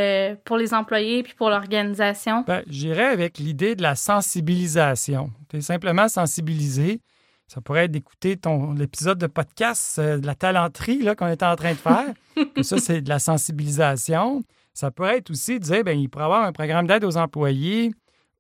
pour 0.43 0.57
les 0.57 0.73
employés 0.73 1.23
puis 1.23 1.33
pour 1.35 1.49
l'organisation? 1.49 2.43
Ben, 2.45 2.63
J'irais 2.67 3.07
avec 3.07 3.37
l'idée 3.37 3.75
de 3.75 3.81
la 3.81 3.95
sensibilisation. 3.95 5.31
Tu 5.49 5.57
es 5.57 5.61
simplement 5.61 6.09
sensibilisé. 6.09 7.01
Ça 7.47 7.61
pourrait 7.61 7.85
être 7.85 7.91
d'écouter 7.91 8.35
ton 8.35 8.73
l'épisode 8.73 9.19
de 9.19 9.27
podcast 9.27 9.99
de 9.99 10.25
la 10.25 10.35
talenterie 10.35 11.07
qu'on 11.17 11.27
est 11.27 11.43
en 11.43 11.55
train 11.55 11.71
de 11.71 11.77
faire. 11.77 12.13
ça, 12.63 12.77
c'est 12.77 13.01
de 13.01 13.09
la 13.09 13.19
sensibilisation. 13.19 14.43
Ça 14.73 14.91
pourrait 14.91 15.17
être 15.17 15.29
aussi 15.29 15.59
de 15.59 15.63
dire, 15.63 15.83
bien, 15.83 15.93
il 15.93 16.09
pourrait 16.09 16.25
avoir 16.25 16.43
un 16.43 16.51
programme 16.51 16.87
d'aide 16.87 17.03
aux 17.03 17.17
employés 17.17 17.91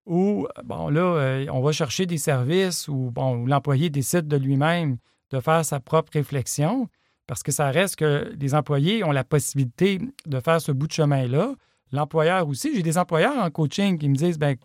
où, 0.05 0.47
bon, 0.63 0.89
là, 0.89 1.01
euh, 1.01 1.45
on 1.51 1.61
va 1.61 1.71
chercher 1.71 2.05
des 2.05 2.17
services 2.17 2.87
où, 2.87 3.11
bon, 3.11 3.45
l'employé 3.45 3.89
décide 3.89 4.27
de 4.27 4.37
lui-même 4.37 4.97
de 5.31 5.39
faire 5.39 5.63
sa 5.63 5.79
propre 5.79 6.11
réflexion, 6.13 6.89
parce 7.27 7.41
que 7.41 7.51
ça 7.51 7.71
reste 7.71 7.95
que 7.95 8.33
les 8.39 8.53
employés 8.53 9.03
ont 9.03 9.11
la 9.11 9.23
possibilité 9.23 9.99
de 10.25 10.39
faire 10.39 10.59
ce 10.61 10.71
bout 10.71 10.87
de 10.87 10.91
chemin-là. 10.91 11.55
L'employeur 11.91 12.47
aussi. 12.47 12.75
J'ai 12.75 12.81
des 12.81 12.97
employeurs 12.97 13.37
en 13.37 13.49
coaching 13.51 13.97
qui 13.97 14.09
me 14.09 14.15
disent, 14.15 14.39
bien, 14.39 14.55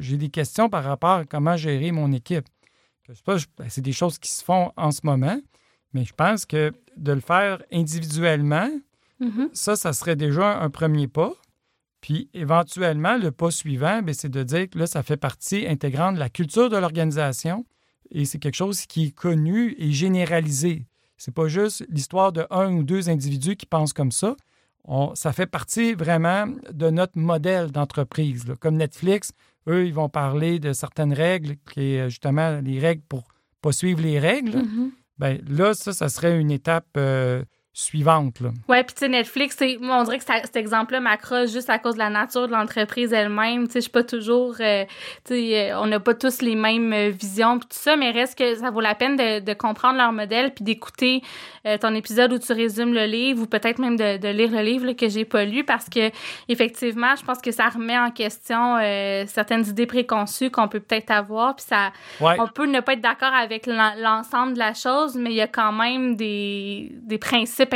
j'ai 0.00 0.16
des 0.16 0.30
questions 0.30 0.68
par 0.68 0.84
rapport 0.84 1.10
à 1.10 1.24
comment 1.24 1.56
gérer 1.56 1.92
mon 1.92 2.10
équipe. 2.12 2.46
Ben, 3.26 3.38
c'est 3.68 3.82
des 3.82 3.92
choses 3.92 4.18
qui 4.18 4.30
se 4.30 4.42
font 4.42 4.72
en 4.76 4.90
ce 4.90 5.00
moment, 5.04 5.40
mais 5.92 6.04
je 6.04 6.12
pense 6.12 6.44
que 6.44 6.72
de 6.96 7.12
le 7.12 7.20
faire 7.20 7.62
individuellement, 7.72 8.68
Mm-hmm. 9.20 9.48
Ça, 9.52 9.76
ça 9.76 9.92
serait 9.92 10.16
déjà 10.16 10.60
un 10.60 10.70
premier 10.70 11.08
pas. 11.08 11.32
Puis 12.00 12.30
éventuellement, 12.32 13.16
le 13.16 13.32
pas 13.32 13.50
suivant, 13.50 14.02
ben, 14.02 14.14
c'est 14.14 14.28
de 14.28 14.42
dire 14.42 14.70
que 14.70 14.78
là, 14.78 14.86
ça 14.86 15.02
fait 15.02 15.16
partie 15.16 15.66
intégrante 15.66 16.14
de 16.14 16.20
la 16.20 16.28
culture 16.28 16.70
de 16.70 16.76
l'organisation 16.76 17.64
et 18.10 18.24
c'est 18.24 18.38
quelque 18.38 18.54
chose 18.54 18.86
qui 18.86 19.06
est 19.06 19.10
connu 19.10 19.74
et 19.78 19.90
généralisé. 19.92 20.86
C'est 21.16 21.34
pas 21.34 21.48
juste 21.48 21.84
l'histoire 21.88 22.32
de 22.32 22.46
un 22.50 22.72
ou 22.72 22.84
deux 22.84 23.08
individus 23.10 23.56
qui 23.56 23.66
pensent 23.66 23.92
comme 23.92 24.12
ça. 24.12 24.36
ça 25.14 25.32
fait 25.32 25.46
partie 25.46 25.94
vraiment 25.94 26.46
de 26.72 26.90
notre 26.90 27.18
modèle 27.18 27.72
d'entreprise. 27.72 28.44
Comme 28.60 28.76
Netflix, 28.76 29.32
eux, 29.68 29.86
ils 29.86 29.92
vont 29.92 30.08
parler 30.08 30.60
de 30.60 30.72
certaines 30.72 31.12
règles, 31.12 31.56
qui 31.70 31.94
est 31.94 32.08
justement 32.08 32.60
les 32.60 32.78
règles 32.78 33.02
pour 33.08 33.24
pas 33.60 33.72
suivre 33.72 34.00
les 34.00 34.20
règles. 34.20 34.58
Mm-hmm. 34.58 34.90
Ben, 35.18 35.40
là, 35.48 35.74
ça, 35.74 35.92
ça 35.92 36.08
serait 36.08 36.38
une 36.40 36.52
étape 36.52 36.86
euh, 36.96 37.42
suivante. 37.78 38.40
Ouais, 38.68 38.82
puis 38.82 38.94
tu 38.94 39.00
sais, 39.00 39.08
Netflix, 39.08 39.56
on 39.80 40.02
dirait 40.02 40.18
que 40.18 40.24
cet 40.24 40.56
exemple-là 40.56 40.98
m'accroche 40.98 41.50
juste 41.50 41.70
à 41.70 41.78
cause 41.78 41.94
de 41.94 42.00
la 42.00 42.10
nature 42.10 42.48
de 42.48 42.52
l'entreprise 42.52 43.12
elle-même. 43.12 43.68
Tu 43.68 43.74
sais, 43.74 43.78
je 43.78 43.82
suis 43.82 43.90
pas 43.92 44.02
toujours, 44.02 44.56
euh, 44.58 44.84
tu 45.24 45.34
sais, 45.34 45.70
euh, 45.70 45.80
on 45.80 45.86
n'a 45.86 46.00
pas 46.00 46.14
tous 46.14 46.42
les 46.42 46.56
mêmes 46.56 46.92
euh, 46.92 47.10
visions 47.10 47.60
puis 47.60 47.68
tout 47.68 47.78
ça, 47.78 47.94
mais 47.94 48.10
reste 48.10 48.36
que 48.36 48.56
ça 48.56 48.70
vaut 48.70 48.80
la 48.80 48.96
peine 48.96 49.14
de, 49.14 49.38
de 49.38 49.52
comprendre 49.52 49.96
leur 49.96 50.10
modèle 50.10 50.52
puis 50.52 50.64
d'écouter 50.64 51.22
ton 51.82 51.94
épisode 51.94 52.32
où 52.32 52.38
tu 52.38 52.50
résumes 52.54 52.94
le 52.94 53.04
livre 53.04 53.42
ou 53.42 53.46
peut-être 53.46 53.78
même 53.78 53.96
de, 53.96 54.16
de, 54.16 54.28
lire 54.28 54.50
le 54.50 54.62
livre 54.62 54.86
là, 54.86 54.94
que 54.94 55.06
j'ai 55.06 55.26
pas 55.26 55.44
lu 55.44 55.64
parce 55.64 55.90
que 55.90 56.10
effectivement, 56.48 57.14
je 57.14 57.22
pense 57.22 57.42
que 57.42 57.50
ça 57.50 57.68
remet 57.68 57.98
en 57.98 58.10
question 58.10 58.78
certaines 59.26 59.66
idées 59.66 59.84
préconçues 59.84 60.50
qu'on 60.50 60.68
peut 60.68 60.80
peut-être 60.80 61.10
avoir 61.10 61.56
puis 61.56 61.66
ça, 61.68 61.92
on 62.20 62.46
peut 62.48 62.64
ne 62.64 62.80
pas 62.80 62.94
être 62.94 63.02
d'accord 63.02 63.34
avec 63.34 63.66
l'ensemble 63.66 64.54
de 64.54 64.58
la 64.58 64.72
chose, 64.72 65.14
mais 65.14 65.28
il 65.30 65.36
y 65.36 65.42
a 65.42 65.46
quand 65.46 65.72
même 65.72 66.16
des, 66.16 66.90
des 67.02 67.18
principes 67.18 67.67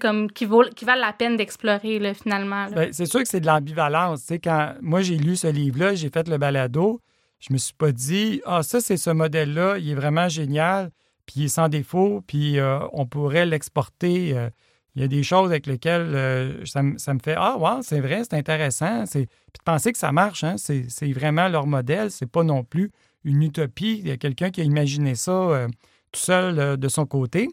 comme, 0.00 0.30
qui, 0.30 0.44
vaut, 0.44 0.64
qui 0.74 0.84
valent 0.84 1.00
la 1.00 1.12
peine 1.12 1.36
d'explorer 1.36 2.14
finalement. 2.14 2.66
Ben, 2.70 2.92
c'est 2.92 3.06
sûr 3.06 3.20
que 3.20 3.28
c'est 3.28 3.40
de 3.40 3.46
l'ambivalence. 3.46 4.26
Quand 4.42 4.74
moi 4.80 5.02
j'ai 5.02 5.16
lu 5.16 5.36
ce 5.36 5.46
livre-là, 5.46 5.94
j'ai 5.94 6.10
fait 6.10 6.28
le 6.28 6.38
balado, 6.38 7.00
je 7.40 7.52
me 7.52 7.58
suis 7.58 7.74
pas 7.74 7.92
dit 7.92 8.40
Ah, 8.46 8.62
ça, 8.62 8.80
c'est 8.80 8.96
ce 8.96 9.10
modèle-là, 9.10 9.78
il 9.78 9.90
est 9.90 9.94
vraiment 9.94 10.28
génial, 10.28 10.90
puis 11.26 11.34
il 11.40 11.44
est 11.44 11.48
sans 11.48 11.68
défaut, 11.68 12.22
puis 12.26 12.58
euh, 12.58 12.78
on 12.92 13.06
pourrait 13.06 13.46
l'exporter. 13.46 14.36
Euh. 14.36 14.48
il 14.94 15.02
y 15.02 15.04
a 15.04 15.08
des 15.08 15.22
choses 15.22 15.50
avec 15.50 15.66
lesquelles 15.66 16.14
euh, 16.14 16.64
ça, 16.64 16.82
me 16.82 17.18
fait 17.22 17.34
Ah, 17.36 17.56
wow, 17.58 17.82
c'est 17.82 18.00
vrai, 18.00 18.22
c'est 18.24 18.34
intéressant. 18.34 19.04
Puis 19.10 19.24
de 19.24 19.62
penser 19.64 19.92
que 19.92 19.98
ça 19.98 20.12
marche, 20.12 20.44
hein, 20.44 20.56
c'est 20.56 21.12
vraiment 21.12 21.48
leur 21.48 21.66
modèle, 21.66 22.10
c'est 22.10 22.30
pas 22.30 22.44
non 22.44 22.64
plus 22.64 22.90
une 23.24 23.42
utopie. 23.42 23.98
Il 24.00 24.08
y 24.08 24.10
a 24.10 24.16
quelqu'un 24.16 24.50
qui 24.50 24.60
a 24.60 24.64
imaginé 24.64 25.14
ça 25.14 25.66
tout 26.12 26.20
seul 26.20 26.76
de 26.78 26.88
son 26.88 27.06
côté. 27.06 27.48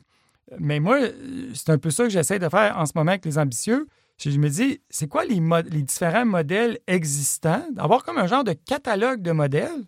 Mais 0.59 0.79
moi, 0.79 0.99
c'est 1.53 1.69
un 1.69 1.77
peu 1.77 1.89
ça 1.89 2.03
que 2.03 2.09
j'essaie 2.09 2.39
de 2.39 2.49
faire 2.49 2.77
en 2.77 2.85
ce 2.85 2.93
moment 2.95 3.11
avec 3.11 3.25
les 3.25 3.37
ambitieux. 3.37 3.87
Je 4.29 4.37
me 4.37 4.49
dis, 4.49 4.81
c'est 4.89 5.07
quoi 5.07 5.25
les, 5.25 5.41
les, 5.71 5.81
différents 5.81 6.25
modèles 6.25 6.77
existants? 6.85 7.65
D'avoir 7.71 8.03
comme 8.03 8.19
un 8.19 8.27
genre 8.27 8.43
de 8.43 8.53
catalogue 8.53 9.21
de 9.21 9.31
modèles. 9.31 9.85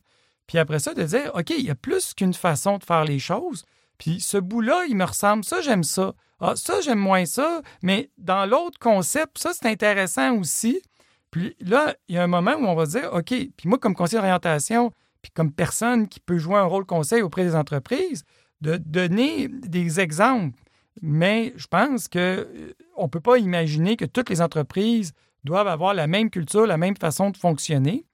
Puis 0.48 0.58
après 0.58 0.80
ça, 0.80 0.94
de 0.94 1.04
dire, 1.04 1.32
OK, 1.36 1.52
il 1.52 1.66
y 1.66 1.70
a 1.70 1.76
plus 1.76 2.14
qu'une 2.14 2.34
façon 2.34 2.78
de 2.78 2.84
faire 2.84 3.06
les 3.06 3.20
choses. 3.20 3.64
Puis 3.98 4.20
ce 4.20 4.38
bout-là, 4.38 4.86
il 4.90 4.96
me 4.96 5.06
ressemble. 5.06 5.44
Ça, 5.44 5.62
j'aime 5.62 5.84
ça. 5.84 6.14
Ah, 6.40 6.54
ça, 6.56 6.82
j'aime 6.82 7.00
moins 7.00 7.26
ça. 7.26 7.62
Mais 7.84 8.10
dans 8.18 8.46
l'autre 8.46 8.80
concept, 8.80 9.38
ça, 9.38 9.52
c'est 9.54 9.68
intéressant 9.68 10.36
aussi. 10.38 10.82
Puis 11.30 11.56
là, 11.60 11.96
il 12.08 12.16
y 12.16 12.18
a 12.18 12.24
un 12.24 12.28
moment 12.28 12.54
où 12.56 12.66
on 12.66 12.76
va 12.76 12.86
dire, 12.86 13.14
OK, 13.14 13.30
puis 13.30 13.68
moi, 13.68 13.78
comme 13.78 13.96
conseiller 13.96 14.20
d'orientation, 14.20 14.92
puis 15.22 15.32
comme 15.32 15.52
personne 15.52 16.08
qui 16.08 16.20
peut 16.20 16.38
jouer 16.38 16.58
un 16.58 16.66
rôle 16.66 16.86
conseil 16.86 17.22
auprès 17.22 17.44
des 17.44 17.56
entreprises, 17.56 18.24
de 18.64 18.78
donner 18.78 19.50
des 19.50 20.00
exemples. 20.00 20.58
Mais 21.02 21.54
je 21.58 21.68
pense 21.68 22.08
qu'on 22.08 22.20
euh, 22.20 22.74
ne 22.98 23.08
peut 23.08 23.20
pas 23.20 23.38
imaginer 23.38 23.98
que 23.98 24.06
toutes 24.06 24.30
les 24.30 24.42
entreprises 24.42 25.12
doivent 25.44 25.68
avoir 25.68 25.94
la 25.94 26.08
même 26.08 26.30
culture, 26.30 26.66
la 26.66 26.78
même 26.78 26.96
façon 26.96 27.30
de 27.30 27.38
fonctionner. 27.38 28.06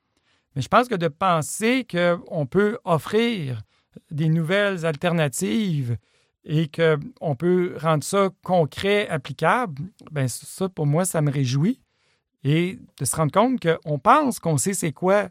Mais 0.56 0.64
je 0.64 0.68
pense 0.68 0.88
que 0.88 0.96
de 0.96 1.08
penser 1.08 1.86
qu'on 1.86 2.48
peut 2.48 2.80
offrir 2.84 3.62
des 4.10 4.28
nouvelles 4.28 4.86
alternatives 4.88 5.98
et 6.44 6.68
qu'on 6.68 7.36
peut 7.36 7.76
rendre 7.78 8.04
ça 8.04 8.30
concret, 8.44 9.08
applicable, 9.08 9.84
bien 10.12 10.28
ça, 10.28 10.68
pour 10.68 10.88
moi, 10.88 11.06
ça 11.06 11.22
me 11.22 11.30
réjouit. 11.30 11.80
Et 12.44 12.80
de 12.98 13.06
se 13.06 13.16
rendre 13.16 13.32
compte 13.32 13.60
qu'on 13.62 14.00
pense 14.00 14.40
qu'on 14.40 14.58
sait 14.58 14.74
c'est 14.74 14.94
quoi 14.94 15.30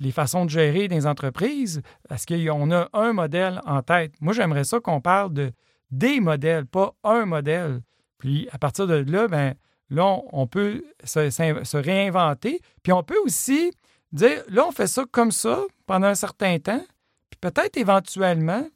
les 0.00 0.12
façons 0.12 0.44
de 0.44 0.50
gérer 0.50 0.88
des 0.88 1.06
entreprises, 1.06 1.82
parce 2.08 2.26
qu'on 2.26 2.70
a 2.70 2.88
un 2.92 3.12
modèle 3.12 3.60
en 3.66 3.82
tête. 3.82 4.12
Moi, 4.20 4.32
j'aimerais 4.32 4.64
ça 4.64 4.80
qu'on 4.80 5.00
parle 5.00 5.32
de 5.32 5.52
des 5.90 6.20
modèles, 6.20 6.66
pas 6.66 6.94
un 7.04 7.26
modèle. 7.26 7.80
Puis 8.18 8.48
à 8.52 8.58
partir 8.58 8.86
de 8.86 8.94
là, 8.94 9.28
ben, 9.28 9.54
là, 9.90 10.18
on 10.32 10.46
peut 10.46 10.84
se, 11.04 11.76
réinventer. 11.76 12.60
Puis 12.82 12.92
on 12.92 13.02
peut 13.02 13.18
aussi 13.24 13.72
dire, 14.12 14.42
là, 14.48 14.66
on 14.66 14.72
fait 14.72 14.86
ça 14.86 15.04
comme 15.10 15.30
ça 15.30 15.62
pendant 15.86 16.08
un 16.08 16.14
certain 16.14 16.58
temps. 16.58 16.84
Puis 17.30 17.38
peut-être 17.40 17.76
éventuellement, 17.76 18.66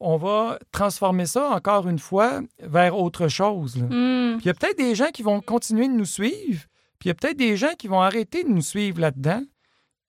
on 0.00 0.16
va 0.16 0.58
transformer 0.72 1.26
ça 1.26 1.50
encore 1.50 1.88
une 1.88 1.98
fois 1.98 2.40
vers 2.58 2.98
autre 2.98 3.28
chose. 3.28 3.76
Hmm. 3.76 4.36
Puis 4.36 4.44
il 4.44 4.46
y 4.46 4.50
a 4.50 4.54
peut-être 4.54 4.78
des 4.78 4.94
gens 4.94 5.10
qui 5.12 5.22
vont 5.22 5.40
continuer 5.40 5.86
de 5.86 5.92
nous 5.92 6.04
suivre. 6.04 6.64
Puis 6.98 7.08
il 7.08 7.08
y 7.08 7.10
a 7.10 7.14
peut-être 7.14 7.36
des 7.36 7.56
gens 7.56 7.74
qui 7.78 7.88
vont 7.88 8.00
arrêter 8.00 8.42
de 8.42 8.48
nous 8.48 8.62
suivre 8.62 9.00
là-dedans. 9.00 9.42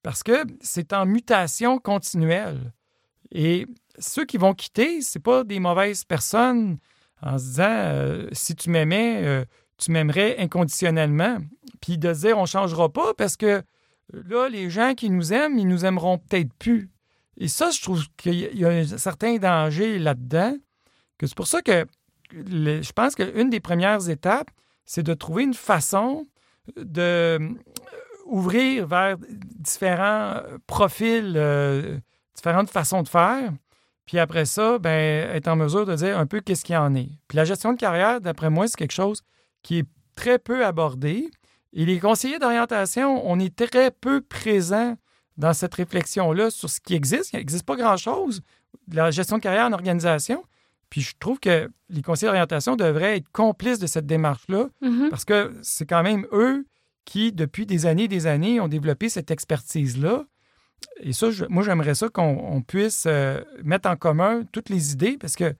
Parce 0.04 0.22
que 0.22 0.43
c'est 0.62 0.93
en 0.93 1.06
mutation 1.06 1.80
continuelle. 1.80 2.74
Et 3.32 3.66
ceux 3.97 4.26
qui 4.26 4.38
vont 4.38 4.54
quitter, 4.54 5.01
ce 5.01 5.18
pas 5.18 5.43
des 5.43 5.60
mauvaises 5.60 6.04
personnes 6.04 6.78
en 7.22 7.38
se 7.38 7.43
disant 7.45 7.64
euh, 7.68 8.28
si 8.34 8.54
tu 8.56 8.70
m'aimais, 8.70 9.22
euh, 9.24 9.45
tu 9.78 9.91
m'aimerais 9.91 10.38
inconditionnellement. 10.39 11.38
puis 11.82 11.97
de 11.97 12.12
dire 12.14 12.38
on 12.38 12.41
ne 12.41 12.47
changera 12.47 12.89
pas 12.89 13.14
parce 13.14 13.38
que 13.38 13.64
là, 14.12 14.49
les 14.49 14.70
gens 14.70 14.93
qui 14.93 15.10
nous 15.10 15.34
aiment, 15.34 15.58
ils 15.58 15.68
nous 15.68 15.86
aimeront 15.86 16.18
peut-être 16.18 16.54
plus. 16.54 16.91
Et 17.38 17.47
ça, 17.47 17.72
je 17.72 17.82
trouve 17.82 18.04
qu'il 18.18 18.36
y 18.36 18.66
a 18.66 18.70
un 18.70 18.86
certain 18.86 19.38
danger 19.38 19.97
là-dedans. 19.99 20.56
Que 21.18 21.28
c'est 21.28 21.36
pour 21.36 21.47
ça 21.47 21.62
que 21.62 21.86
je 22.32 22.91
pense 22.91 23.16
qu'une 23.16 23.49
des 23.49 23.60
premières 23.60 24.10
étapes, 24.10 24.49
c'est 24.86 25.04
de 25.04 25.14
trouver 25.14 25.43
une 25.43 25.54
façon 25.54 26.28
de 26.76 27.39
ouvrir 28.26 28.88
vers 28.88 29.17
différents 29.59 30.41
profils, 30.67 31.34
euh, 31.36 31.97
différentes 32.36 32.69
façons 32.69 33.01
de 33.03 33.07
faire. 33.09 33.51
Puis 34.05 34.19
après 34.19 34.45
ça, 34.45 34.80
ben, 34.80 35.30
être 35.32 35.47
en 35.47 35.55
mesure 35.55 35.86
de 35.86 35.95
dire 35.95 36.17
un 36.17 36.26
peu 36.26 36.41
qu'est-ce 36.41 36.65
qu'il 36.65 36.76
y 36.76 36.78
en 36.78 36.93
est. 36.95 37.09
Puis 37.28 37.36
la 37.38 37.45
gestion 37.45 37.71
de 37.74 37.78
carrière, 37.78 38.19
d'après 38.21 38.49
moi, 38.49 38.67
c'est 38.67 38.76
quelque 38.76 38.91
chose 38.93 39.21
qui 39.61 39.80
est 39.80 39.88
très 40.15 40.39
peu 40.39 40.65
abordé. 40.65 41.30
Et 41.71 41.86
les 41.86 41.99
conseillers 41.99 42.38
d'orientation, 42.39 43.28
on 43.30 43.39
est 43.39 43.55
très 43.55 43.91
peu 43.91 44.21
présents 44.21 44.95
dans 45.38 45.53
cette 45.53 45.74
réflexion-là 45.74 46.51
sur 46.51 46.69
ce 46.69 46.80
qui 46.80 46.93
existe. 46.95 47.34
Il 47.34 47.38
n'existe 47.38 47.65
pas 47.65 47.76
grand-chose. 47.76 48.41
La 48.91 49.09
gestion 49.09 49.38
de 49.38 49.41
carrière 49.41 49.65
en 49.65 49.71
organisation. 49.74 50.43
Puis 50.89 51.01
je 51.01 51.13
trouve 51.19 51.39
que 51.39 51.71
les 51.89 52.01
conseillers 52.03 52.28
d'orientation 52.30 52.76
devraient 52.76 53.17
être 53.17 53.30
complices 53.32 53.80
de 53.80 53.88
cette 53.88 54.05
démarche-là 54.05 54.67
Mhm. 54.82 55.09
parce 55.09 55.26
que 55.26 55.51
c'est 55.63 55.86
quand 55.88 56.03
même 56.03 56.28
eux 56.32 56.65
qui, 57.06 57.32
depuis 57.32 57.66
des 57.66 57.86
années 57.86 58.04
et 58.04 58.08
des 58.08 58.28
années, 58.28 58.60
ont 58.60 58.68
développé 58.68 59.10
cette 59.10 59.32
expertise-là. 59.32 60.26
Et 61.01 61.14
ça, 61.14 61.28
moi, 61.49 61.64
j'aimerais 61.64 61.95
ça 61.95 62.10
qu'on 62.10 62.38
on 62.51 62.62
puisse 62.62 63.06
euh, 63.08 63.41
mettre 63.64 63.89
en 63.89 63.95
commun 63.95 64.43
toutes 64.51 64.70
les 64.70 64.91
idées 64.91 65.18
parce 65.18 65.36
que 65.36 65.54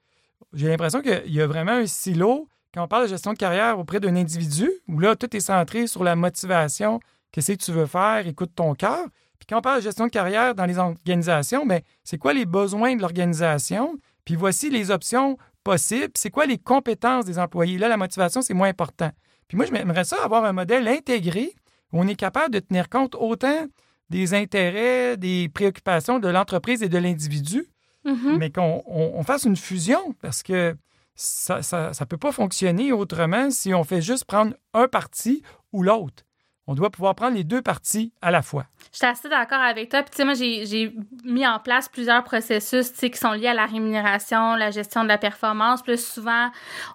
j'ai 0.54 0.68
l'impression 0.68 1.02
qu'il 1.02 1.34
y 1.34 1.41
a 1.41 1.48
vraiment 1.48 1.72
un 1.72 1.88
silo 1.88 2.48
quand 2.74 2.84
on 2.84 2.88
parle 2.88 3.04
de 3.04 3.10
gestion 3.10 3.34
de 3.34 3.38
carrière 3.38 3.78
auprès 3.78 4.00
d'un 4.00 4.16
individu 4.16 4.70
où 4.88 5.00
là, 5.00 5.16
tout 5.16 5.36
est 5.36 5.39
centré 5.39 5.86
sur 5.86 6.04
la 6.04 6.16
motivation, 6.16 7.00
qu'est-ce 7.32 7.52
que 7.52 7.58
tu 7.58 7.72
veux 7.72 7.86
faire, 7.86 8.26
écoute 8.26 8.52
ton 8.56 8.74
cœur. 8.74 9.06
Puis 9.38 9.46
quand 9.48 9.60
on 9.60 9.62
parle 9.62 9.78
de 9.78 9.84
gestion 9.84 10.06
de 10.08 10.12
carrière 10.12 10.56
dans 10.56 10.66
les 10.66 10.80
organisations, 10.80 11.66
bien, 11.66 11.80
c'est 12.04 12.18
quoi 12.18 12.34
les 12.34 12.46
besoins 12.46 12.96
de 12.96 13.02
l'organisation? 13.02 13.96
Puis 14.26 14.36
voici 14.36 14.72
les 14.72 14.89
options 14.89 15.38
possibles. 15.64 16.14
C'est 16.16 16.32
quoi 16.32 16.46
les 16.46 16.58
compétences 16.58 17.26
des 17.26 17.38
employés? 17.38 17.78
Là, 17.78 17.89
la 17.89 17.98
motivation, 17.98 18.41
c'est 18.41 18.54
moins 18.56 18.70
important. 18.70 19.12
Puis 19.48 19.58
moi, 19.58 19.66
j'aimerais 19.66 20.04
ça 20.04 20.18
avoir 20.24 20.46
un 20.46 20.54
modèle 20.54 20.88
intégré 20.88 21.54
où 21.91 22.00
on 22.02 22.08
est 22.08 22.16
capable 22.16 22.54
de 22.54 22.60
tenir 22.60 22.89
compte 22.89 23.16
autant 23.16 23.68
des 24.10 24.34
intérêts, 24.34 25.18
des 25.18 25.50
préoccupations 25.50 26.20
de 26.20 26.28
l'entreprise 26.28 26.84
et 26.84 26.89
de 26.89 26.98
l'individu, 26.98 27.68
Mhm. 28.06 28.38
mais 28.38 28.50
qu'on 28.52 28.84
on- 28.86 29.12
on 29.16 29.24
fasse 29.24 29.44
une 29.46 29.56
fusion 29.56 30.14
parce 30.22 30.44
que 30.44 30.76
ça 31.16 31.60
ne 31.60 32.06
peut 32.06 32.18
pas 32.18 32.32
fonctionner 32.32 32.91
autrement 32.91 33.50
si 33.52 33.74
on 33.74 33.84
fait 33.84 34.02
juste 34.02 34.26
prendre 34.26 34.54
un 34.74 34.88
parti 34.88 35.41
ou 35.72 35.84
l'autre. 35.84 36.24
On 36.66 36.76
doit 36.76 36.89
pouvoir 36.89 37.14
prendre 37.14 37.36
les 37.36 37.43
deux 37.43 37.61
parties 37.61 38.14
à 38.22 38.32
la 38.32 38.41
fois. 38.41 38.66
Je 38.93 38.97
suis 38.97 39.05
assez 39.05 39.28
d'accord 39.28 39.59
avec 39.59 39.89
toi. 39.89 40.01
Puis, 40.01 40.11
tu 40.11 40.18
sais, 40.18 40.24
moi, 40.24 40.34
j'ai 40.34 40.95
mis 41.26 41.45
en 41.45 41.59
place 41.59 41.89
plusieurs 41.89 42.24
processus, 42.24 42.91
qui 42.91 43.18
sont 43.18 43.32
liés 43.32 43.47
à 43.47 43.53
la 43.53 43.66
rémunération, 43.66 44.55
la 44.55 44.72
gestion 44.72 45.03
de 45.03 45.09
la 45.09 45.18
performance. 45.18 45.86
Là, 45.88 45.97
souvent, 45.97 46.49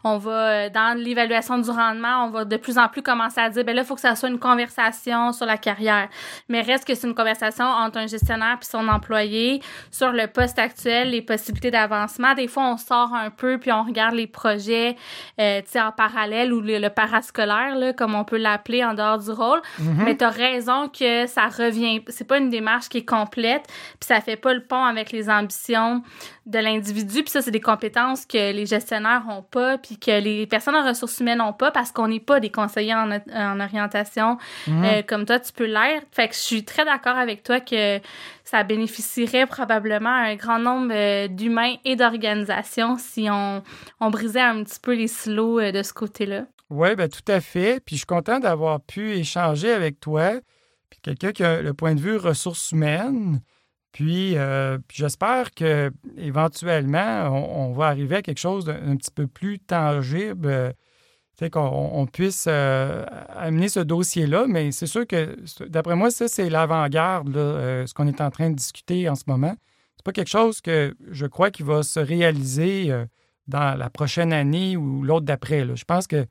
on 0.05 0.17
va, 0.17 0.31
euh, 0.31 0.71
dans 0.71 0.97
l'évaluation 0.97 1.59
du 1.59 1.69
rendement, 1.71 2.25
on 2.25 2.31
va 2.31 2.45
de 2.45 2.57
plus 2.57 2.79
en 2.79 2.89
plus 2.89 3.03
commencer 3.03 3.41
à 3.41 3.51
dire, 3.51 3.65
ben 3.65 3.75
là, 3.75 3.83
il 3.83 3.85
faut 3.85 3.95
que 3.95 4.01
ça 4.01 4.15
soit 4.15 4.29
une 4.29 4.39
conversation 4.39 5.33
sur 5.33 5.45
la 5.45 5.59
carrière. 5.59 6.09
Mais 6.49 6.63
reste 6.63 6.87
que 6.87 6.95
c'est 6.95 7.07
une 7.07 7.15
conversation 7.15 7.65
entre 7.65 7.99
un 7.99 8.07
gestionnaire 8.07 8.59
puis 8.59 8.69
son 8.71 8.89
employé 8.89 9.61
sur 9.91 10.13
le 10.13 10.29
poste 10.29 10.59
actuel, 10.59 11.11
les 11.11 11.23
possibilités 11.23 11.71
d'avancement. 11.71 12.35
Des 12.35 12.49
fois, 12.49 12.65
on 12.71 12.77
sort 12.77 13.13
un 13.13 13.31
peu 13.31 13.59
puis 13.59 13.73
on 13.73 13.83
regarde 13.83 14.15
les 14.15 14.27
projets, 14.27 14.97
euh, 15.41 15.61
tu 15.63 15.73
sais, 15.73 15.81
en 15.81 15.93
parallèle 15.93 16.53
ou 16.53 16.61
le, 16.61 16.89
parascolaire, 16.89 17.95
comme 17.97 18.15
on 18.15 18.25
peut 18.25 18.39
l'appeler 18.39 18.85
en 18.85 18.95
dehors 18.95 19.19
du 19.19 19.31
rôle. 19.31 19.58
Mais 20.05 20.17
tu 20.17 20.25
as 20.25 20.31
raison 20.31 20.89
que 20.89 21.27
ça 21.27 21.47
revient. 21.49 22.03
C'est 22.09 22.27
pas 22.27 22.39
une 22.39 22.51
démarche 22.51 22.89
qui 22.89 22.99
est 22.99 23.05
complète, 23.09 23.65
puis 24.01 24.07
ça 24.07 24.21
fait 24.21 24.37
pas 24.37 24.55
le 24.55 24.63
pont 24.63 24.85
avec 24.85 25.13
les 25.13 25.29
ambitions 25.31 26.03
de 26.47 26.59
l'individu. 26.59 27.23
Puis 27.23 27.31
ça, 27.31 27.43
c'est 27.43 27.51
des 27.51 27.61
compétences 27.61 28.25
que 28.25 28.53
les 28.53 28.65
gestionnaires 28.67 29.23
ont 29.29 29.43
pas, 29.43 29.77
puis 29.79 29.99
que 29.99 30.19
les 30.21 30.47
personnes 30.47 30.75
en 30.77 30.87
ressources 30.87 31.19
humaines 31.21 31.41
ont 31.43 31.53
pas 31.53 31.71
parce 31.71 31.93
qu'on 31.93 32.09
n'est 32.09 32.21
pas 32.21 32.41
des 32.41 32.51
conseillers 32.51 32.95
en, 32.95 33.11
en 33.35 33.61
orientation 33.61 34.39
Mhm. 34.67 34.85
euh, 34.85 35.03
comme 35.07 35.25
toi, 35.27 35.39
tu 35.41 35.53
peux 35.53 35.67
l'être. 35.67 36.07
Fait 36.13 36.29
que 36.29 36.35
je 36.35 36.41
suis 36.41 36.65
très 36.65 36.85
d'accord 36.85 37.17
avec 37.17 37.43
toi 37.43 37.61
que 37.61 38.01
ça 38.45 38.63
bénéficierait 38.63 39.47
probablement 39.47 40.09
à 40.11 40.29
un 40.31 40.37
grand 40.37 40.59
nombre 40.59 40.93
euh, 40.95 41.29
d'humains 41.29 41.75
et 41.85 41.97
d'organisations 41.97 42.97
si 42.99 43.29
on, 43.31 43.63
on 44.01 44.11
brisait 44.11 44.41
un 44.41 44.63
petit 44.65 44.81
peu 44.81 44.95
les 44.95 45.09
silos 45.09 45.61
euh, 45.61 45.73
de 45.73 45.83
ce 45.83 45.93
côté-là. 45.93 46.43
Oui, 46.71 46.95
bien, 46.97 47.09
tout 47.09 47.23
à 47.29 47.41
fait. 47.41 47.81
Puis 47.85 47.97
je 47.97 48.01
suis 48.01 48.07
content 48.07 48.41
d'avoir 48.41 48.81
pu 48.81 49.13
échanger 49.13 49.73
avec 49.73 50.01
toi. 50.01 50.41
Puis 50.91 51.01
quelqu'un 51.03 51.33
qui 51.33 51.45
a 51.45 51.63
le 51.63 51.75
point 51.75 51.95
de 51.95 52.01
vue 52.01 52.17
ressources 52.17 52.73
humaines. 52.73 53.41
Puis, 53.93 54.37
euh, 54.37 54.79
j'espère 54.93 55.53
que 55.53 55.91
éventuellement, 56.17 57.31
on, 57.31 57.73
va 57.73 57.87
arriver 57.87 58.17
à 58.17 58.23
quelque 58.23 58.39
chose 58.39 58.65
d'un 58.65 58.93
un 58.93 58.97
petit 58.97 59.11
peu 59.11 59.27
plus 59.27 59.59
tangible. 59.59 60.75
sais, 61.39 61.51
qu'on 61.51 61.61
on 61.61 62.07
puisse 62.07 62.47
euh, 62.49 63.05
amener 63.31 63.69
ce 63.69 63.81
dossier-là. 63.81 64.47
Mais 64.47 64.73
c'est 64.73 64.87
sûr 64.87 65.07
que, 65.07 65.37
d'après 65.67 65.97
moi, 65.97 66.11
ça, 66.11 66.29
c'est 66.29 66.51
l'avant-garde, 66.51 67.37
euh, 67.37 67.87
ce 67.87 67.95
qu'on 67.95 68.07
est 68.07 68.21
en 68.21 68.31
train 68.31 68.51
de 68.51 68.57
discuter 68.57 69.09
en 69.09 69.15
ce 69.15 69.25
moment. 69.27 69.57
C'est 69.97 70.05
pas 70.05 70.13
quelque 70.13 70.29
chose 70.29 70.61
que 70.61 70.95
je 71.11 71.27
crois 71.27 71.51
qui 71.51 71.63
va 71.63 71.83
se 71.83 71.99
réaliser 71.99 72.93
dans 73.49 73.77
la 73.77 73.91
prochaine 73.91 74.33
année 74.33 74.77
ou 74.77 75.03
l'autre 75.03 75.27
d'après. 75.27 75.67
Je 75.75 75.85
pense 75.85 76.07
que 76.07 76.25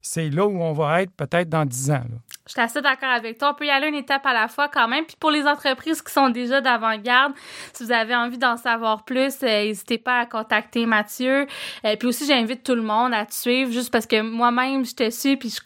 c'est 0.00 0.30
là 0.30 0.46
où 0.46 0.60
on 0.60 0.72
va 0.72 1.02
être 1.02 1.12
peut-être 1.12 1.48
dans 1.48 1.64
10 1.64 1.90
ans. 1.90 1.94
là. 1.94 2.18
Je 2.50 2.54
suis 2.54 2.62
assez 2.62 2.82
d'accord 2.82 3.10
avec 3.10 3.38
toi. 3.38 3.52
On 3.52 3.54
peut 3.54 3.66
y 3.66 3.70
aller 3.70 3.86
une 3.86 3.94
étape 3.94 4.26
à 4.26 4.32
la 4.32 4.48
fois 4.48 4.66
quand 4.66 4.88
même. 4.88 5.04
Puis 5.04 5.14
pour 5.20 5.30
les 5.30 5.46
entreprises 5.46 6.02
qui 6.02 6.12
sont 6.12 6.30
déjà 6.30 6.60
d'avant-garde, 6.60 7.32
si 7.72 7.84
vous 7.84 7.92
avez 7.92 8.16
envie 8.16 8.38
d'en 8.38 8.56
savoir 8.56 9.04
plus, 9.04 9.36
euh, 9.44 9.46
n'hésitez 9.46 9.98
pas 9.98 10.18
à 10.18 10.26
contacter 10.26 10.84
Mathieu. 10.84 11.46
Euh, 11.84 11.94
puis 11.94 12.08
aussi, 12.08 12.26
j'invite 12.26 12.64
tout 12.64 12.74
le 12.74 12.82
monde 12.82 13.14
à 13.14 13.24
te 13.24 13.32
suivre 13.32 13.70
juste 13.70 13.92
parce 13.92 14.04
que 14.04 14.20
moi-même, 14.20 14.84
je 14.84 14.96
te 14.96 15.10
suis. 15.10 15.36
Puis 15.36 15.50
je 15.50 15.60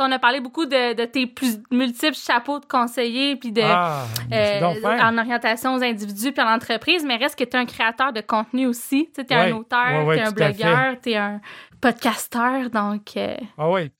on 0.00 0.10
a 0.10 0.18
parlé 0.18 0.40
beaucoup 0.40 0.66
de, 0.66 0.94
de 0.94 1.04
tes 1.04 1.28
plus 1.28 1.60
multiples 1.70 2.16
chapeaux 2.16 2.58
de 2.58 2.66
conseiller 2.66 3.36
puis 3.36 3.52
de 3.52 3.62
ah, 3.62 4.02
euh, 4.32 4.60
en 5.00 5.18
orientation 5.18 5.74
aux 5.74 5.82
individus 5.84 6.32
puis 6.32 6.42
en 6.42 6.52
entreprise, 6.52 7.04
mais 7.04 7.18
reste 7.18 7.38
que 7.38 7.44
tu 7.44 7.56
es 7.56 7.60
un 7.60 7.66
créateur 7.66 8.12
de 8.12 8.20
contenu 8.20 8.66
aussi. 8.66 9.08
Tu 9.14 9.20
es 9.20 9.26
Ouais, 9.36 9.52
un 9.52 9.56
auteur, 9.56 9.86
ouais, 9.86 10.04
ouais, 10.04 10.16
tu 10.16 10.22
es 10.22 10.26
un 10.26 10.32
blogueur, 10.32 10.94
tu 11.00 11.10
es 11.10 11.16
un 11.16 11.40
podcasteur. 11.80 12.70
Donc, 12.70 13.16
Ah 13.16 13.70
oui, 13.70 13.92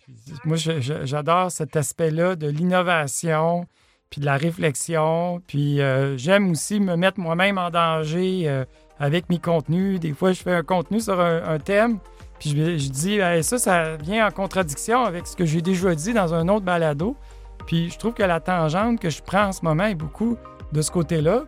moi 0.44 0.56
j'adore 0.56 1.52
cet 1.52 1.76
aspect-là 1.76 2.15
de 2.16 2.48
l'innovation, 2.48 3.66
puis 4.10 4.20
de 4.20 4.26
la 4.26 4.36
réflexion, 4.36 5.42
puis 5.46 5.80
euh, 5.80 6.16
j'aime 6.16 6.50
aussi 6.50 6.80
me 6.80 6.96
mettre 6.96 7.20
moi-même 7.20 7.58
en 7.58 7.70
danger 7.70 8.44
euh, 8.46 8.64
avec 8.98 9.28
mes 9.28 9.38
contenus. 9.38 10.00
Des 10.00 10.12
fois, 10.12 10.32
je 10.32 10.42
fais 10.42 10.54
un 10.54 10.62
contenu 10.62 11.00
sur 11.00 11.20
un, 11.20 11.58
thème, 11.58 11.98
puis 12.38 12.50
je, 12.50 12.88
dis 12.90 13.18
ça, 13.42 13.58
ça 13.58 13.96
vient 13.96 14.26
en 14.26 14.30
contradiction 14.30 15.04
avec 15.04 15.26
ce 15.26 15.36
que 15.36 15.44
j'ai 15.44 15.62
déjà 15.62 15.94
dit 15.94 16.12
dans 16.12 16.34
un 16.34 16.48
autre 16.48 16.64
balado. 16.64 17.16
Puis 17.66 17.90
je 17.90 17.98
trouve 17.98 18.14
que 18.14 18.22
la 18.22 18.40
tangente 18.40 19.00
que 19.00 19.10
je 19.10 19.22
prends 19.22 19.46
en 19.46 19.52
ce 19.52 19.64
moment 19.64 19.84
est 19.84 19.94
beaucoup 19.94 20.36
de 20.72 20.82
ce 20.82 20.90
côté-là. 20.90 21.44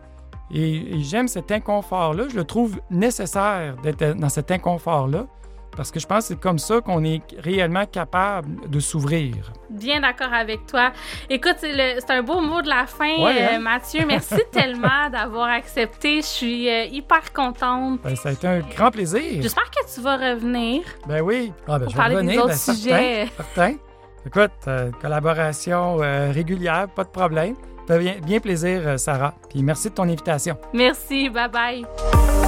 Et 0.51 1.01
j'aime 1.01 1.27
cet 1.27 1.51
inconfort-là. 1.51 2.25
Je 2.29 2.35
le 2.35 2.43
trouve 2.43 2.79
nécessaire 2.89 3.75
d'être 3.83 4.17
dans 4.17 4.29
cet 4.29 4.51
inconfort-là. 4.51 5.27
Parce 5.75 5.91
que 5.91 5.99
je 5.99 6.07
pense 6.07 6.23
que 6.27 6.33
c'est 6.33 6.39
comme 6.39 6.59
ça 6.59 6.81
qu'on 6.81 7.03
est 7.03 7.21
réellement 7.37 7.85
capable 7.85 8.69
de 8.69 8.79
s'ouvrir. 8.79 9.35
Bien 9.69 10.01
d'accord 10.01 10.33
avec 10.33 10.65
toi. 10.65 10.91
Écoute, 11.29 11.55
c'est 11.61 12.09
un 12.09 12.21
beau 12.23 12.41
mot 12.41 12.61
de 12.61 12.67
la 12.69 12.85
fin, 12.85 13.15
Ouais, 13.23 13.41
euh, 13.41 13.55
hein? 13.55 13.59
Mathieu. 13.59 14.05
Merci 14.05 14.41
tellement 14.51 15.09
d'avoir 15.11 15.47
accepté. 15.49 16.17
Je 16.21 16.25
suis 16.25 16.69
euh, 16.69 16.85
hyper 16.85 17.31
contente. 17.33 18.01
Ben, 18.03 18.15
ça 18.15 18.29
a 18.29 18.31
été 18.33 18.47
un 18.47 18.59
grand 18.59 18.91
plaisir. 18.91 19.41
J'espère 19.41 19.69
que 19.71 19.93
tu 19.93 20.01
vas 20.01 20.17
revenir 20.17 20.81
Ben 21.07 21.21
oui. 21.21 21.53
Ah, 21.67 21.77
ben, 21.79 21.85
pour 21.85 21.89
je 21.91 21.95
vais 21.95 22.01
parler 22.01 22.15
revenir, 22.15 22.37
autres 22.39 22.47
ben, 22.49 22.55
certain, 22.55 22.79
sujets. 22.81 23.27
certain. 23.37 23.73
Écoute, 24.25 24.51
euh, 24.67 24.91
collaboration 25.01 25.95
régulière, 25.97 26.87
pas 26.89 27.03
de 27.03 27.09
problème. 27.09 27.55
Ça 27.87 27.95
fait 27.95 28.03
bien, 28.03 28.15
bien 28.23 28.39
plaisir, 28.39 28.99
Sarah. 28.99 29.33
Puis 29.49 29.63
merci 29.63 29.89
de 29.89 29.95
ton 29.95 30.03
invitation. 30.03 30.57
Merci. 30.73 31.29
Bye 31.29 31.49
bye. 31.49 32.38